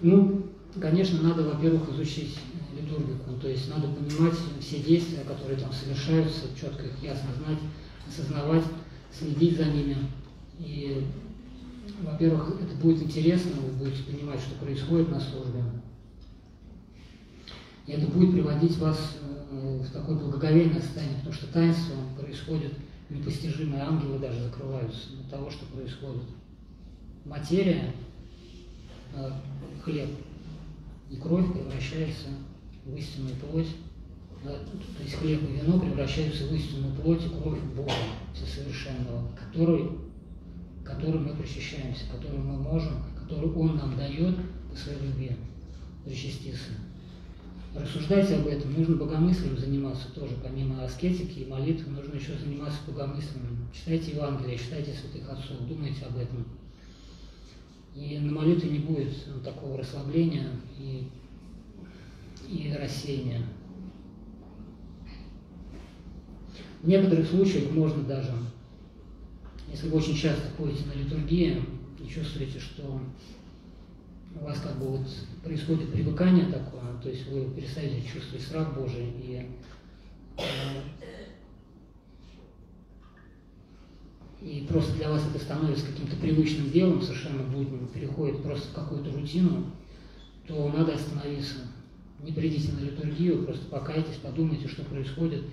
Ну, 0.01 0.47
конечно, 0.79 1.21
надо, 1.21 1.43
во-первых, 1.43 1.89
изучить 1.89 2.37
литургику, 2.75 3.33
то 3.41 3.47
есть 3.47 3.69
надо 3.69 3.87
понимать 3.87 4.33
все 4.59 4.79
действия, 4.79 5.23
которые 5.23 5.59
там 5.59 5.71
совершаются, 5.73 6.47
четко 6.59 6.85
их 6.85 7.03
ясно 7.03 7.29
знать, 7.37 7.59
осознавать, 8.07 8.63
следить 9.11 9.57
за 9.57 9.65
ними. 9.65 9.97
И 10.59 11.05
во-первых, 12.03 12.55
это 12.61 12.75
будет 12.75 13.03
интересно, 13.03 13.51
вы 13.61 13.85
будете 13.85 14.03
понимать, 14.03 14.39
что 14.39 14.63
происходит 14.63 15.09
на 15.09 15.19
службе. 15.19 15.63
И 17.87 17.91
это 17.91 18.07
будет 18.07 18.31
приводить 18.31 18.77
вас 18.77 19.17
в 19.91 19.93
такое 19.93 20.15
благоговейное 20.15 20.79
состояние, 20.79 21.17
потому 21.17 21.35
что 21.35 21.47
таинство 21.47 21.95
происходит 22.17 22.71
непостижимые, 23.09 23.83
ангелы 23.83 24.19
даже 24.19 24.41
закрываются 24.41 25.09
от 25.19 25.29
того, 25.29 25.51
что 25.51 25.65
происходит. 25.65 26.23
Материя, 27.25 27.93
э, 29.13 29.31
хлеб 29.83 30.09
и 31.09 31.17
кровь 31.17 31.51
превращается 31.51 32.29
в 32.85 32.95
истинную 32.95 33.35
плоть, 33.35 33.67
то 34.43 35.03
есть 35.03 35.15
хлеб 35.15 35.41
и 35.43 35.57
вино 35.57 35.79
превращаются 35.79 36.45
в 36.45 36.55
истинную 36.55 36.95
плоть 36.95 37.25
и 37.25 37.29
кровь 37.29 37.59
Бога 37.75 37.91
Всесовершенного, 38.33 39.29
который, 39.35 39.89
которым 40.85 41.25
мы 41.25 41.35
причащаемся, 41.35 42.05
которым 42.09 42.47
мы 42.47 42.57
можем, 42.57 42.93
который 43.19 43.51
Он 43.51 43.75
нам 43.75 43.97
дает 43.97 44.35
по 44.69 44.75
своей 44.75 45.01
любви 45.01 45.31
причаститься. 46.05 46.71
Рассуждайте 47.73 48.35
об 48.35 48.47
этом, 48.47 48.73
нужно 48.73 48.97
богомыслием 48.97 49.57
заниматься 49.57 50.09
тоже, 50.13 50.35
помимо 50.43 50.83
аскетики 50.83 51.39
и 51.39 51.45
молитвы, 51.45 51.91
нужно 51.91 52.15
еще 52.15 52.37
заниматься 52.37 52.79
богомыслием. 52.85 53.69
Читайте 53.73 54.11
Евангелие, 54.11 54.57
читайте 54.57 54.93
святых 54.93 55.29
отцов, 55.29 55.65
думайте 55.69 56.03
об 56.05 56.17
этом. 56.17 56.45
И 57.95 58.19
на 58.19 58.31
молитве 58.33 58.71
не 58.71 58.79
будет 58.79 59.13
такого 59.41 59.77
расслабления 59.77 60.49
и, 60.79 61.07
и 62.49 62.73
рассеяния. 62.73 63.41
В 66.81 66.87
некоторых 66.87 67.29
случаях 67.29 67.71
можно 67.71 68.03
даже, 68.03 68.33
если 69.71 69.87
вы 69.87 69.97
очень 69.97 70.15
часто 70.15 70.49
ходите 70.57 70.83
на 70.87 70.99
литургию 70.99 71.63
и 72.03 72.07
чувствуете, 72.09 72.59
что 72.59 72.99
у 74.39 74.45
вас 74.45 74.59
как 74.59 74.77
бы 74.77 74.87
вот 74.87 75.07
происходит 75.43 75.91
привыкание 75.91 76.45
такое, 76.45 76.81
то 77.01 77.09
есть 77.09 77.27
вы 77.27 77.45
перестаете 77.53 78.01
чувствовать 78.07 78.43
страх 78.43 78.75
Божий 78.75 79.09
и 79.21 79.47
э, 80.37 80.43
и 84.41 84.65
просто 84.67 84.95
для 84.95 85.09
вас 85.09 85.23
это 85.27 85.43
становится 85.43 85.85
каким-то 85.85 86.15
привычным 86.15 86.71
делом, 86.71 87.01
совершенно 87.01 87.43
будним, 87.43 87.87
переходит 87.87 88.41
просто 88.41 88.67
в 88.69 88.73
какую-то 88.73 89.11
рутину, 89.11 89.65
то 90.47 90.69
надо 90.69 90.95
остановиться. 90.95 91.59
Не 92.23 92.31
придите 92.31 92.71
на 92.73 92.79
литургию, 92.79 93.45
просто 93.45 93.65
покайтесь, 93.67 94.17
подумайте, 94.21 94.67
что 94.67 94.83
происходит, 94.83 95.43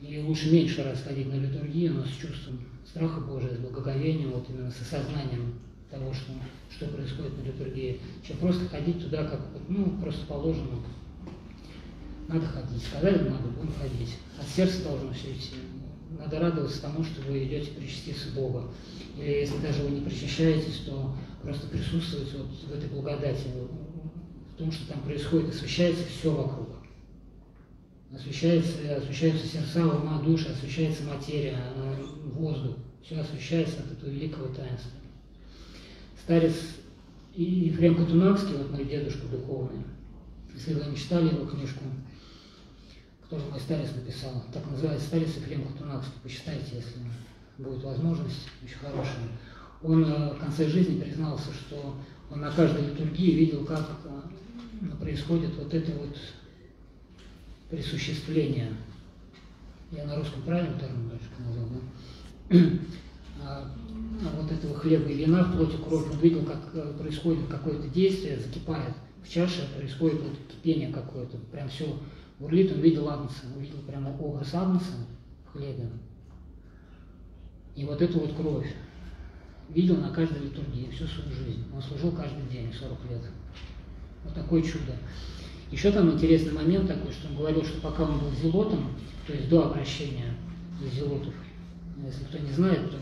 и 0.00 0.20
лучше 0.20 0.52
меньше 0.52 0.84
раз 0.84 1.02
ходить 1.02 1.28
на 1.28 1.38
литургию, 1.38 1.94
но 1.94 2.04
с 2.04 2.10
чувством 2.10 2.60
страха 2.86 3.20
Божия, 3.20 3.54
с 3.54 3.58
благоговением, 3.58 4.30
вот 4.32 4.48
именно 4.50 4.70
с 4.70 4.80
осознанием 4.80 5.54
того, 5.90 6.12
что, 6.12 6.32
что 6.70 6.86
происходит 6.86 7.38
на 7.38 7.42
литургии, 7.42 8.00
чем 8.26 8.36
просто 8.38 8.68
ходить 8.68 9.02
туда, 9.02 9.24
как 9.24 9.40
ну, 9.68 9.98
просто 10.00 10.26
положено. 10.26 10.78
Надо 12.28 12.46
ходить. 12.46 12.82
Сказали, 12.82 13.18
надо, 13.18 13.48
будем 13.48 13.72
ходить. 13.74 14.16
От 14.40 14.48
сердца 14.48 14.82
должно 14.82 15.12
все 15.12 15.32
идти. 15.32 15.54
Надо 16.18 16.40
радоваться 16.40 16.82
тому, 16.82 17.04
что 17.04 17.22
вы 17.22 17.44
идете 17.44 17.70
причаститься 17.72 18.30
Бога. 18.34 18.64
Или 19.16 19.30
если 19.30 19.58
даже 19.58 19.82
вы 19.82 19.90
не 19.90 20.00
причащаетесь, 20.00 20.82
то 20.86 21.14
просто 21.42 21.68
присутствовать 21.68 22.32
вот 22.34 22.48
в 22.48 22.74
этой 22.74 22.88
благодати, 22.88 23.46
в 24.54 24.56
том, 24.56 24.72
что 24.72 24.88
там 24.92 25.02
происходит, 25.02 25.50
освещается 25.50 26.04
все 26.06 26.32
вокруг 26.32 26.76
освещается, 28.14 28.96
освещаются 28.96 29.46
сердца, 29.46 29.86
ума, 29.86 30.20
души, 30.22 30.48
освещается 30.48 31.04
материя, 31.04 31.58
воздух. 32.34 32.76
Все 33.02 33.18
освещается 33.18 33.80
от 33.80 33.92
этого 33.92 34.10
великого 34.10 34.46
таинства. 34.46 34.90
Старец 36.26 36.54
Ефрем 37.36 37.94
Катунакский, 37.94 38.56
вот 38.56 38.72
мой 38.72 38.84
дедушка 38.84 39.28
духовный, 39.28 39.84
если 40.52 40.74
вы 40.74 40.90
не 40.90 40.96
читали 40.96 41.32
его 41.32 41.46
книжку, 41.46 41.84
которую 43.22 43.52
мой 43.52 43.60
старец 43.60 43.92
написал, 43.94 44.42
так 44.52 44.68
называется 44.68 45.06
«Старец 45.06 45.36
Ефрем 45.36 45.68
Катунакский», 45.68 46.14
почитайте, 46.24 46.66
если 46.74 46.98
будет 47.58 47.84
возможность, 47.84 48.48
очень 48.64 48.74
хорошая. 48.74 49.28
Он 49.84 50.04
э, 50.04 50.34
в 50.34 50.38
конце 50.40 50.66
жизни 50.68 51.00
признался, 51.00 51.52
что 51.52 51.94
он 52.28 52.40
на 52.40 52.50
каждой 52.50 52.86
литургии 52.86 53.30
видел, 53.30 53.64
как 53.64 53.88
э, 54.06 54.96
происходит 54.98 55.54
вот 55.54 55.72
это 55.72 55.92
вот 55.92 56.18
присуществления. 57.70 58.72
Я 59.92 60.04
на 60.06 60.16
русском 60.16 60.42
правильно 60.42 60.76
термин 60.76 61.08
назвал, 61.38 61.68
да? 62.50 62.58
А, 63.42 63.70
а 64.24 64.40
вот 64.40 64.50
этого 64.50 64.78
хлеба 64.78 65.08
и 65.08 65.14
вина 65.14 65.44
в 65.44 65.56
плоти 65.56 65.76
кровь, 65.76 66.10
он 66.10 66.18
видел, 66.18 66.44
как 66.44 66.70
э, 66.74 66.94
происходит 66.98 67.46
какое-то 67.48 67.88
действие, 67.88 68.38
закипает 68.38 68.94
в 69.22 69.28
чаше, 69.28 69.68
происходит 69.76 70.20
вот 70.22 70.32
кипение 70.48 70.92
какое-то, 70.92 71.36
прям 71.52 71.68
все 71.68 71.98
бурлит, 72.38 72.72
он 72.72 72.80
видел 72.80 73.08
Агнца, 73.08 73.44
он 73.54 73.60
видел 73.60 73.78
прямо 73.86 74.10
образ 74.18 74.54
Агнца 74.54 74.92
в 75.46 75.52
хлебе. 75.52 75.88
И 77.74 77.84
вот 77.84 78.00
эту 78.00 78.20
вот 78.20 78.34
кровь 78.34 78.72
видел 79.68 79.96
на 79.96 80.10
каждой 80.10 80.42
литургии 80.42 80.90
всю 80.90 81.06
свою 81.06 81.30
жизнь. 81.30 81.64
Он 81.74 81.82
служил 81.82 82.12
каждый 82.12 82.46
день, 82.50 82.72
40 82.72 83.10
лет. 83.10 83.22
Вот 84.24 84.34
такое 84.34 84.62
чудо. 84.62 84.96
Еще 85.70 85.90
там 85.90 86.12
интересный 86.12 86.52
момент 86.52 86.86
такой, 86.86 87.12
что 87.12 87.28
он 87.28 87.36
говорил, 87.36 87.64
что 87.64 87.80
пока 87.80 88.04
он 88.04 88.18
был 88.18 88.30
зелотом, 88.30 88.92
то 89.26 89.32
есть 89.32 89.48
до 89.48 89.66
обращения 89.66 90.34
зелотов, 90.94 91.34
если 92.04 92.24
кто 92.24 92.38
не 92.38 92.52
знает, 92.52 92.90
то 92.90 92.96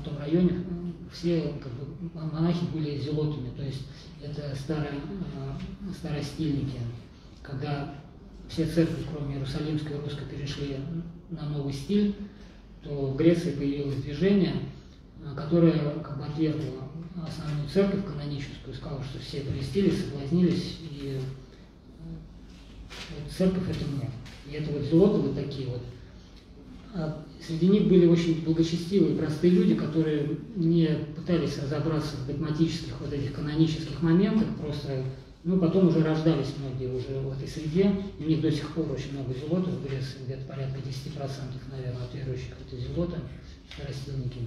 в 0.00 0.04
том 0.04 0.18
районе 0.18 0.64
все 1.12 1.54
как 1.62 1.72
бы, 1.72 2.10
монахи 2.14 2.64
были 2.72 2.98
зелотами, 2.98 3.50
то 3.56 3.62
есть 3.62 3.86
это 4.22 4.54
старые, 4.54 4.94
э, 4.94 5.92
старостильники, 5.92 6.78
когда 7.42 7.94
все 8.48 8.66
церкви, 8.66 9.04
кроме 9.10 9.36
Иерусалимской 9.36 9.96
и 9.96 10.00
Русской, 10.00 10.26
перешли 10.26 10.76
на 11.30 11.48
новый 11.48 11.72
стиль, 11.72 12.14
то 12.82 13.10
в 13.10 13.16
Греции 13.16 13.52
появилось 13.52 14.02
движение, 14.02 14.54
э, 15.24 15.34
которое 15.34 16.00
как 16.00 16.18
бы 16.18 16.24
отвергло 16.24 16.88
основную 17.26 17.68
церковь 17.68 18.04
каноническую, 18.04 18.74
сказало, 18.74 19.02
что 19.02 19.18
все 19.18 19.40
крестились, 19.40 20.04
соблазнились 20.04 20.78
и 20.82 21.18
вот 23.10 23.32
церковь 23.32 23.68
это 23.68 23.84
мне. 23.90 24.10
И 24.48 24.52
это 24.52 24.70
вот 24.72 24.82
зелоты 24.82 25.18
вот 25.18 25.34
такие 25.34 25.68
вот. 25.68 25.82
А 26.94 27.25
среди 27.44 27.68
них 27.68 27.88
были 27.88 28.06
очень 28.06 28.44
благочестивые, 28.44 29.16
простые 29.16 29.52
люди, 29.52 29.74
которые 29.74 30.38
не 30.54 30.88
пытались 31.14 31.58
разобраться 31.58 32.16
в 32.16 32.26
догматических 32.26 33.00
вот 33.00 33.12
этих 33.12 33.32
канонических 33.34 34.00
моментах, 34.02 34.48
просто, 34.60 35.04
ну, 35.44 35.58
потом 35.58 35.88
уже 35.88 36.02
рождались 36.02 36.54
многие 36.58 36.88
уже 36.88 37.18
в 37.20 37.32
этой 37.32 37.48
среде, 37.48 37.92
и 38.18 38.24
у 38.24 38.28
них 38.28 38.40
до 38.40 38.50
сих 38.50 38.70
пор 38.70 38.90
очень 38.90 39.12
много 39.12 39.34
зелотов 39.34 39.74
в 39.74 39.86
Греции, 39.86 40.24
где-то 40.24 40.46
порядка 40.46 40.78
10%, 40.78 40.80
наверное, 41.70 42.02
от 42.02 42.14
верующих 42.14 42.54
это 42.66 42.76
зелоты, 42.80 43.16
растильники. 43.86 44.40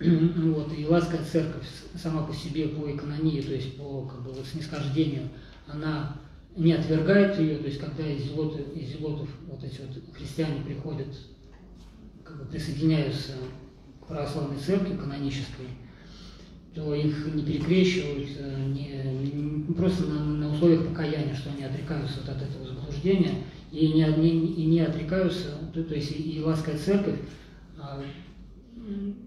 Вот, 0.54 0.72
и 0.78 0.86
Лаская 0.86 1.22
церковь 1.22 1.66
сама 1.94 2.22
по 2.22 2.34
себе 2.34 2.68
по 2.68 2.90
экономии, 2.90 3.42
то 3.42 3.52
есть 3.52 3.76
по 3.76 4.02
как 4.02 4.22
бы, 4.22 4.32
вот, 4.32 4.46
снисхождению, 4.46 5.28
она 5.66 6.16
не 6.56 6.72
отвергает 6.72 7.38
ее, 7.38 7.58
то 7.58 7.66
есть 7.66 7.78
когда 7.78 8.06
из 8.06 8.24
зелотов, 8.24 8.60
из 8.74 8.88
зелотов 8.88 9.28
вот 9.46 9.62
эти 9.62 9.80
вот 9.80 10.02
христиане 10.14 10.62
приходят, 10.62 11.08
как 12.24 12.38
бы 12.38 12.44
присоединяются 12.46 13.32
к 14.00 14.06
православной 14.06 14.58
церкви 14.58 14.96
канонической, 14.96 15.66
то 16.74 16.94
их 16.94 17.34
не 17.34 17.42
перекрещивают, 17.42 18.28
э, 18.38 18.64
не, 18.68 19.32
не, 19.32 19.74
просто 19.74 20.04
на, 20.06 20.24
на 20.24 20.52
условиях 20.52 20.86
покаяния, 20.88 21.34
что 21.34 21.50
они 21.50 21.64
отрекаются 21.64 22.20
вот 22.20 22.28
от 22.28 22.42
этого 22.42 22.66
заблуждения, 22.66 23.44
и 23.72 23.88
не, 23.88 24.04
не, 24.16 24.46
и 24.54 24.66
не 24.66 24.80
отрекаются, 24.80 25.48
то, 25.72 25.82
то 25.82 25.94
есть 25.94 26.12
и, 26.12 26.38
и 26.38 26.42
лаская 26.42 26.78
церковь 26.78 27.18
а, 27.78 28.02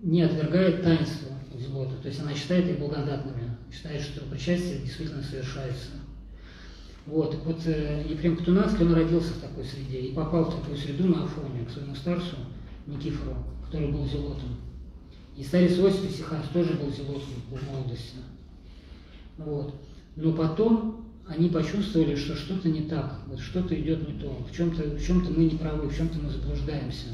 не 0.02 0.22
отвергает 0.22 0.84
таинство 0.84 1.34
зелота, 1.58 1.96
то 2.02 2.08
есть 2.08 2.20
она 2.20 2.34
считает 2.34 2.70
их 2.70 2.80
благодатными, 2.80 3.58
считает, 3.72 4.02
что 4.02 4.22
причастие 4.26 4.80
действительно 4.80 5.24
совершается. 5.24 5.90
Вот, 7.06 7.36
вот 7.44 7.60
э, 7.66 8.06
Ефрем 8.10 8.38
Катунанский, 8.38 8.86
он 8.86 8.94
родился 8.94 9.34
в 9.34 9.42
такой 9.42 9.66
среде 9.66 10.00
и 10.00 10.14
попал 10.14 10.46
в 10.46 10.56
такую 10.56 10.78
среду 10.78 11.10
на 11.10 11.26
Афоне 11.26 11.66
к 11.66 11.72
своему 11.72 11.96
старцу 11.96 12.38
Никифору, 12.88 13.36
который 13.66 13.92
был 13.92 14.06
зелотом. 14.08 14.56
И 15.36 15.44
старец 15.44 15.78
Иосиф 15.78 16.10
Исихас 16.10 16.48
тоже 16.54 16.74
был 16.76 16.90
зелотом 16.92 17.34
в 17.52 17.72
молодости. 17.72 18.18
Вот. 19.38 19.76
Но 20.16 20.32
потом 20.32 21.06
они 21.28 21.50
почувствовали, 21.50 22.16
что 22.16 22.36
что-то 22.36 22.70
не 22.70 22.82
так, 22.84 23.20
вот 23.28 23.40
что-то 23.40 23.78
идет 23.80 24.08
не 24.08 24.20
то, 24.20 24.30
в 24.50 24.56
чем-то 24.56 24.98
чем 25.00 25.24
мы 25.36 25.46
не 25.46 25.58
правы, 25.58 25.90
в 25.90 25.96
чем-то 25.96 26.20
мы 26.20 26.30
заблуждаемся. 26.30 27.08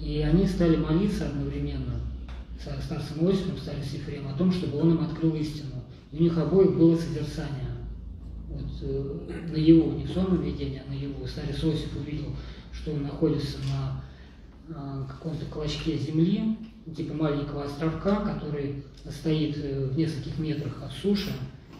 И 0.00 0.20
они 0.20 0.46
стали 0.46 0.76
молиться 0.76 1.26
одновременно 1.26 2.00
с 2.58 2.84
старцем 2.84 3.26
Иосифом, 3.26 3.58
старцем 3.58 3.92
Ефремом 3.92 4.34
о 4.34 4.38
том, 4.38 4.52
чтобы 4.52 4.78
он 4.78 4.92
им 4.92 5.00
открыл 5.02 5.34
истину. 5.34 5.82
И 6.12 6.18
у 6.18 6.22
них 6.22 6.38
обоих 6.38 6.78
было 6.78 6.96
созерцание 6.96 7.67
вот, 8.48 8.70
э, 8.82 9.18
на 9.50 9.56
его, 9.56 9.92
не 9.92 10.04
в 10.04 10.10
сонном 10.10 10.42
видении, 10.42 10.82
а 10.84 10.90
на 10.90 10.94
его. 10.94 11.26
Старец 11.26 11.62
Иосиф 11.62 11.96
увидел, 11.96 12.34
что 12.72 12.92
он 12.92 13.02
находится 13.02 13.58
на 13.68 14.02
каком-то 15.08 15.46
клочке 15.46 15.96
земли, 15.96 16.56
типа 16.94 17.14
маленького 17.14 17.64
островка, 17.64 18.16
который 18.16 18.82
стоит 19.10 19.56
э, 19.58 19.86
в 19.86 19.96
нескольких 19.96 20.38
метрах 20.38 20.82
от 20.82 20.92
суши, 20.92 21.32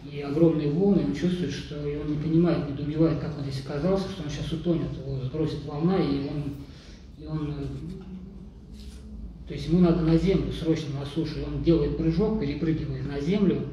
и 0.09 0.21
огромные 0.21 0.71
волны, 0.71 1.03
он 1.05 1.13
чувствует, 1.13 1.51
что 1.51 1.87
и 1.87 1.97
он 1.97 2.11
не 2.11 2.17
понимает, 2.17 2.69
не 2.69 2.75
добивает, 2.75 3.19
как 3.19 3.37
он 3.37 3.43
здесь 3.43 3.63
оказался, 3.65 4.09
что 4.09 4.23
он 4.23 4.29
сейчас 4.29 4.51
утонет, 4.51 4.91
его 4.93 5.19
сбросит 5.23 5.65
волна, 5.65 5.97
и 5.97 6.27
он, 6.27 6.55
и 7.17 7.25
он 7.25 7.53
э, 7.57 7.65
то 9.47 9.53
есть 9.53 9.67
ему 9.67 9.79
надо 9.79 10.01
на 10.01 10.17
землю, 10.17 10.51
срочно 10.53 10.99
на 10.99 11.05
сушу, 11.05 11.39
и 11.39 11.43
он 11.43 11.63
делает 11.63 11.97
прыжок, 11.97 12.39
перепрыгивает 12.39 13.07
на 13.07 13.19
землю, 13.19 13.63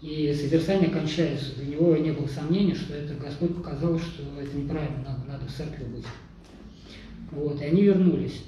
и 0.00 0.32
созерцание 0.34 0.90
кончается. 0.90 1.56
Для 1.56 1.66
него 1.66 1.96
не 1.96 2.12
было 2.12 2.26
сомнений, 2.26 2.74
что 2.74 2.94
это 2.94 3.14
Господь 3.14 3.56
показал, 3.56 3.98
что 3.98 4.22
это 4.40 4.56
неправильно, 4.56 4.98
надо, 5.04 5.26
надо 5.26 5.46
в 5.46 5.52
церкви 5.52 5.84
быть. 5.84 6.04
Вот, 7.32 7.60
и 7.60 7.64
они 7.64 7.82
вернулись. 7.82 8.42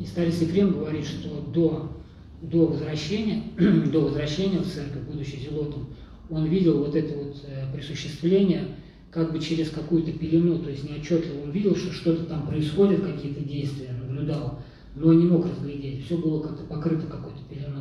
И 0.00 0.06
старец 0.06 0.40
Ефрем 0.40 0.72
говорит, 0.72 1.04
что 1.04 1.40
до, 1.40 1.92
до, 2.40 2.66
возвращения, 2.66 3.42
до 3.92 4.00
возвращения 4.00 4.58
в 4.58 4.66
церковь, 4.66 5.02
будучи 5.02 5.36
зелотом, 5.36 5.88
он 6.30 6.46
видел 6.46 6.78
вот 6.78 6.94
это 6.94 7.14
вот 7.14 7.36
э, 7.46 7.72
присуществление 7.74 8.76
как 9.10 9.32
бы 9.32 9.40
через 9.40 9.70
какую-то 9.70 10.12
пелену, 10.12 10.60
то 10.60 10.70
есть 10.70 10.88
неотчетливо 10.88 11.42
он 11.42 11.50
видел, 11.50 11.74
что 11.74 11.92
что-то 11.92 12.24
там 12.24 12.46
происходит, 12.46 13.04
какие-то 13.04 13.40
действия, 13.40 13.92
наблюдал, 13.92 14.60
но 14.94 15.12
не 15.12 15.24
мог 15.24 15.46
разглядеть, 15.46 16.06
все 16.06 16.16
было 16.16 16.40
как-то 16.40 16.64
покрыто 16.64 17.06
какой-то 17.06 17.40
пеленой. 17.48 17.79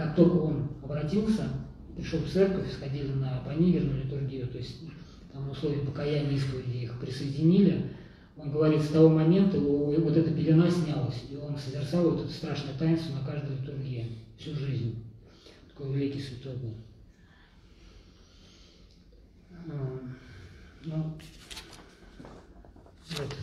Как 0.00 0.16
только 0.16 0.36
он 0.36 0.66
обратился, 0.82 1.46
пришел 1.94 2.20
в 2.20 2.30
церковь, 2.30 2.72
сходили 2.72 3.12
на 3.12 3.42
панигерную 3.44 4.02
литургию, 4.02 4.48
то 4.48 4.56
есть 4.56 4.80
там 5.30 5.50
условия 5.50 5.80
покаяния 5.80 6.38
исповеди 6.38 6.84
их 6.84 6.98
присоединили, 6.98 7.92
он 8.38 8.50
говорит, 8.50 8.80
с 8.80 8.88
того 8.88 9.10
момента 9.10 9.58
вот 9.60 10.16
эта 10.16 10.30
пелена 10.30 10.70
снялась, 10.70 11.22
и 11.30 11.36
он 11.36 11.58
созерцал 11.58 12.12
вот 12.12 12.24
это 12.24 12.32
страшное 12.32 12.72
таинство 12.78 13.16
на 13.16 13.26
каждой 13.26 13.58
литургии 13.58 14.06
всю 14.38 14.54
жизнь. 14.54 15.04
Такой 15.68 15.92
великий 15.92 16.22
святой 16.22 16.54
был. 16.56 16.74
А, 19.50 20.00
ну, 20.86 21.14
вот, 23.18 23.36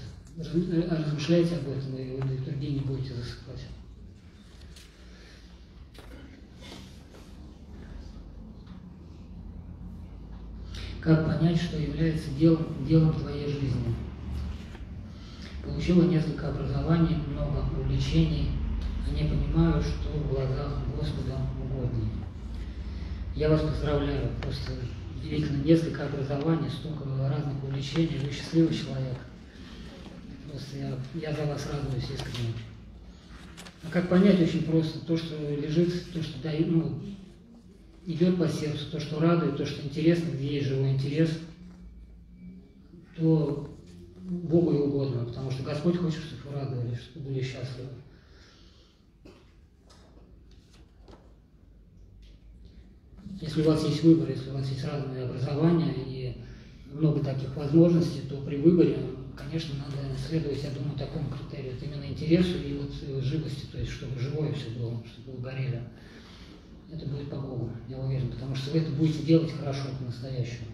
размышляйте 0.89 1.55
об 1.57 1.69
этом, 1.69 1.95
и 1.97 2.19
в 2.19 2.31
литургии 2.31 2.71
не 2.71 2.79
будете 2.79 3.13
засыпать. 3.13 3.61
Как 11.01 11.25
понять, 11.25 11.61
что 11.61 11.77
является 11.77 12.31
делом, 12.31 12.65
делом 12.87 13.13
твоей 13.13 13.47
жизни? 13.47 13.95
Получила 15.63 16.03
несколько 16.03 16.49
образований, 16.49 17.17
много 17.27 17.65
увлечений, 17.79 18.51
а 19.05 19.13
не 19.13 19.29
понимаю, 19.29 19.81
что 19.81 20.17
в 20.17 20.29
глазах 20.29 20.79
Господа 20.95 21.37
угодно. 21.61 22.05
Я 23.35 23.49
вас 23.49 23.61
поздравляю, 23.61 24.29
просто 24.41 24.71
удивительно, 25.15 25.63
несколько 25.63 26.05
образований, 26.05 26.69
столько 26.69 27.05
разных 27.29 27.63
увлечений, 27.63 28.19
вы 28.23 28.31
счастливый 28.31 28.73
человек. 28.73 29.17
Просто 30.49 30.77
я, 30.77 30.97
я 31.21 31.35
за 31.35 31.45
вас 31.45 31.67
радуюсь 31.71 32.05
искренне. 32.05 32.53
А 33.83 33.91
как 33.91 34.09
понять 34.09 34.41
очень 34.41 34.63
просто, 34.63 34.99
то, 35.05 35.15
что 35.15 35.35
лежит, 35.37 36.11
то, 36.11 36.23
что 36.23 36.41
дает, 36.41 36.67
ну, 36.67 36.99
идет 38.07 38.37
по 38.37 38.47
сердцу, 38.47 38.89
то, 38.89 38.99
что 39.01 39.19
радует, 39.19 39.57
то, 39.57 39.65
что 39.65 39.85
интересно, 39.85 40.31
где 40.31 40.55
есть 40.55 40.67
живой 40.67 40.93
интерес, 40.93 41.29
то 43.17 43.69
Богу 44.21 44.73
и 44.73 44.77
угодно, 44.77 45.25
потому 45.25 45.51
что 45.51 45.63
Господь 45.63 45.97
хочет, 45.97 46.23
чтобы 46.23 46.53
вы 46.53 46.59
радовались, 46.59 46.99
чтобы 46.99 47.29
были 47.29 47.43
счастливы. 47.43 47.89
Если 53.41 53.61
у 53.61 53.65
вас 53.65 53.83
есть 53.83 54.01
выбор, 54.03 54.29
если 54.29 54.49
у 54.51 54.53
вас 54.53 54.69
есть 54.69 54.85
разные 54.85 55.25
образования 55.25 55.93
и 55.93 56.37
много 56.91 57.19
таких 57.19 57.53
возможностей, 57.57 58.21
то 58.29 58.37
при 58.37 58.55
выборе, 58.55 58.97
конечно, 59.35 59.75
надо 59.75 60.17
следовать, 60.17 60.63
я 60.63 60.71
думаю, 60.71 60.97
такому 60.97 61.29
критерию. 61.29 61.73
Это 61.73 61.85
именно 61.85 62.05
интересу 62.05 62.57
и 62.57 62.73
вот 62.73 63.23
живости, 63.23 63.65
то 63.69 63.77
есть 63.77 63.91
чтобы 63.91 64.17
живое 64.17 64.53
все 64.53 64.69
было, 64.69 65.03
чтобы 65.05 65.37
вы 65.37 65.43
горели. 65.43 65.83
Это 66.91 67.05
будет 67.05 67.29
по 67.29 67.35
Богу, 67.35 67.69
я 67.89 67.97
уверен, 67.97 68.31
потому 68.31 68.55
что 68.55 68.71
вы 68.71 68.79
это 68.79 68.91
будете 68.91 69.23
делать 69.23 69.51
хорошо, 69.59 69.89
по-настоящему. 69.99 70.67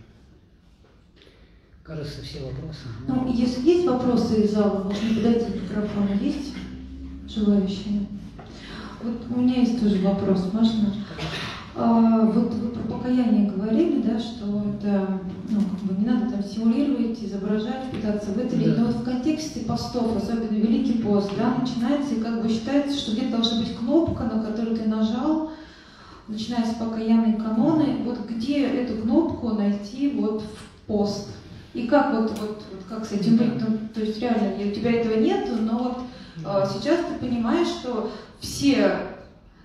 Кажется, 1.84 2.22
все 2.22 2.39
вопросы. 2.39 2.80
Ну, 3.07 3.34
если 3.34 3.68
есть 3.68 3.86
вопросы 3.86 4.43
из 4.43 4.53
зала, 4.53 4.84
можно 4.84 5.16
подойти 5.16 5.51
к 5.51 5.64
микрофону. 5.64 6.18
Есть 6.22 6.53
желающие? 7.28 8.07
Вот 9.03 9.22
у 9.30 9.41
меня 9.41 9.61
есть 9.61 9.82
тоже 9.82 10.01
вопрос, 10.01 10.53
можно? 10.53 10.93
А, 11.76 12.22
вот 12.28 12.53
вы 12.53 12.70
про 12.70 12.84
покаяние 12.84 13.51
говорили, 13.51 14.01
да, 14.01 14.20
что 14.20 14.64
это, 14.78 15.20
ну, 15.49 15.59
как 15.59 15.80
бы 15.82 15.99
не 15.99 16.05
надо 16.05 16.30
там 16.30 16.43
симулировать, 16.43 17.22
изображать, 17.24 17.89
пытаться 17.91 18.32
выделить. 18.32 18.76
Да. 18.76 18.82
Но 18.82 18.88
вот 18.88 18.97
в 18.97 19.03
контексте 19.03 19.61
постов, 19.61 20.16
особенно 20.16 20.55
Великий 20.55 21.01
пост, 21.01 21.32
да, 21.36 21.55
начинается 21.55 22.14
и 22.14 22.22
как 22.22 22.43
бы 22.43 22.47
считается, 22.47 22.97
что 22.97 23.14
где-то 23.14 23.38
должна 23.38 23.59
быть 23.59 23.76
кнопка, 23.76 24.24
на 24.24 24.43
которую 24.43 24.78
ты 24.78 24.88
нажал, 24.88 25.51
начиная 26.28 26.65
с 26.65 26.76
покаянной 26.76 27.38
каноны, 27.38 27.97
вот 28.03 28.19
где 28.30 28.65
эту 28.65 29.01
кнопку 29.01 29.49
найти 29.49 30.11
вот 30.11 30.41
в 30.41 30.88
пост? 30.88 31.30
И 31.74 31.88
как 31.88 32.13
вот, 32.13 32.32
вот, 32.39 32.63
вот 32.71 32.84
как 32.88 33.05
с 33.05 33.11
этим 33.13 33.38
быть? 33.38 33.59
Ну, 33.59 33.80
то 33.93 34.01
есть 34.01 34.19
реально, 34.19 34.53
у 34.55 34.71
тебя 34.71 34.91
этого 34.91 35.19
нет, 35.19 35.49
но 35.61 35.78
вот 35.78 35.97
а, 36.45 36.67
сейчас 36.67 36.99
ты 36.99 37.26
понимаешь, 37.26 37.67
что 37.67 38.11
все 38.39 38.97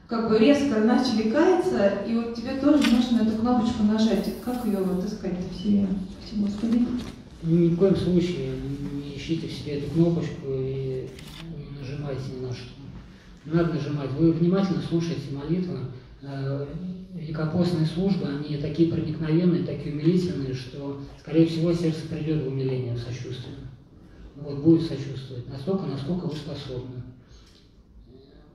как 0.07 0.29
бы 0.29 0.39
резко 0.39 0.81
начали 0.81 1.31
каяться, 1.31 2.03
и 2.09 2.15
вот 2.15 2.35
тебе 2.35 2.57
тоже 2.57 2.83
нужно 2.91 3.29
эту 3.29 3.39
кнопочку 3.39 3.83
нажать. 3.83 4.27
Как 4.43 4.65
ее 4.65 4.79
вот 4.79 5.05
искать 5.05 5.35
в 5.39 5.63
себе? 5.63 5.87
Господи. 6.33 6.87
Ни 7.43 7.69
в 7.69 7.79
коем 7.79 7.97
случае 7.97 8.55
не 8.93 9.17
ищите 9.17 9.49
в 9.49 9.53
себе 9.53 9.79
эту 9.79 9.91
кнопочку 9.91 10.47
и 10.49 11.09
не 11.57 11.79
нажимайте 11.79 12.23
ни 12.37 12.47
на 12.47 12.53
что. 12.53 12.71
Надо 13.45 13.75
нажимать. 13.75 14.11
Вы 14.19 14.33
внимательно 14.33 14.83
слушаете 14.83 15.33
молитву, 15.33 15.77
Э, 15.77 16.08
великопостные 16.21 17.87
службы, 17.87 18.27
они 18.27 18.57
такие 18.57 18.93
проникновенные, 18.93 19.65
такие 19.65 19.95
умилительные, 19.95 20.55
что, 20.55 21.01
скорее 21.21 21.47
всего, 21.47 21.73
сердце 21.73 22.07
придет 22.09 22.43
в 22.43 22.49
умиление, 22.49 22.95
в 22.95 22.99
сочувствие. 22.99 23.57
Вот, 24.37 24.59
будет 24.59 24.83
сочувствовать 24.83 25.49
настолько, 25.49 25.87
насколько 25.87 26.27
вы 26.27 26.37
способны. 26.37 27.03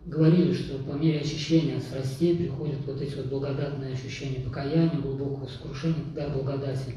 Говорили, 0.05 0.53
что 0.53 0.77
по 0.79 0.93
мере 0.93 1.19
очищения 1.19 1.77
от 1.77 1.83
страстей 1.83 2.35
приходят 2.35 2.85
вот 2.85 3.01
эти 3.01 3.15
вот 3.15 3.27
благодатные 3.27 3.93
ощущения 3.93 4.43
покаяния, 4.43 4.99
глубокого 4.99 5.47
сокрушения, 5.47 6.03
дар 6.13 6.31
благодати. 6.31 6.95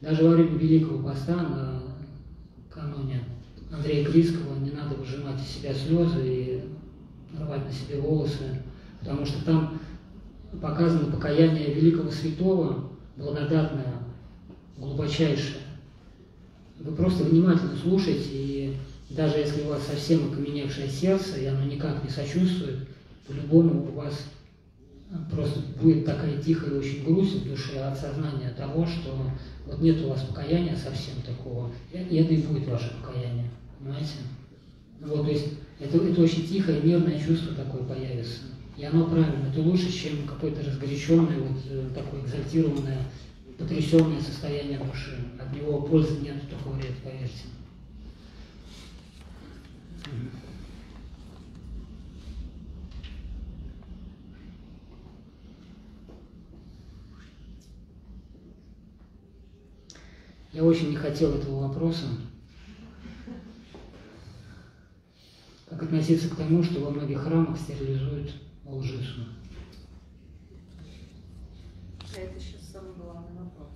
Даже 0.00 0.22
во 0.22 0.30
время 0.30 0.56
Великого 0.56 1.02
Поста 1.02 1.34
на 1.34 1.82
каноне 2.70 3.24
Андрея 3.72 4.04
Криского 4.04 4.56
не 4.60 4.70
надо 4.70 4.94
выжимать 4.94 5.40
из 5.40 5.48
себя 5.48 5.74
слезы 5.74 6.22
и 6.24 6.60
рвать 7.36 7.66
на 7.66 7.72
себе 7.72 8.00
волосы, 8.00 8.62
потому 9.08 9.24
что 9.24 9.42
там 9.42 9.80
показано 10.60 11.10
покаяние 11.10 11.72
великого 11.72 12.10
святого, 12.10 12.90
благодатное, 13.16 13.94
глубочайшее. 14.76 15.62
Вы 16.78 16.94
просто 16.94 17.24
внимательно 17.24 17.74
слушаете, 17.74 18.28
и 18.30 18.76
даже 19.08 19.38
если 19.38 19.62
у 19.62 19.68
вас 19.68 19.86
совсем 19.86 20.30
окаменевшее 20.30 20.88
сердце, 20.90 21.38
и 21.38 21.46
оно 21.46 21.64
никак 21.64 22.04
не 22.04 22.10
сочувствует, 22.10 22.86
по-любому 23.26 23.88
у 23.88 23.92
вас 23.92 24.26
просто 25.30 25.60
будет 25.80 26.04
такая 26.04 26.36
тихая 26.42 26.78
очень 26.78 27.02
грусть 27.02 27.36
в 27.36 27.48
душе 27.48 27.80
от 27.80 27.98
сознания 27.98 28.50
того, 28.50 28.86
что 28.86 29.16
вот 29.66 29.80
нет 29.80 30.04
у 30.04 30.10
вас 30.10 30.20
покаяния 30.20 30.76
совсем 30.76 31.14
такого, 31.24 31.70
и 31.90 31.96
это 31.96 32.34
и 32.34 32.42
будет 32.42 32.68
ваше 32.68 32.92
покаяние, 33.00 33.50
понимаете? 33.78 34.18
Вот, 35.00 35.24
то 35.24 35.30
есть 35.30 35.46
это, 35.80 35.96
это 35.96 36.20
очень 36.20 36.46
тихое, 36.46 36.82
мирное 36.82 37.18
чувство 37.18 37.54
такое 37.54 37.84
появится. 37.84 38.40
И 38.78 38.84
оно 38.84 39.06
правильно, 39.06 39.48
это 39.48 39.60
лучше, 39.60 39.90
чем 39.92 40.24
какое-то 40.24 40.62
разгоряченное, 40.62 41.40
вот 41.40 41.58
э, 41.68 41.90
такое 41.92 42.22
экзальтированное, 42.22 43.02
потрясенное 43.58 44.20
состояние 44.20 44.78
души. 44.78 45.18
От 45.36 45.52
него 45.52 45.82
пользы 45.82 46.20
нет, 46.20 46.36
только 46.48 46.68
вред, 46.76 46.94
поверьте. 47.02 47.46
Я 60.52 60.62
очень 60.62 60.90
не 60.90 60.96
хотел 60.96 61.34
этого 61.34 61.66
вопроса. 61.66 62.06
Как 65.68 65.82
относиться 65.82 66.28
к 66.28 66.36
тому, 66.36 66.62
что 66.62 66.80
во 66.80 66.90
многих 66.90 67.20
храмах 67.20 67.58
стерилизуют 67.58 68.47
лжицу. 68.68 69.26
Это 72.16 72.40
сейчас 72.40 72.72
самый 72.72 72.94
главный 72.94 73.32
вопрос. 73.38 73.68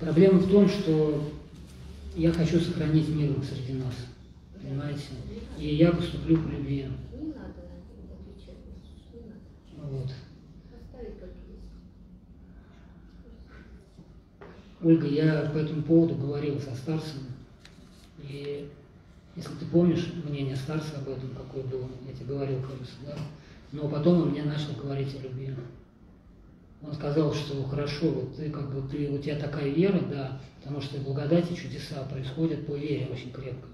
Проблема 0.00 0.38
в 0.38 0.50
том, 0.50 0.68
что 0.68 1.30
я 2.16 2.32
хочу 2.32 2.60
сохранить 2.60 3.08
мир 3.08 3.34
среди 3.44 3.74
нас, 3.74 3.94
понимаете? 4.60 5.02
И 5.58 5.74
я 5.74 5.92
поступлю 5.92 6.42
по 6.42 6.48
любви. 6.48 6.86
Не 7.12 7.28
надо 7.28 7.68
отвечать, 8.10 8.58
не 9.12 9.20
надо. 9.20 9.90
Вот. 9.90 10.12
Оставить 10.80 11.18
как 11.20 11.30
есть. 11.48 11.68
Ольга, 14.82 15.06
я 15.06 15.50
по 15.52 15.58
этому 15.58 15.82
поводу 15.82 16.14
говорил 16.14 16.60
со 16.60 16.74
старцем, 16.74 17.20
и 18.22 18.70
если 19.36 19.54
ты 19.54 19.66
помнишь 19.66 20.12
мнение 20.24 20.56
старца 20.56 20.98
об 20.98 21.08
этом, 21.08 21.30
какое 21.30 21.64
было, 21.64 21.88
я 22.06 22.14
тебе 22.14 22.26
говорил, 22.26 22.60
кажется, 22.60 22.94
да? 23.04 23.16
Но 23.72 23.88
потом 23.88 24.22
он 24.22 24.30
мне 24.30 24.44
начал 24.44 24.72
говорить 24.80 25.14
о 25.16 25.22
любви. 25.22 25.50
Он 26.80 26.92
сказал, 26.92 27.34
что 27.34 27.62
хорошо, 27.64 28.10
вот 28.10 28.36
ты 28.36 28.50
как 28.50 28.72
бы 28.72 28.86
ты, 28.88 29.10
у 29.10 29.18
тебя 29.18 29.36
такая 29.36 29.70
вера, 29.70 30.00
да, 30.00 30.40
потому 30.60 30.80
что 30.80 31.00
благодати 31.00 31.54
чудеса 31.54 32.04
происходят 32.04 32.66
по 32.66 32.72
вере 32.72 33.08
очень 33.10 33.32
крепко, 33.32 33.68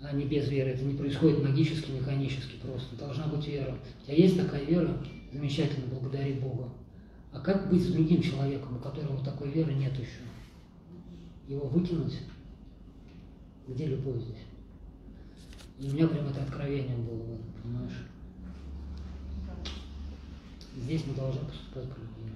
а 0.00 0.12
не 0.12 0.24
без 0.24 0.48
веры. 0.48 0.70
Это 0.70 0.82
не 0.82 0.94
происходит 0.94 1.44
магически, 1.44 1.90
механически 1.90 2.56
просто. 2.62 2.96
Должна 2.96 3.26
быть 3.26 3.46
вера. 3.46 3.76
У 4.02 4.06
тебя 4.06 4.16
есть 4.16 4.36
такая 4.36 4.64
вера, 4.64 4.96
замечательно, 5.32 5.86
благодари 5.86 6.32
Бога. 6.32 6.70
А 7.32 7.38
как 7.38 7.70
быть 7.70 7.82
с 7.82 7.92
другим 7.92 8.22
человеком, 8.22 8.76
у 8.76 8.80
которого 8.80 9.22
такой 9.22 9.50
веры 9.50 9.72
нет 9.74 9.92
еще? 9.92 10.22
Его 11.46 11.66
выкинуть? 11.68 12.18
Где 13.70 13.86
любовь 13.86 14.20
здесь? 14.20 14.46
И 15.78 15.88
у 15.88 15.94
меня 15.94 16.08
прям 16.08 16.26
это 16.26 16.42
откровение 16.42 16.96
было, 16.96 17.22
в 17.22 17.32
этом, 17.32 17.52
понимаешь? 17.62 18.06
Здесь 20.76 21.06
мы 21.06 21.14
должны 21.14 21.40
поступать 21.42 21.84
по 21.84 22.00
любви. 22.00 22.32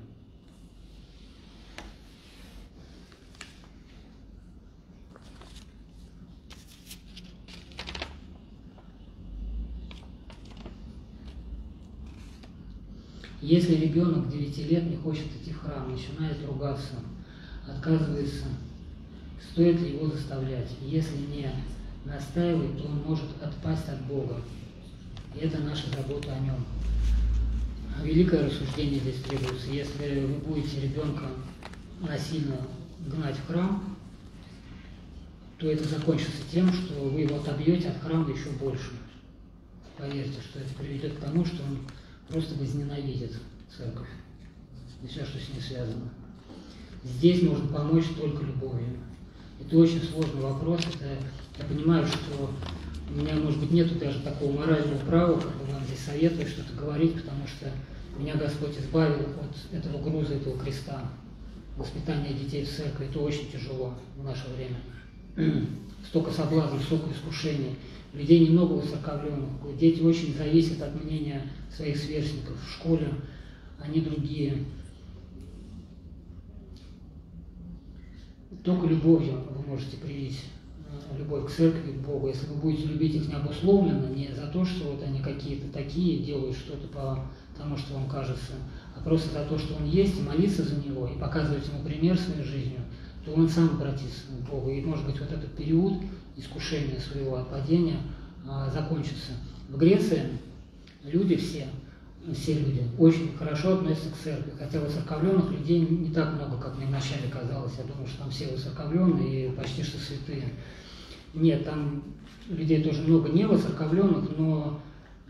Если 13.40 13.74
ребенок 13.74 14.30
9 14.30 14.70
лет 14.70 14.84
не 14.84 14.96
хочет 14.96 15.26
идти 15.26 15.52
в 15.52 15.58
храм, 15.58 15.90
начинает 15.90 16.46
ругаться, 16.46 16.94
отказывается, 17.66 18.46
стоит 19.54 19.80
ли 19.80 19.92
его 19.92 20.08
заставлять? 20.08 20.68
Если 20.82 21.16
не 21.16 21.48
настаивает, 22.04 22.76
то 22.76 22.88
он 22.88 23.02
может 23.04 23.24
отпасть 23.40 23.88
от 23.88 24.04
Бога. 24.06 24.40
И 25.32 25.38
это 25.38 25.58
наша 25.60 25.88
забота 25.90 26.34
о 26.34 26.40
нем. 26.40 26.56
Великое 28.02 28.46
рассуждение 28.46 28.98
здесь 28.98 29.22
требуется. 29.22 29.70
Если 29.70 30.26
вы 30.26 30.38
будете 30.38 30.80
ребенка 30.80 31.26
насильно 32.00 32.56
гнать 33.06 33.36
в 33.36 33.46
храм, 33.46 33.96
то 35.58 35.70
это 35.70 35.84
закончится 35.84 36.42
тем, 36.50 36.72
что 36.72 36.94
вы 36.94 37.20
его 37.20 37.36
отобьете 37.36 37.90
от 37.90 38.02
храма 38.02 38.28
еще 38.32 38.50
больше. 38.50 38.90
Поверьте, 39.96 40.40
что 40.40 40.58
это 40.58 40.74
приведет 40.74 41.14
к 41.14 41.20
тому, 41.20 41.44
что 41.44 41.62
он 41.62 41.78
просто 42.28 42.56
возненавидит 42.56 43.34
церковь 43.74 44.08
и 45.04 45.06
все, 45.06 45.24
что 45.24 45.38
с 45.38 45.48
ней 45.50 45.60
связано. 45.60 46.10
Здесь 47.04 47.42
можно 47.42 47.68
помочь 47.68 48.06
только 48.18 48.44
любовью. 48.44 48.98
Это 49.66 49.78
очень 49.78 50.02
сложный 50.02 50.42
вопрос. 50.42 50.80
Это, 50.80 51.16
я 51.58 51.64
понимаю, 51.64 52.06
что 52.06 52.50
у 53.10 53.18
меня, 53.18 53.34
может 53.36 53.60
быть, 53.60 53.70
нету 53.70 53.94
даже 53.94 54.20
такого 54.20 54.52
морального 54.52 54.98
права, 55.06 55.40
как 55.40 55.56
бы 55.56 55.72
вам 55.72 55.84
здесь 55.86 56.00
советую 56.00 56.46
что-то 56.46 56.74
говорить, 56.74 57.14
потому 57.14 57.46
что 57.46 57.70
меня 58.18 58.34
Господь 58.34 58.78
избавил 58.78 59.26
от 59.40 59.76
этого 59.76 60.02
груза, 60.02 60.34
этого 60.34 60.58
креста. 60.58 61.10
Воспитание 61.76 62.34
детей 62.34 62.64
в 62.64 62.70
церкви– 62.70 63.06
это 63.10 63.18
очень 63.20 63.50
тяжело 63.50 63.94
в 64.16 64.24
наше 64.24 64.44
время. 64.56 65.66
Столько 66.08 66.30
соблазнов, 66.30 66.82
столько 66.82 67.10
искушений. 67.12 67.76
Людей 68.12 68.46
немного 68.46 68.74
высоковленных. 68.74 69.48
Дети 69.78 70.00
очень 70.02 70.36
зависят 70.36 70.80
от 70.82 71.02
мнения 71.02 71.42
своих 71.74 71.96
сверстников. 71.96 72.56
В 72.62 72.70
школе 72.70 73.08
они 73.80 74.00
другие. 74.00 74.58
Только 78.64 78.86
любовью 78.86 79.42
вы 79.50 79.62
можете 79.66 79.98
привить 79.98 80.40
э, 80.88 81.18
любовь 81.18 81.46
к 81.46 81.54
церкви, 81.54 81.92
к 81.92 82.06
Богу. 82.06 82.28
Если 82.28 82.46
вы 82.46 82.54
будете 82.54 82.86
любить 82.86 83.14
их 83.14 83.28
необусловленно, 83.28 84.06
не 84.06 84.32
за 84.32 84.46
то, 84.46 84.64
что 84.64 84.92
вот 84.92 85.02
они 85.02 85.20
какие-то 85.20 85.70
такие, 85.70 86.24
делают 86.24 86.56
что-то 86.56 86.88
по 86.88 87.26
тому, 87.58 87.76
что 87.76 87.92
вам 87.92 88.08
кажется, 88.08 88.54
а 88.96 89.04
просто 89.04 89.30
за 89.34 89.44
то, 89.44 89.58
что 89.58 89.74
он 89.74 89.84
есть, 89.84 90.18
и 90.18 90.22
молиться 90.22 90.62
за 90.62 90.76
него, 90.76 91.06
и 91.06 91.18
показывать 91.18 91.68
ему 91.68 91.84
пример 91.84 92.18
своей 92.18 92.42
жизнью, 92.42 92.80
то 93.26 93.32
он 93.34 93.50
сам 93.50 93.68
обратится 93.68 94.22
к 94.28 94.50
Богу. 94.50 94.70
И, 94.70 94.80
может 94.80 95.04
быть, 95.04 95.20
вот 95.20 95.30
этот 95.30 95.54
период 95.54 96.02
искушения 96.36 96.98
своего 96.98 97.36
отпадения 97.36 97.98
а, 98.48 98.70
закончится. 98.70 99.32
В 99.68 99.76
Греции 99.76 100.22
люди 101.02 101.36
все, 101.36 101.66
все 102.32 102.54
люди 102.54 102.82
очень 102.98 103.36
хорошо 103.36 103.74
относятся 103.74 104.10
к 104.10 104.16
церкви, 104.16 104.52
хотя 104.58 104.80
воцерковленных 104.80 105.50
людей 105.50 105.80
не 105.80 106.10
так 106.10 106.34
много, 106.34 106.56
как 106.58 106.76
мне 106.76 106.86
вначале 106.86 107.28
казалось. 107.30 107.74
Я 107.76 107.84
думал, 107.84 108.06
что 108.06 108.18
там 108.20 108.30
все 108.30 108.48
воцерковленные 108.48 109.48
и 109.48 109.50
почти 109.50 109.82
что 109.82 109.98
святые. 109.98 110.54
Нет, 111.34 111.64
там 111.64 112.02
людей 112.48 112.82
тоже 112.82 113.02
много 113.02 113.28
не 113.28 113.46
воцерковленных, 113.46 114.38
но 114.38 114.80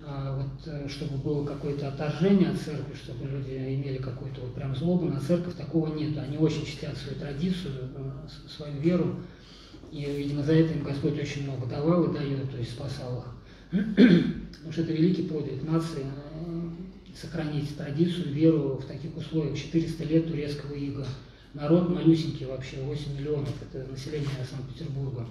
а, 0.07 0.37
вот, 0.37 0.67
э, 0.67 0.87
чтобы 0.89 1.17
было 1.17 1.47
какое-то 1.47 1.89
отторжение 1.89 2.51
от 2.51 2.59
церкви, 2.59 2.95
чтобы 2.95 3.27
люди 3.27 3.53
имели 3.53 3.99
какую-то 3.99 4.43
вот 4.43 4.55
прям 4.55 4.77
злобу 4.77 5.07
на 5.07 5.19
церковь, 5.19 5.55
такого 5.55 5.95
нет. 5.95 6.17
Они 6.19 6.37
очень 6.37 6.67
чтят 6.67 6.97
свою 6.97 7.19
традицию, 7.19 7.73
э, 7.97 8.29
свою 8.49 8.79
веру, 8.81 9.17
и, 9.91 10.05
видимо, 10.05 10.43
за 10.43 10.55
это 10.55 10.75
им 10.75 10.85
Господь 10.85 11.19
очень 11.19 11.45
много 11.45 11.67
давал 11.67 12.05
и 12.05 12.13
дает, 12.13 12.51
то 12.51 12.59
есть 12.59 12.73
спасал 12.73 13.25
их. 13.73 13.81
Потому 13.97 14.73
что 14.73 14.83
это 14.83 14.93
великий 14.93 15.23
подвиг 15.23 15.63
нации 15.63 16.05
э, 16.05 16.69
сохранить 17.21 17.77
традицию, 17.77 18.33
веру 18.33 18.81
в 18.83 18.87
таких 18.87 19.17
условиях. 19.17 19.57
400 19.57 20.05
лет 20.05 20.29
турецкого 20.29 20.75
ига. 20.75 21.07
Народ 21.55 21.89
малюсенький 21.89 22.47
вообще, 22.47 22.79
8 22.83 23.17
миллионов, 23.17 23.55
это 23.63 23.91
население 23.91 24.29
Санкт-Петербурга 24.51 25.27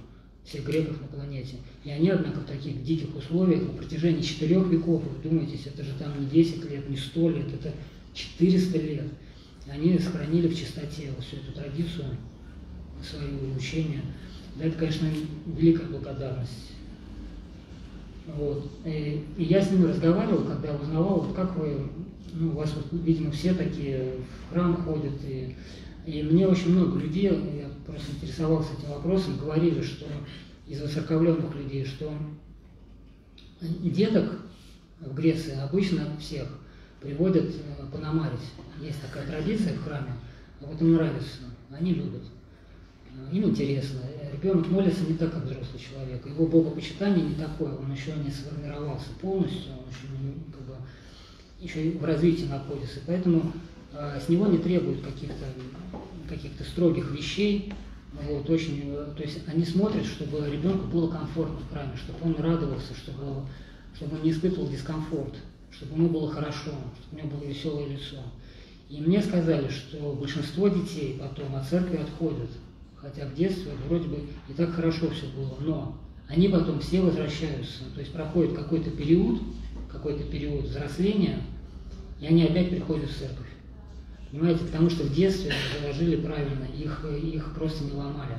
всех 0.45 0.65
греков 0.65 0.99
на 1.01 1.07
планете. 1.07 1.57
И 1.83 1.89
они, 1.89 2.09
однако, 2.09 2.39
в 2.39 2.45
таких 2.45 2.83
диких 2.83 3.15
условиях 3.15 3.63
на 3.63 3.69
протяжении 3.69 4.21
четырех 4.21 4.67
веков, 4.67 5.03
вы 5.03 5.29
думаете, 5.29 5.57
это 5.65 5.83
же 5.83 5.91
там 5.97 6.19
не 6.19 6.27
10 6.27 6.69
лет, 6.69 6.89
не 6.89 6.97
100 6.97 7.29
лет, 7.29 7.53
это 7.53 7.71
400 8.13 8.77
лет. 8.79 9.05
Они 9.67 9.97
сохранили 9.97 10.47
в 10.47 10.57
чистоте 10.57 11.11
всю 11.21 11.37
эту 11.37 11.53
традицию, 11.53 12.17
свое 13.01 13.55
учение. 13.57 14.01
Да, 14.55 14.65
это, 14.65 14.77
конечно, 14.77 15.07
великая 15.57 15.87
благодарность. 15.87 16.72
Вот. 18.27 18.69
И, 18.85 19.25
и 19.37 19.43
я 19.43 19.61
с 19.61 19.71
ними 19.71 19.87
разговаривал, 19.87 20.45
когда 20.45 20.75
узнавал, 20.75 21.21
вот 21.21 21.35
как 21.35 21.55
вы, 21.57 21.87
ну, 22.33 22.49
у 22.49 22.53
вас, 22.53 22.73
вот, 22.73 22.85
видимо, 23.03 23.31
все 23.31 23.53
такие 23.53 24.15
в 24.49 24.53
храм 24.53 24.75
ходят, 24.75 25.13
и 25.27 25.55
и 26.05 26.21
мне 26.21 26.47
очень 26.47 26.73
много 26.73 26.99
людей, 26.99 27.23
я 27.23 27.69
просто 27.85 28.11
интересовался 28.11 28.73
этим 28.77 28.89
вопросом, 28.89 29.37
говорили, 29.37 29.81
что 29.81 30.05
из 30.67 30.81
воцерковленных 30.81 31.55
людей, 31.55 31.85
что 31.85 32.13
деток 33.61 34.39
в 34.99 35.13
Греции 35.13 35.57
обычно 35.57 36.17
всех 36.19 36.47
приводят 36.99 37.45
э, 37.45 37.85
пономарить. 37.91 38.39
Есть 38.81 39.01
такая 39.01 39.25
традиция 39.27 39.73
в 39.73 39.83
храме, 39.83 40.11
а 40.61 40.65
вот 40.65 40.81
им 40.81 40.93
нравится, 40.93 41.39
они 41.71 41.93
любят. 41.93 42.23
Им 43.31 43.45
интересно. 43.45 43.99
Ребенок 44.33 44.67
молится 44.69 45.05
не 45.05 45.15
так, 45.15 45.31
как 45.31 45.43
взрослый 45.43 45.79
человек. 45.79 46.25
Его 46.25 46.47
богопочитание 46.47 47.23
не 47.23 47.35
такое, 47.35 47.73
он 47.75 47.91
еще 47.93 48.13
не 48.13 48.31
сформировался 48.31 49.09
полностью, 49.21 49.73
он 49.73 49.89
еще, 49.89 50.07
как 50.51 50.61
бы, 50.65 50.75
еще 51.61 51.97
в 51.97 52.03
развитии 52.03 52.45
находится. 52.45 52.99
Поэтому 53.05 53.53
а, 53.93 54.19
с 54.19 54.29
него 54.29 54.47
не 54.47 54.57
требуют 54.57 55.01
каких-то 55.01 55.45
каких-то 56.27 56.63
строгих 56.63 57.11
вещей. 57.11 57.73
Вот, 58.27 58.49
очень, 58.49 58.93
то 58.93 59.23
есть 59.23 59.39
они 59.47 59.65
смотрят, 59.65 60.05
чтобы 60.05 60.47
ребенку 60.49 60.85
было 60.87 61.09
комфортно 61.09 61.57
в 61.57 61.71
храме, 61.71 61.93
чтобы 61.97 62.19
он 62.23 62.39
радовался, 62.39 62.93
чтобы, 62.95 63.45
чтобы 63.95 64.17
он 64.17 64.23
не 64.23 64.31
испытывал 64.31 64.67
дискомфорт, 64.69 65.33
чтобы 65.71 65.95
ему 65.95 66.09
было 66.09 66.31
хорошо, 66.31 66.71
чтобы 67.01 67.11
у 67.11 67.15
него 67.17 67.37
было 67.37 67.47
веселое 67.47 67.87
лицо. 67.87 68.17
И 68.89 69.01
мне 69.01 69.21
сказали, 69.21 69.67
что 69.69 70.13
большинство 70.13 70.67
детей 70.67 71.19
потом 71.19 71.55
от 71.55 71.67
церкви 71.67 71.97
отходят, 71.97 72.49
хотя 73.03 73.27
в 73.27 73.35
детстве 73.35 73.73
вроде 73.87 74.07
бы 74.07 74.19
и 74.47 74.53
так 74.53 74.71
хорошо 74.71 75.09
все 75.09 75.25
было, 75.35 75.57
но 75.59 75.97
они 76.29 76.47
потом 76.47 76.79
все 76.79 77.01
возвращаются, 77.01 77.83
то 77.93 77.99
есть 77.99 78.13
проходит 78.13 78.53
какой-то 78.53 78.89
период, 78.91 79.41
какой-то 79.91 80.23
период 80.23 80.65
взросления, 80.65 81.41
и 82.21 82.25
они 82.25 82.45
опять 82.45 82.69
приходят 82.69 83.09
в 83.09 83.17
церковь. 83.17 83.47
Понимаете, 84.31 84.63
потому 84.65 84.89
что 84.89 85.03
в 85.03 85.13
детстве 85.13 85.51
заложили 85.79 86.15
правильно, 86.15 86.63
их, 86.75 87.05
их 87.21 87.53
просто 87.53 87.83
не 87.83 87.91
ломали. 87.91 88.37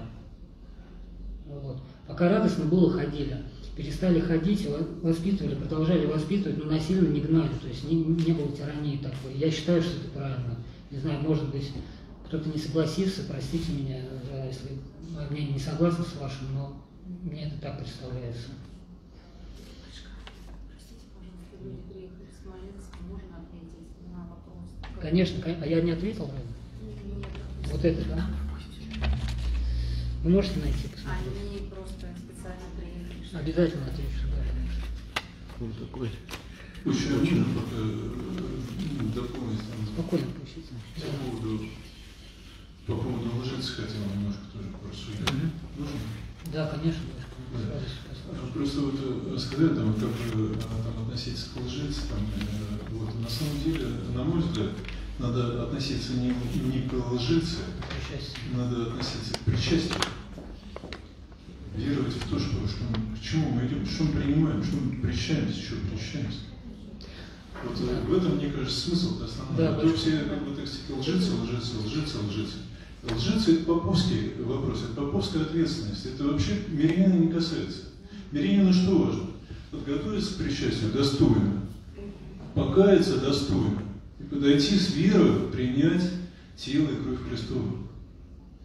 Вот. 1.46 1.76
Пока 2.08 2.28
радостно 2.28 2.64
было, 2.64 2.90
ходили. 2.90 3.42
Перестали 3.76 4.18
ходить, 4.18 4.66
воспитывали, 5.02 5.54
продолжали 5.54 6.06
воспитывать, 6.06 6.58
но 6.58 6.70
насильно 6.70 7.08
не 7.08 7.20
гнали. 7.20 7.50
То 7.62 7.68
есть 7.68 7.84
не, 7.84 7.96
не 7.96 8.32
было 8.32 8.50
тирании 8.50 8.96
такой. 8.96 9.36
Я 9.36 9.50
считаю, 9.50 9.82
что 9.82 9.92
это 9.98 10.08
правильно. 10.14 10.56
Не 10.90 10.98
знаю, 10.98 11.20
может 11.22 11.48
быть, 11.50 11.70
кто-то 12.34 12.48
не 12.48 12.58
согласится, 12.58 13.22
простите 13.28 13.70
меня, 13.70 14.00
если 14.44 14.70
мнение 15.30 15.52
не 15.52 15.58
согласно 15.60 16.04
с 16.04 16.16
вашим, 16.16 16.52
но 16.52 16.82
мне 17.22 17.46
это 17.46 17.58
так 17.60 17.78
представляется. 17.78 18.48
Простите, 20.68 21.06
пожалуйста, 21.14 21.54
люди 21.62 21.82
приехали 21.92 22.26
с 22.26 22.42
Смоленска, 22.42 22.98
можно 23.08 23.38
ответить 23.38 23.86
на 24.12 24.26
вопрос? 24.26 24.66
Конечно, 25.00 25.42
кон- 25.42 25.62
а 25.62 25.66
я 25.66 25.80
не 25.80 25.92
ответил? 25.92 26.28
Нет. 26.82 27.26
Вот 27.70 27.84
это, 27.84 28.04
да? 28.08 28.26
Вы 30.24 30.30
можете 30.30 30.58
найти, 30.58 30.88
посмотреть? 30.88 31.38
Они 31.38 31.68
просто 31.70 32.08
специально 32.18 32.66
приехали. 32.76 33.42
Обязательно 33.42 33.86
отвечу, 33.86 34.26
да, 34.34 34.42
конечно. 34.50 34.82
Он 35.60 35.72
такой. 35.86 36.10
Очень, 36.84 37.22
очень 37.22 37.44
только 37.54 37.76
э, 37.76 39.14
дополнить 39.14 39.60
Спокойно 39.94 40.26
пустите. 40.32 40.74
по 40.96 41.40
поводу, 41.40 41.64
по 42.86 42.94
поводу 42.96 43.30
лжицы 43.40 43.72
хотел 43.72 44.00
немножко 44.14 44.42
тоже 44.52 44.68
порассудить. 44.80 45.20
Мгм. 45.30 45.50
Нужно? 45.78 45.98
Да, 46.52 46.66
конечно, 46.68 47.00
Да. 47.52 47.80
А 48.32 48.52
Просто 48.52 48.80
вот 48.80 48.94
э, 49.34 49.38
сказать, 49.38 49.76
там, 49.76 49.94
как 49.94 50.10
там, 50.10 51.02
относиться 51.06 51.46
к 51.54 51.60
лжице, 51.62 52.00
там, 52.08 52.18
э, 52.18 52.92
вот, 52.92 53.08
на 53.20 53.28
самом 53.28 53.62
деле, 53.62 53.86
на 54.14 54.24
мой 54.24 54.40
взгляд, 54.40 54.70
надо 55.18 55.62
относиться 55.64 56.14
не, 56.14 56.28
не 56.28 56.88
к 56.88 56.92
лжице, 57.12 57.58
Причастие. 57.88 58.56
надо 58.56 58.82
относиться 58.82 59.34
к 59.34 59.38
причастию. 59.40 60.00
Веровать 61.76 62.12
в 62.14 62.30
то, 62.30 62.38
что, 62.38 62.50
что 62.68 62.84
мы- 62.90 63.16
к 63.16 63.20
чему 63.22 63.50
мы 63.50 63.66
идем, 63.66 63.84
что 63.86 64.04
мы 64.04 64.20
принимаем, 64.20 64.62
что 64.62 64.76
мы 64.76 65.00
причащаемся, 65.02 65.60
что 65.60 65.74
причащаемся. 65.76 66.38
Вот 67.64 67.80
э, 67.80 68.04
в 68.06 68.14
этом, 68.16 68.36
мне 68.36 68.48
кажется, 68.50 68.80
смысл 68.88 69.22
основной. 69.22 69.56
Да, 69.56 69.76
А 69.76 69.80
то 69.80 69.94
все, 69.96 70.18
как 70.18 70.44
бы, 70.44 70.54
так 70.54 70.66
сказать, 70.66 70.98
лжицы, 70.98 71.32
лжицы, 71.34 71.76
лжицы, 71.86 72.56
лжицы. 73.12 73.56
Это 73.56 73.64
поповский 73.64 74.32
вопрос, 74.38 74.84
это 74.84 75.00
поповская 75.00 75.42
ответственность. 75.42 76.06
Это 76.06 76.24
вообще 76.24 76.52
мирянина 76.68 77.14
не 77.14 77.28
касается. 77.28 77.82
Мирянину 78.32 78.72
что 78.72 78.98
важно? 78.98 79.26
Подготовиться 79.70 80.34
к 80.34 80.36
причастию 80.38 80.92
достойно, 80.92 81.62
покаяться 82.54 83.20
достойно 83.20 83.82
и 84.20 84.22
подойти 84.22 84.76
с 84.76 84.94
верой 84.94 85.48
принять 85.52 86.02
тело 86.56 86.88
и 86.88 87.02
кровь 87.02 87.28
Христову. 87.28 87.78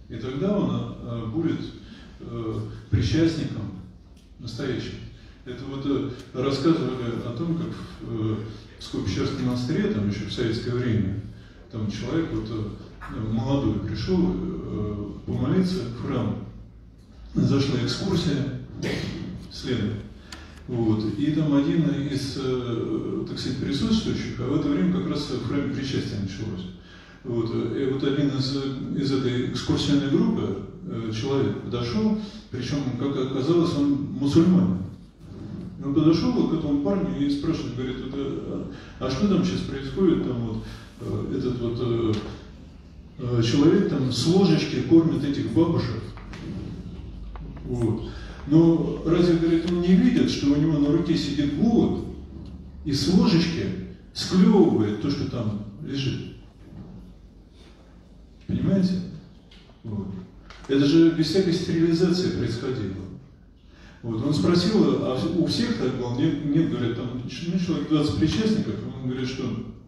И 0.07 0.15
тогда 0.15 0.57
он 0.57 0.69
а, 0.71 1.25
будет 1.27 1.59
э, 2.19 2.59
причастником 2.89 3.73
настоящим. 4.39 4.95
Это 5.45 5.63
вот 5.65 5.83
э, 5.85 6.09
рассказывали 6.33 7.11
о 7.25 7.35
том, 7.37 7.57
как 7.57 7.67
в 8.01 8.31
э, 8.31 8.35
Скопищерском 8.79 9.45
монастыре, 9.45 9.91
там 9.93 10.09
еще 10.09 10.25
в 10.25 10.33
советское 10.33 10.71
время, 10.71 11.21
там 11.71 11.91
человек 11.91 12.29
вот 12.33 12.49
молодой 13.31 13.79
пришел 13.79 14.17
э, 14.19 15.05
помолиться 15.25 15.83
в 15.85 16.05
храм. 16.05 16.35
Зашла 17.33 17.75
экскурсия 17.83 18.59
следом. 19.51 19.89
Вот. 20.69 21.03
И 21.17 21.31
там 21.31 21.55
один 21.55 21.89
из, 22.11 22.37
э, 22.37 23.25
так 23.27 23.39
сказать, 23.39 23.57
присутствующих, 23.57 24.39
а 24.39 24.43
в 24.43 24.59
это 24.59 24.69
время 24.69 24.93
как 24.93 25.09
раз 25.09 25.29
в 25.29 25.47
храме 25.47 25.73
причастия 25.73 26.19
началось. 26.21 26.67
Вот. 27.23 27.49
И 27.75 27.85
вот 27.91 28.03
один 28.03 28.29
из, 28.29 28.55
из 29.01 29.11
этой 29.11 29.51
экскурсионной 29.51 30.09
группы 30.09 30.57
э, 30.85 31.11
человек 31.11 31.61
подошел, 31.61 32.19
причем, 32.51 32.77
как 32.99 33.17
оказалось, 33.17 33.73
он 33.75 34.09
мусульманин. 34.19 34.77
Он 35.83 35.95
подошел 35.95 36.33
вот 36.33 36.51
к 36.51 36.59
этому 36.59 36.83
парню 36.83 37.17
и 37.19 37.29
спрашивает, 37.31 37.75
говорит, 37.75 37.97
э, 38.13 38.63
а 38.99 39.09
что 39.09 39.27
там 39.27 39.43
сейчас 39.43 39.61
происходит, 39.61 40.23
там 40.23 40.49
вот 40.49 41.35
этот 41.35 41.59
вот 41.61 42.17
человек 43.43 43.89
там 43.89 44.11
с 44.11 44.25
ложечки 44.27 44.81
кормит 44.83 45.23
этих 45.23 45.51
бабушек. 45.51 46.01
Вот. 47.65 48.09
Но 48.47 49.03
разве, 49.05 49.37
говорит, 49.37 49.69
он 49.69 49.81
не 49.81 49.93
видит, 49.93 50.29
что 50.31 50.47
у 50.47 50.55
него 50.55 50.79
на 50.79 50.91
руке 50.91 51.15
сидит 51.15 51.59
голубь 51.59 52.05
и 52.85 52.91
с 52.91 53.13
ложечки 53.13 53.65
склевывает 54.13 55.01
то, 55.01 55.11
что 55.11 55.29
там 55.29 55.65
лежит? 55.85 56.37
Понимаете? 58.47 58.93
Вот. 59.83 60.07
Это 60.67 60.85
же 60.85 61.11
без 61.11 61.27
всякой 61.27 61.53
стерилизации 61.53 62.37
происходило. 62.37 62.95
Вот. 64.01 64.25
Он 64.25 64.33
спросил, 64.33 65.03
а 65.03 65.19
у 65.37 65.45
всех 65.45 65.77
так 65.77 65.97
было? 65.97 66.15
Нет, 66.15 66.45
нет 66.45 66.71
говорят, 66.71 66.95
там 66.95 67.21
ну, 67.23 67.29
человек 67.29 67.89
20 67.89 68.15
причастников, 68.17 68.75
он 68.95 69.09
говорит, 69.09 69.27
что 69.27 69.43
э, 69.43 69.78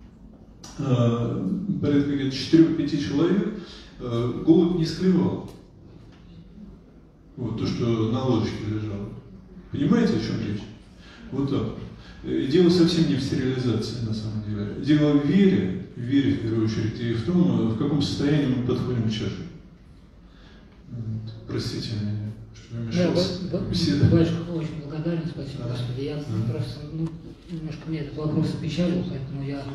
порядка 0.78 2.11
где-то 2.15 2.36
4-5 2.36 3.07
человек 3.07 3.53
э, 3.99 4.41
голубь 4.45 4.78
не 4.80 4.86
склевал. 4.86 5.49
Вот 7.38 7.57
то, 7.57 7.65
что 7.65 8.11
на 8.11 8.24
ложечке 8.26 8.65
лежало. 8.69 9.09
Понимаете, 9.72 10.13
о 10.13 10.19
чем 10.19 10.39
речь? 10.47 10.61
Вот 11.32 11.49
так. 11.49 11.76
И 12.24 12.47
дело 12.47 12.69
совсем 12.69 13.07
не 13.09 13.15
в 13.15 13.22
стерилизации, 13.22 14.05
на 14.05 14.13
самом 14.13 14.43
деле. 14.43 14.76
Дело 14.86 15.13
в 15.17 15.26
вере, 15.26 15.88
в 15.95 15.99
вере 15.99 16.34
в 16.36 16.41
первую 16.41 16.65
очередь, 16.65 16.99
и 16.99 17.13
в 17.13 17.26
том, 17.26 17.69
в 17.69 17.78
каком 17.78 18.01
состоянии 18.01 18.53
мы 18.55 18.67
подходим 18.67 19.09
к 19.09 19.11
чаше. 19.11 19.47
Простите 21.47 21.89
меня, 22.01 22.32
что 22.53 23.01
я 23.01 23.11
Да, 23.51 23.59
беседу. 23.69 24.05
Батюшка 24.05 24.51
очень 24.51 24.84
благодарен, 24.86 25.24
спасибо, 25.28 25.63
Да. 25.63 25.69
Господи. 25.72 26.01
Я 26.05 26.15
Да. 26.17 26.51
просто, 26.51 26.80
ну, 26.93 27.07
немножко 27.52 27.82
мне 27.88 27.99
этот 27.99 28.16
вопрос 28.16 28.47
опечалил, 28.58 29.04
поэтому 29.10 29.43
я... 29.43 29.64
Ну, 29.66 29.74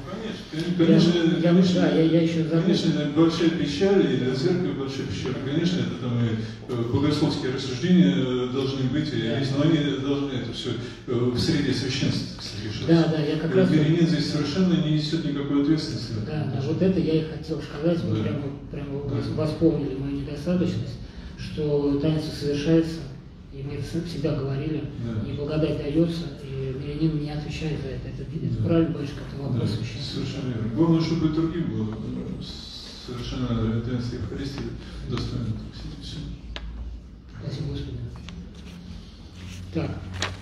конечно, 0.79 0.79
конечно, 0.79 1.12
Я- 1.18 1.22
я- 1.37 1.43
конечно, 1.43 1.81
да, 1.81 1.89
я- 1.91 2.03
я 2.03 2.20
еще 2.22 2.45
конечно, 2.45 2.91
большая 3.14 3.51
печаль, 3.51 4.14
и 4.14 4.16
для 4.16 4.35
церкви 4.35 4.72
большая 4.72 5.07
печаль. 5.07 5.35
Конечно, 5.45 5.79
это 5.81 5.95
там 6.01 6.18
и 6.24 6.29
э, 6.68 6.93
богословские 6.93 7.53
рассуждения 7.53 8.14
э, 8.16 8.49
должны 8.53 8.89
быть, 8.89 9.09
и 9.12 9.22
Да. 9.29 9.41
но 9.59 9.62
они 9.64 9.79
должны 10.01 10.33
это 10.33 10.53
все 10.53 10.70
в 11.07 11.39
среде 11.39 11.72
священства, 11.74 12.39
кстати, 12.39 12.64
решаться. 12.64 12.87
Да, 12.89 13.09
да, 13.16 13.22
я 13.22 13.37
как 13.39 13.55
раз... 13.55 13.70
Мирянин 13.70 14.07
здесь 14.07 14.31
совершенно 14.31 14.74
не 14.85 14.93
несет 14.95 15.24
никакой 15.24 15.62
ответственности. 15.62 16.12
Да, 16.27 16.51
да, 16.55 16.62
вот 16.66 16.81
это 16.81 16.99
я 17.01 17.12
и 17.20 17.24
хотел 17.24 17.61
сказать, 17.61 18.03
вы 18.05 18.16
Да. 18.16 18.22
прямо, 18.22 18.43
прямо 18.70 19.03
Да. 19.09 19.16
вос- 19.16 19.35
восполнили 19.35 19.95
мою 19.97 20.16
недостаточность, 20.20 20.97
что 21.39 21.99
таинство 22.01 22.33
совершается, 22.35 22.97
и 23.57 23.62
мы 23.62 23.74
это 23.74 24.07
всегда 24.07 24.36
говорили, 24.36 24.84
Да. 25.04 25.28
и 25.28 25.32
благодать 25.34 25.78
дается, 25.78 26.24
и 26.44 26.74
мирянин 26.78 27.22
не 27.22 27.30
отвечает 27.30 27.80
за 27.80 27.88
это. 27.88 28.09
Это, 28.09 28.22
это 28.22 28.59
Да. 28.59 28.64
правильно, 28.64 28.94
батюшка, 28.98 29.20
это 29.28 29.36
Да, 29.42 29.48
вопрос 29.48 29.70
священства. 29.70 30.14
совершенно 30.20 30.48
верно. 30.54 30.74
Главное, 30.74 31.00
чтобы 31.00 31.26
и 31.28 31.32
другим 31.32 31.70
было 31.70 31.94
э, 31.94 32.42
совершенно 33.07 33.80
таинство 33.80 34.16
Евхаристии 34.16 34.62
достойно. 35.09 35.46
всё. 36.02 36.18
Спасибо, 37.40 37.68
Господи. 37.70 37.96
Так, 39.72 39.90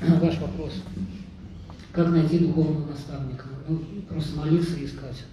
ваш 0.20 0.38
вопрос. 0.38 0.72
Как 1.92 2.08
найти 2.10 2.38
духовного 2.40 2.90
наставника? 2.90 3.46
Ну, 3.68 3.78
просто 4.08 4.36
молиться 4.36 4.76
и 4.76 4.86
искать. 4.86 5.24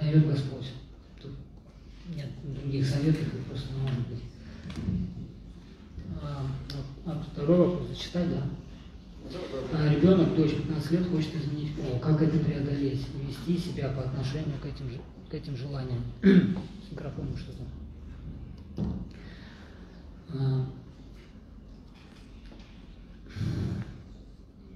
Дает 0.00 0.26
Господь. 0.26 0.70
Тут 1.20 1.32
нет 2.16 2.28
других 2.42 2.86
советов, 2.86 3.26
просто 3.48 3.68
не 3.74 3.80
может 3.82 4.08
быть. 4.08 4.22
А, 6.22 6.46
вот, 7.04 7.16
второй 7.32 7.58
вопрос 7.58 7.88
зачитать, 7.88 8.30
да? 8.30 8.42
А 9.72 9.88
ребенок, 9.94 10.34
дочь 10.36 10.54
15 10.56 10.90
лет, 10.92 11.08
хочет 11.08 11.34
изменить 11.36 11.74
пол. 11.76 11.98
Как 12.00 12.20
это 12.22 12.38
преодолеть? 12.38 13.06
Вести 13.26 13.58
себя 13.58 13.88
по 13.90 14.02
отношению 14.02 14.58
к 14.60 14.66
этим, 14.66 15.00
к 15.30 15.34
этим 15.34 15.56
желаниям. 15.56 16.02
С 16.22 16.90
микрофоном 16.92 17.36
что-то. 17.36 18.84
А, 20.34 20.66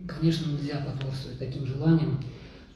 Конечно, 0.06 0.52
нельзя 0.52 0.78
потворствовать 0.80 1.38
таким 1.38 1.66
желаниям, 1.66 2.22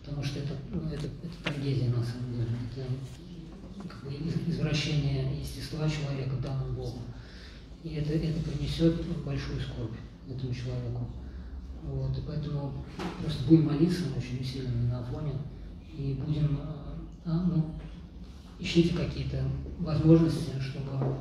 потому 0.04 0.22
что 0.24 0.40
это, 0.40 0.54
ну, 0.72 0.82
это, 0.88 1.06
это 1.06 1.42
трагедия 1.44 1.88
на 1.88 2.02
самом 2.04 2.32
деле. 2.32 2.48
Это 2.74 3.88
как 3.88 4.02
бы 4.04 4.12
из- 4.12 4.48
извращение 4.48 5.40
естества 5.40 5.88
человека 5.88 6.32
данным 6.42 6.74
Богом. 6.74 7.02
И 7.83 7.95
это, 7.95 8.12
это 8.12 8.51
принесет 8.51 9.03
большую 9.24 9.61
скорбь 9.61 9.97
этому 10.28 10.55
человеку. 10.55 11.07
Вот, 11.83 12.16
и 12.16 12.20
поэтому 12.26 12.85
просто 13.22 13.45
будем 13.49 13.66
молиться 13.66 14.05
очень 14.16 14.41
усиленно 14.41 14.99
на 14.99 15.03
фоне 15.03 15.33
и 15.97 16.20
будем, 16.24 16.61
а, 16.62 16.95
а, 17.24 17.45
ну, 17.45 17.74
ищите 18.59 18.95
какие-то 18.95 19.43
возможности, 19.78 20.53
чтобы, 20.61 21.16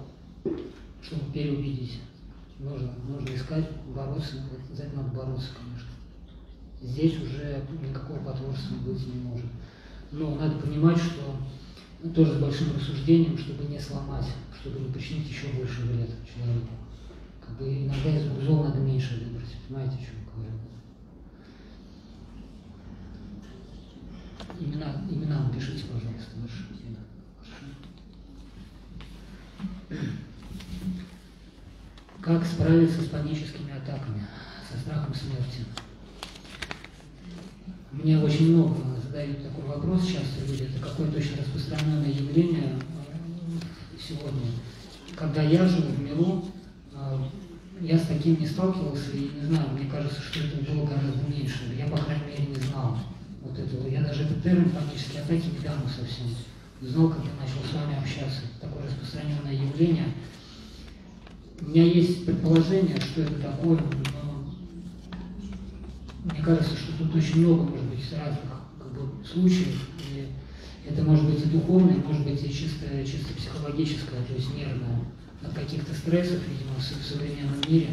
чтобы 1.02 1.32
переубедить. 1.34 2.00
Нужно, 2.60 2.92
нужно 3.08 3.34
искать, 3.34 3.66
бороться, 3.96 4.36
за 4.74 4.84
это 4.84 4.98
надо 4.98 5.10
бороться, 5.16 5.48
конечно. 5.56 5.90
Здесь 6.82 7.22
уже 7.22 7.66
никакого 7.82 8.20
потворства 8.20 8.76
быть 8.86 9.08
не 9.08 9.22
может. 9.22 9.46
Но 10.12 10.36
надо 10.36 10.60
понимать, 10.60 10.98
что 10.98 12.10
тоже 12.14 12.36
с 12.36 12.42
большим 12.42 12.76
рассуждением, 12.76 13.38
чтобы 13.38 13.64
не 13.66 13.80
сломать, 13.80 14.26
чтобы 14.62 14.80
не 14.80 14.90
причинить 14.92 15.30
еще 15.30 15.48
больше 15.50 15.82
вред 15.84 16.10
человеку. 16.26 16.70
Как 17.46 17.58
бы 17.58 17.66
иногда 17.66 18.16
из 18.16 18.28
рук 18.28 18.42
зол 18.44 18.64
надо 18.64 18.80
меньше 18.80 19.24
выбрать. 19.24 19.56
Понимаете, 19.68 19.96
о 19.96 20.00
чем 20.00 20.16
я 20.20 20.32
говорю? 20.36 20.60
Имена, 24.60 25.02
имена 25.10 25.44
напишите, 25.44 25.86
пожалуйста, 25.86 26.36
ваши 26.42 26.66
имена. 26.74 27.00
Как 32.22 32.46
справиться 32.46 33.02
с 33.02 33.08
паническими 33.08 33.72
атаками, 33.72 34.28
со 34.70 34.78
страхом 34.78 35.16
смерти? 35.16 35.66
Мне 37.92 38.20
очень 38.20 38.54
много 38.56 38.76
задают 39.02 39.42
такой 39.42 39.64
вопрос 39.64 40.04
сейчас 40.04 40.24
люди. 40.46 40.64
Это 40.64 40.80
какое-то 40.86 41.18
очень 41.18 41.38
распространенное 41.38 42.12
явление 42.12 42.80
сегодня. 44.10 44.52
Когда 45.16 45.44
я 45.44 45.68
жил 45.68 45.84
в 45.84 46.02
миру, 46.02 46.46
э, 46.94 47.18
я 47.82 47.98
с 47.98 48.08
таким 48.08 48.40
не 48.40 48.48
сталкивался, 48.48 49.12
и 49.14 49.32
не 49.40 49.46
знаю, 49.46 49.70
мне 49.72 49.90
кажется, 49.90 50.22
что 50.22 50.40
это 50.40 50.72
было 50.72 50.86
гораздо 50.86 51.30
меньше. 51.30 51.76
Я, 51.78 51.88
по 51.88 51.98
крайней 51.98 52.26
мере, 52.26 52.46
не 52.48 52.56
знал 52.56 52.98
вот 53.42 53.58
этого. 53.58 53.88
Я 53.88 54.02
даже 54.02 54.24
этот 54.24 54.44
термин 54.44 54.70
панические 54.72 55.22
атаки 55.22 55.46
недавно 55.58 55.88
совсем 55.90 56.28
узнал, 56.82 57.10
когда 57.10 57.30
начал 57.40 57.62
с 57.70 57.74
вами 57.74 57.98
общаться. 58.00 58.42
Такое 58.60 58.84
распространенное 58.86 59.54
явление. 59.54 60.14
У 61.62 61.70
меня 61.70 61.84
есть 61.84 62.26
предположение, 62.26 63.00
что 63.00 63.22
это 63.22 63.36
такое, 63.36 63.80
но 64.14 64.54
мне 66.24 66.42
кажется, 66.42 66.76
что 66.76 66.98
тут 66.98 67.16
очень 67.16 67.40
много, 67.40 67.64
может 67.64 67.86
быть, 67.86 68.14
разных 68.14 68.40
как 68.78 68.94
бы, 68.94 69.26
случаев. 69.26 69.90
Это 70.90 71.04
может 71.04 71.26
быть 71.26 71.46
и 71.46 71.50
духовное, 71.50 71.98
может 71.98 72.24
быть 72.24 72.44
и 72.44 72.52
чисто, 72.52 72.88
чисто 73.06 73.34
психологическое, 73.36 74.24
то 74.28 74.34
есть 74.34 74.54
нервное 74.56 75.06
от 75.44 75.54
каких-то 75.54 75.94
стрессов, 75.94 76.40
видимо, 76.48 76.76
в 76.78 76.82
современном 76.82 77.62
мире. 77.68 77.90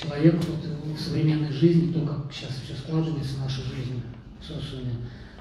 Человек 0.00 0.36
вот, 0.36 0.96
в 0.96 1.00
современной 1.00 1.52
жизни, 1.52 1.92
то, 1.92 2.06
как 2.06 2.32
сейчас 2.32 2.52
все 2.64 2.74
складывается 2.74 3.34
в 3.34 3.40
нашей 3.40 3.64
жизни, 3.64 4.02
в 4.40 4.44
социуме, 4.44 4.94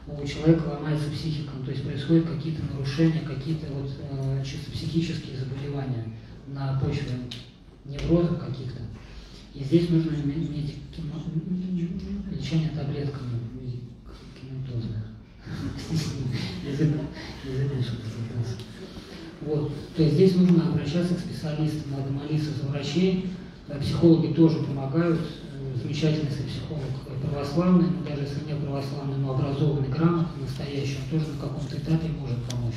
у 0.07 0.25
человека 0.25 0.67
ломается 0.67 1.09
психика, 1.11 1.51
то 1.63 1.71
есть 1.71 1.83
происходят 1.83 2.25
какие-то 2.25 2.63
нарушения, 2.73 3.21
какие-то 3.21 3.67
вот 3.73 3.89
э, 3.99 4.43
чисто 4.43 4.71
психические 4.71 5.37
заболевания 5.37 6.05
на 6.47 6.79
почве 6.79 7.11
неврозов 7.85 8.39
каких-то. 8.39 8.81
И 9.53 9.63
здесь 9.63 9.89
нужно 9.89 10.11
медикам... 10.11 11.11
лечение 12.31 12.69
таблетками 12.69 13.39
медикаментозное. 13.59 15.06
Вот. 19.41 19.71
То 19.95 20.03
есть 20.03 20.15
здесь 20.15 20.35
нужно 20.35 20.69
обращаться 20.69 21.15
к 21.15 21.19
специалистам, 21.19 21.91
надо 21.91 22.11
молиться 22.11 22.51
за 22.51 22.67
врачей. 22.67 23.31
Психологи 23.81 24.33
тоже 24.33 24.59
помогают. 24.59 25.19
Э, 25.19 25.77
замечательный 25.77 26.27
психолог 26.27 26.83
православный, 27.21 27.85
ну, 27.89 28.03
даже 28.03 28.21
если 28.21 28.45
не 28.45 28.55
православный, 28.59 29.17
но 29.17 29.33
образованный, 29.33 29.89
грамотный, 29.89 30.43
настоящий, 30.43 30.97
он 31.03 31.19
тоже 31.19 31.31
на 31.33 31.39
каком-то 31.41 31.75
этапе 31.75 32.07
может 32.09 32.43
помочь. 32.45 32.75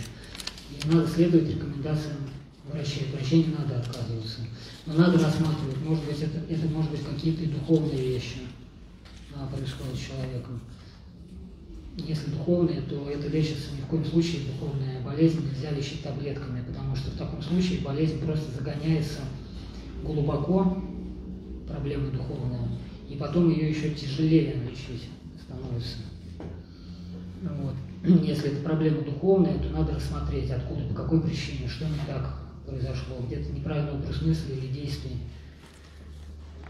И 0.71 0.89
надо 0.89 1.07
следовать 1.07 1.49
рекомендациям 1.49 2.17
врачей. 2.71 3.09
Врачей 3.15 3.45
не 3.45 3.55
надо 3.55 3.79
отказываться. 3.79 4.41
Но 4.87 4.95
надо 4.95 5.19
рассматривать, 5.19 5.81
может 5.85 6.05
быть, 6.05 6.21
это, 6.21 6.39
это 6.49 6.69
может 6.69 6.91
быть 6.91 7.05
какие-то 7.05 7.47
духовные 7.47 8.15
вещи 8.15 8.39
происходят 9.49 9.97
с 9.97 10.07
человеком. 10.07 10.61
Если 12.07 12.31
духовные, 12.31 12.81
то 12.83 13.09
это 13.11 13.29
лечится 13.29 13.75
ни 13.77 13.81
в 13.83 13.87
коем 13.87 14.05
случае 14.05 14.43
духовная 14.47 15.01
болезнь 15.03 15.45
нельзя 15.47 15.71
лечить 15.71 16.03
таблетками, 16.03 16.63
потому 16.67 16.95
что 16.97 17.11
в 17.11 17.17
таком 17.17 17.43
случае 17.43 17.81
болезнь 17.81 18.21
просто 18.25 18.51
загоняется 18.53 19.21
глубоко, 20.03 20.83
проблема 21.69 22.11
духовная, 22.11 22.69
и 23.09 23.17
потом 23.17 23.51
ее 23.51 23.71
еще 23.71 23.91
тяжелее 23.91 24.55
лечить 24.69 25.09
становится. 25.43 25.97
Вот. 27.43 27.75
Если 28.25 28.53
это 28.53 28.63
проблема 28.63 29.03
духовная, 29.03 29.59
то 29.59 29.69
надо 29.71 29.95
рассмотреть, 29.95 30.51
откуда, 30.51 30.83
по 30.85 30.95
какой 30.95 31.21
причине, 31.21 31.69
что 31.69 31.85
не 31.85 31.99
так 32.07 32.41
произошло, 32.67 33.17
где-то 33.27 33.53
неправильный 33.53 33.95
образ 33.95 34.23
мысли 34.23 34.55
или 34.55 34.73
действий. 34.73 35.17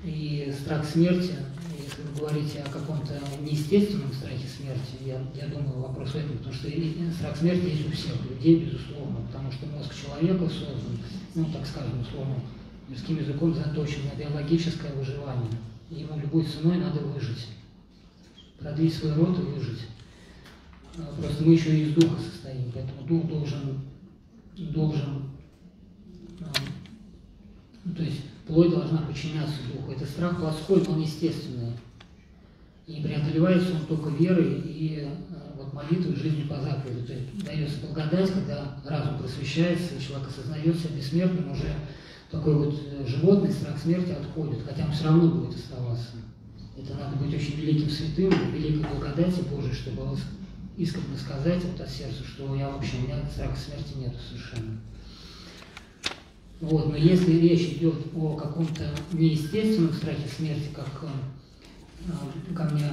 И 0.03 0.53
страх 0.59 0.85
смерти, 0.87 1.35
если 1.79 2.03
вы 2.03 2.19
говорите 2.21 2.61
о 2.61 2.71
каком-то 2.71 3.21
неестественном 3.43 4.13
страхе 4.13 4.47
смерти, 4.49 5.05
я, 5.05 5.21
я 5.35 5.49
думаю, 5.49 5.81
вопрос 5.81 6.11
в 6.11 6.17
этом, 6.17 6.39
потому 6.39 6.55
что 6.55 6.69
страх 7.13 7.37
смерти 7.37 7.67
есть 7.67 7.87
у 7.87 7.91
всех 7.91 8.15
людей, 8.31 8.65
безусловно, 8.65 9.21
потому 9.27 9.53
что 9.53 9.67
мозг 9.67 9.95
человека 9.95 10.49
создан, 10.49 10.99
ну, 11.35 11.45
так 11.53 11.67
скажем, 11.67 12.01
условно, 12.01 12.37
мирским 12.89 13.19
языком 13.19 13.55
заточен 13.55 14.01
на 14.07 14.19
биологическое 14.19 14.93
выживание. 14.95 15.53
ему 15.91 16.19
любой 16.19 16.45
ценой 16.45 16.79
надо 16.79 17.01
выжить, 17.01 17.49
продлить 18.59 18.95
свой 18.95 19.13
род 19.13 19.39
и 19.39 19.43
выжить. 19.43 19.81
А, 20.97 21.15
просто 21.21 21.45
мы 21.45 21.53
еще 21.53 21.77
и 21.77 21.83
из 21.83 21.95
духа 21.95 22.19
состоим, 22.21 22.73
поэтому 22.73 23.03
дух 23.07 23.29
должен, 23.29 23.81
должен 24.57 25.31
а, 26.41 26.53
ну, 27.85 27.95
то 27.95 28.03
есть 28.03 28.23
плоть 28.51 28.71
должна 28.71 28.99
подчиняться 28.99 29.57
духу. 29.73 29.93
Это 29.93 30.05
страх 30.05 30.39
плоской, 30.39 30.83
но 30.87 30.93
он 30.95 31.01
естественный. 31.01 31.73
И 32.87 33.01
преодолевается 33.01 33.73
он 33.73 33.87
только 33.87 34.11
верой 34.11 34.61
и 34.65 35.05
э, 35.05 35.09
вот, 35.57 35.73
молитвой 35.73 36.17
жизнью 36.17 36.49
по 36.49 36.61
заповеди. 36.61 37.07
То 37.07 37.13
есть 37.13 37.45
дается 37.45 37.81
благодать, 37.87 38.31
когда 38.33 38.77
разум 38.85 39.19
просвещается, 39.19 39.95
и 39.95 40.03
человек 40.03 40.29
осознает 40.29 40.77
себя 40.77 40.97
бессмертным, 40.97 41.53
уже 41.53 41.73
такой 42.31 42.55
вот 42.55 42.75
э, 42.75 43.07
животный 43.07 43.53
страх 43.53 43.79
смерти 43.79 44.11
отходит, 44.11 44.63
хотя 44.67 44.85
он 44.85 44.93
все 44.93 45.05
равно 45.05 45.29
будет 45.29 45.57
оставаться. 45.57 46.17
Это 46.77 46.95
надо 46.95 47.17
быть 47.17 47.35
очень 47.35 47.57
великим 47.57 47.91
святым, 47.91 48.33
великой 48.53 48.91
благодати 48.91 49.41
Божией, 49.49 49.75
чтобы 49.75 50.17
искренне 50.77 51.17
сказать 51.17 51.63
вот 51.65 51.81
от 51.81 51.91
сердца, 51.91 52.25
что 52.25 52.55
я 52.57 52.69
вообще, 52.71 52.97
у 52.99 53.03
меня 53.03 53.23
страха 53.33 53.57
смерти 53.57 53.99
нет 53.99 54.15
совершенно. 54.29 54.81
Вот, 56.61 56.89
но 56.89 56.97
если 56.97 57.41
речь 57.41 57.77
идет 57.77 57.95
о 58.15 58.37
каком-то 58.37 58.85
неестественном 59.13 59.95
страхе 59.95 60.29
смерти, 60.29 60.69
как 60.75 60.89
э, 61.05 62.55
ко 62.55 62.65
мне 62.65 62.87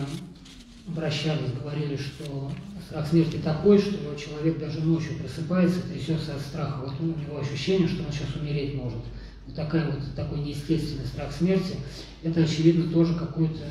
обращались, 0.88 1.52
говорили, 1.52 1.98
что 1.98 2.50
страх 2.88 3.08
смерти 3.08 3.38
такой, 3.38 3.78
что 3.78 4.16
человек 4.16 4.58
даже 4.58 4.80
ночью 4.80 5.18
просыпается, 5.18 5.82
трясется 5.82 6.36
от 6.36 6.42
страха. 6.42 6.80
Вот 6.86 6.94
у 7.02 7.06
него 7.06 7.40
ощущение, 7.40 7.90
что 7.90 8.04
он 8.04 8.12
сейчас 8.14 8.34
умереть 8.40 8.76
может. 8.76 9.00
Вот, 9.46 9.56
такая 9.56 9.92
вот 9.92 10.00
такой 10.16 10.40
неестественный 10.40 11.06
страх 11.06 11.34
смерти, 11.34 11.76
это, 12.24 12.44
очевидно, 12.44 12.92
тоже 12.92 13.16
какое-то 13.16 13.66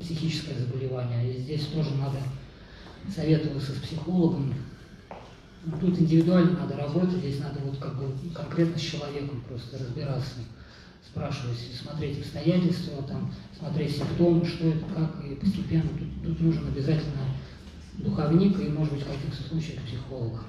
психическое 0.00 0.54
заболевание. 0.54 1.34
И 1.34 1.40
здесь 1.40 1.66
тоже 1.66 1.90
надо 1.96 2.18
советоваться 3.14 3.72
с 3.72 3.76
психологом, 3.76 4.54
Тут 5.80 5.98
индивидуально 5.98 6.58
надо 6.60 6.76
работать, 6.76 7.18
здесь 7.18 7.40
надо 7.40 7.60
вот 7.60 7.78
как 7.78 7.96
бы 7.96 8.12
конкретно 8.34 8.78
с 8.78 8.82
человеком 8.82 9.42
просто 9.48 9.78
разбираться, 9.78 10.40
спрашивать, 11.06 11.58
смотреть 11.82 12.18
обстоятельства, 12.18 13.02
там, 13.04 13.32
смотреть 13.58 13.96
симптомы, 13.96 14.44
что 14.44 14.68
это, 14.68 14.84
как, 14.94 15.24
и 15.24 15.34
постепенно 15.36 15.88
тут, 15.88 16.22
тут 16.22 16.40
нужен 16.40 16.66
обязательно 16.68 17.28
духовник 17.94 18.60
и, 18.60 18.68
может 18.68 18.92
быть, 18.92 19.02
в 19.02 19.06
каких-то 19.06 19.42
случаях 19.48 19.80
психолог. 19.84 20.44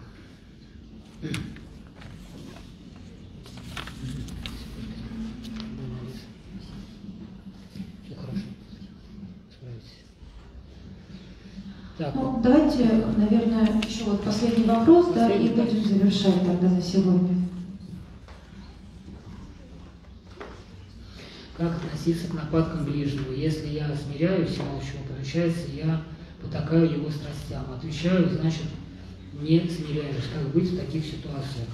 Так. 11.97 12.13
Ну, 12.13 12.41
давайте, 12.43 12.83
наверное, 13.15 13.81
еще 13.87 14.03
вот 14.03 14.21
последний 14.21 14.65
вопрос, 14.65 15.13
последний, 15.13 15.47
да, 15.47 15.63
и 15.63 15.65
будем 15.65 15.81
завершать 15.81 16.45
тогда 16.45 16.69
на 16.69 16.81
сегодня. 16.81 17.37
Как 21.55 21.71
относиться 21.77 22.27
к 22.27 22.33
нападкам 22.33 22.83
ближнего? 22.83 23.31
Если 23.31 23.67
я 23.69 23.95
смиряюсь 23.95 24.57
и 24.57 24.61
молчу, 24.61 24.97
получается, 25.07 25.71
я 25.73 26.01
потакаю 26.41 26.91
его 26.91 27.09
страстям. 27.09 27.63
Отвечаю, 27.73 28.29
значит, 28.29 28.65
не 29.39 29.59
смиряюсь. 29.61 30.25
Как 30.33 30.49
быть 30.49 30.69
в 30.71 30.77
таких 30.77 31.05
ситуациях? 31.05 31.69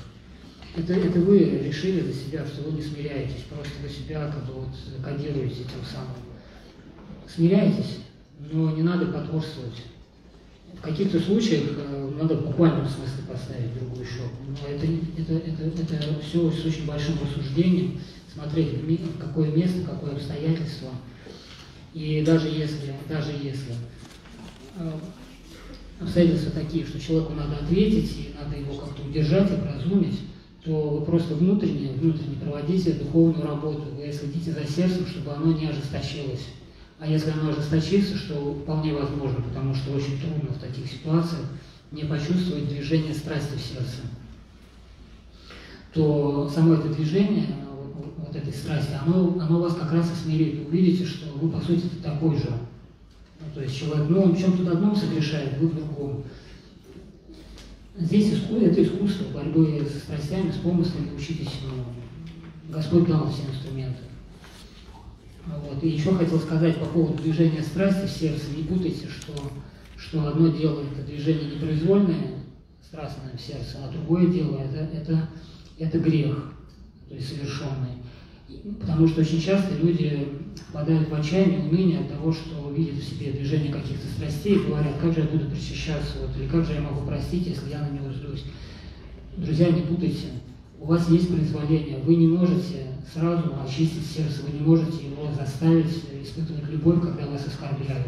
Это, 0.75 0.93
это 0.93 1.19
вы 1.19 1.39
решили 1.39 2.01
за 2.01 2.13
себя, 2.13 2.45
что 2.45 2.61
вы 2.61 2.77
не 2.77 2.83
смиряетесь, 2.83 3.43
просто 3.49 3.71
вы 3.81 3.89
себя 3.89 4.27
как 4.27 4.45
бы 4.45 4.61
вот 4.61 5.03
кодируете 5.03 5.63
тем 5.63 5.83
самым. 5.91 6.15
Смиряйтесь, 7.27 8.01
но 8.51 8.69
не 8.71 8.83
надо 8.83 9.07
потворствовать. 9.07 9.81
В 10.77 10.81
каких-то 10.81 11.19
случаях 11.19 11.63
э, 11.77 12.11
надо 12.19 12.35
в 12.35 12.55
смысле 12.89 13.23
поставить 13.27 13.73
другую 13.73 14.05
щеку. 14.05 14.29
Но 14.47 14.67
это, 14.67 14.85
это, 15.17 15.33
это, 15.33 15.95
это 15.95 16.19
все 16.21 16.51
с 16.51 16.65
очень 16.65 16.85
большим 16.85 17.15
рассуждением, 17.21 17.99
смотреть, 18.33 18.69
какое 19.19 19.51
место, 19.51 19.81
какое 19.85 20.13
обстоятельство. 20.13 20.89
И 21.93 22.23
даже 22.25 22.47
если, 22.47 22.93
даже 23.09 23.31
если 23.31 23.75
э, 24.77 24.91
обстоятельства 25.99 26.51
такие, 26.51 26.85
что 26.85 26.99
человеку 26.99 27.33
надо 27.33 27.57
ответить, 27.57 28.11
и 28.17 28.35
надо 28.35 28.57
его 28.57 28.75
как-то 28.75 29.03
удержать, 29.03 29.51
образумить, 29.51 30.19
то 30.63 30.89
вы 30.89 31.05
просто 31.05 31.35
внутренне, 31.35 31.91
внутренне 31.93 32.37
проводите 32.39 32.93
духовную 32.93 33.45
работу, 33.45 33.83
вы 33.95 34.11
следите 34.11 34.51
за 34.51 34.65
сердцем, 34.65 35.07
чтобы 35.07 35.31
оно 35.31 35.51
не 35.53 35.67
ожесточилось. 35.67 36.45
А 37.01 37.07
если 37.07 37.31
оно 37.31 37.49
ожесточится, 37.49 38.15
что 38.15 38.53
вполне 38.53 38.93
возможно, 38.93 39.41
потому 39.41 39.73
что 39.73 39.93
очень 39.93 40.21
трудно 40.21 40.51
в 40.53 40.59
таких 40.59 40.85
ситуациях 40.85 41.47
не 41.91 42.03
почувствовать 42.03 42.69
движение 42.69 43.15
страсти 43.15 43.55
в 43.55 43.59
сердце, 43.59 44.01
то 45.95 46.47
само 46.53 46.75
это 46.75 46.89
движение, 46.89 47.47
вот, 47.95 48.13
вот 48.17 48.35
этой 48.35 48.53
страсти, 48.53 48.91
оно, 49.03 49.35
оно 49.41 49.61
вас 49.61 49.73
как 49.73 49.91
раз 49.91 50.11
и 50.11 50.15
смирит. 50.15 50.59
Вы 50.59 50.65
увидите, 50.67 51.05
что 51.07 51.25
вы, 51.31 51.49
по 51.49 51.59
сути, 51.59 51.87
такой 52.03 52.37
же. 52.37 52.51
Ну, 53.39 53.47
то 53.55 53.61
есть 53.61 53.75
человек, 53.75 54.07
ну, 54.07 54.21
он 54.21 54.35
в 54.35 54.39
чем-то 54.39 54.71
одном 54.71 54.95
согрешает, 54.95 55.57
вы 55.57 55.69
в 55.69 55.75
другом. 55.75 56.23
Здесь 57.97 58.33
иску, 58.33 58.57
это 58.57 58.83
искусство 58.83 59.25
борьбы 59.33 59.83
с 59.89 60.03
страстями, 60.03 60.51
с 60.51 60.57
помыслами, 60.57 61.15
учитесь, 61.17 61.61
ну, 61.63 62.71
Господь 62.71 63.07
дал 63.07 63.27
все 63.27 63.41
инструменты. 63.51 64.10
Вот. 65.45 65.83
И 65.83 65.89
еще 65.89 66.13
хотел 66.13 66.39
сказать 66.39 66.77
по 66.77 66.85
поводу 66.85 67.21
движения 67.21 67.61
страсти 67.61 68.05
в 68.05 68.11
сердце. 68.11 68.51
Не 68.55 68.63
путайте, 68.63 69.07
что, 69.07 69.33
что 69.97 70.27
одно 70.27 70.49
дело 70.49 70.83
это 70.83 71.05
движение 71.05 71.55
непроизвольное, 71.55 72.43
страстное 72.81 73.35
в 73.35 73.41
сердце, 73.41 73.77
а 73.83 73.91
другое 73.91 74.27
дело 74.27 74.57
это, 74.57 74.77
это, 74.77 75.29
это 75.79 75.99
грех, 75.99 76.53
то 77.07 77.15
есть 77.15 77.29
совершенный. 77.29 78.01
Потому 78.79 79.07
что 79.07 79.21
очень 79.21 79.41
часто 79.41 79.75
люди 79.75 80.27
впадают 80.55 81.09
в 81.09 81.13
отчаяние, 81.13 81.61
уныние 81.61 82.01
от 82.01 82.09
того, 82.09 82.31
что 82.33 82.69
видят 82.71 82.95
в 82.95 83.03
себе 83.03 83.31
движение 83.31 83.71
каких-то 83.71 84.07
страстей 84.07 84.55
и 84.55 84.67
говорят, 84.67 84.97
как 84.99 85.13
же 85.13 85.21
я 85.21 85.27
буду 85.27 85.49
причащаться, 85.49 86.19
вот, 86.21 86.31
или 86.37 86.47
как 86.47 86.65
же 86.65 86.73
я 86.73 86.81
могу 86.81 87.05
простить, 87.05 87.47
если 87.47 87.69
я 87.69 87.79
на 87.79 87.91
него 87.91 88.11
злюсь. 88.11 88.43
Друзья, 89.37 89.69
не 89.69 89.81
путайте. 89.81 90.27
У 90.81 90.85
вас 90.85 91.07
есть 91.11 91.29
произволение, 91.29 91.99
вы 91.99 92.15
не 92.15 92.25
можете 92.25 92.87
сразу 93.13 93.53
очистить 93.63 94.03
сердце, 94.03 94.41
вы 94.41 94.57
не 94.57 94.65
можете 94.65 95.05
его 95.05 95.27
заставить 95.31 95.93
испытывать 96.23 96.67
любовь, 96.71 97.01
когда 97.01 97.27
вас 97.27 97.45
оскорбляют. 97.45 98.07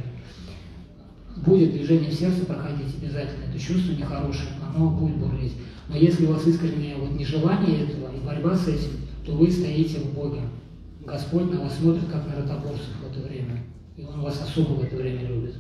Будет 1.45 1.73
движение 1.73 2.09
в 2.09 2.15
сердце 2.15 2.43
проходить 2.45 2.95
обязательно, 2.99 3.43
это 3.43 3.59
чувство 3.59 3.91
нехорошее, 3.91 4.49
оно 4.75 4.89
будет 4.89 5.17
бурлить. 5.17 5.53
Но 5.87 5.97
если 5.97 6.25
у 6.25 6.31
вас 6.31 6.47
искреннее 6.47 6.95
вот 6.95 7.11
нежелание 7.11 7.83
этого 7.83 8.11
и 8.11 8.25
борьба 8.25 8.55
с 8.55 8.67
этим, 8.67 9.01
то 9.23 9.33
вы 9.33 9.51
стоите 9.51 9.99
в 9.99 10.15
Боге. 10.15 10.41
Господь 11.05 11.51
на 11.51 11.61
вас 11.61 11.77
смотрит, 11.77 12.09
как 12.11 12.25
на 12.25 12.37
ротоборцев 12.37 12.89
в 13.03 13.11
это 13.11 13.27
время. 13.27 13.63
И 13.97 14.03
Он 14.03 14.21
вас 14.21 14.41
особо 14.41 14.79
в 14.79 14.83
это 14.83 14.95
время 14.95 15.27
любит. 15.27 15.57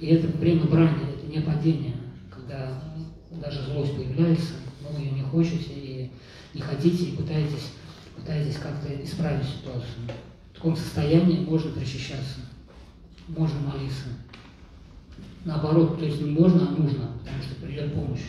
И 0.00 0.06
это 0.06 0.26
время 0.36 0.64
брани, 0.64 1.06
это 1.16 1.26
не 1.30 1.40
падение, 1.40 1.94
когда 2.28 2.82
даже 3.40 3.62
злость 3.62 3.94
появляется, 3.94 4.54
но 4.82 4.88
вы 4.96 5.04
ее 5.04 5.12
не 5.12 5.22
хотите 5.22 5.74
и 5.74 5.77
не 6.58 6.62
хотите, 6.62 7.04
и 7.04 7.16
пытаетесь, 7.16 7.70
пытаетесь 8.16 8.56
как-то 8.56 8.92
исправить 9.02 9.46
ситуацию. 9.46 10.08
В 10.52 10.56
таком 10.56 10.76
состоянии 10.76 11.44
можно 11.44 11.70
причащаться, 11.70 12.40
можно 13.28 13.60
молиться. 13.60 14.08
Наоборот, 15.44 15.98
то 15.98 16.04
есть 16.04 16.20
не 16.20 16.30
можно, 16.30 16.68
а 16.68 16.72
нужно, 16.72 17.12
потому 17.20 17.42
что 17.42 17.54
придет 17.64 17.94
помощь. 17.94 18.26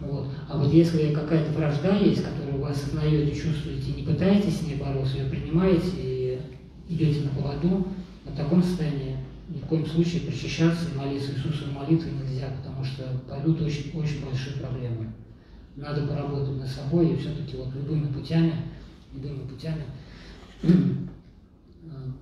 Вот. 0.00 0.28
А 0.48 0.58
вот 0.58 0.72
если 0.72 1.14
какая-то 1.14 1.52
вражда 1.52 1.96
есть, 1.96 2.24
которую 2.24 2.60
вы 2.60 2.68
осознаете, 2.68 3.40
чувствуете, 3.40 3.92
не 3.92 4.02
пытаетесь 4.02 4.58
с 4.58 4.62
ней 4.62 4.76
бороться, 4.76 5.16
ее 5.16 5.30
принимаете 5.30 5.90
и 5.96 6.40
идете 6.88 7.22
на 7.22 7.28
поводу, 7.30 7.86
в 8.24 8.36
таком 8.36 8.62
состоянии 8.62 9.16
ни 9.48 9.58
в 9.58 9.66
коем 9.66 9.86
случае 9.86 10.22
причащаться 10.22 10.90
и 10.90 10.98
молиться 10.98 11.30
Иисусу 11.32 11.70
молитвой 11.70 12.12
нельзя, 12.12 12.48
потому 12.56 12.84
что 12.84 13.04
пойдут 13.28 13.60
очень, 13.60 13.92
очень 13.94 14.24
большие 14.24 14.56
проблемы. 14.56 15.12
Надо 15.76 16.06
поработать 16.06 16.56
над 16.56 16.68
собой 16.68 17.12
и 17.12 17.16
все-таки 17.16 17.56
вот 17.56 17.74
любыми 17.74 18.12
путями, 18.12 18.54
любыми 19.12 19.46
путями 19.48 19.84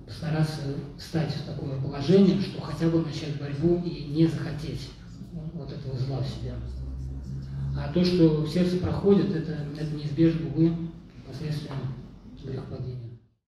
постараться 0.05 0.61
встать 0.97 1.33
в 1.33 1.45
такое 1.45 1.79
положение, 1.81 2.39
что 2.41 2.61
хотя 2.61 2.89
бы 2.89 3.01
начать 3.01 3.39
борьбу 3.39 3.81
и 3.85 4.05
не 4.05 4.27
захотеть 4.27 4.89
вот 5.53 5.71
этого 5.71 5.97
зла 5.97 6.19
в 6.19 6.27
себя. 6.27 6.55
А 7.77 7.91
то, 7.91 8.03
что 8.03 8.41
в 8.41 8.49
сердце 8.49 8.77
проходит, 8.77 9.35
это, 9.35 9.53
это 9.77 9.95
неизбежно, 9.95 10.47
увы, 10.47 10.75
последствия 11.27 11.71
грехопадения. 12.43 13.02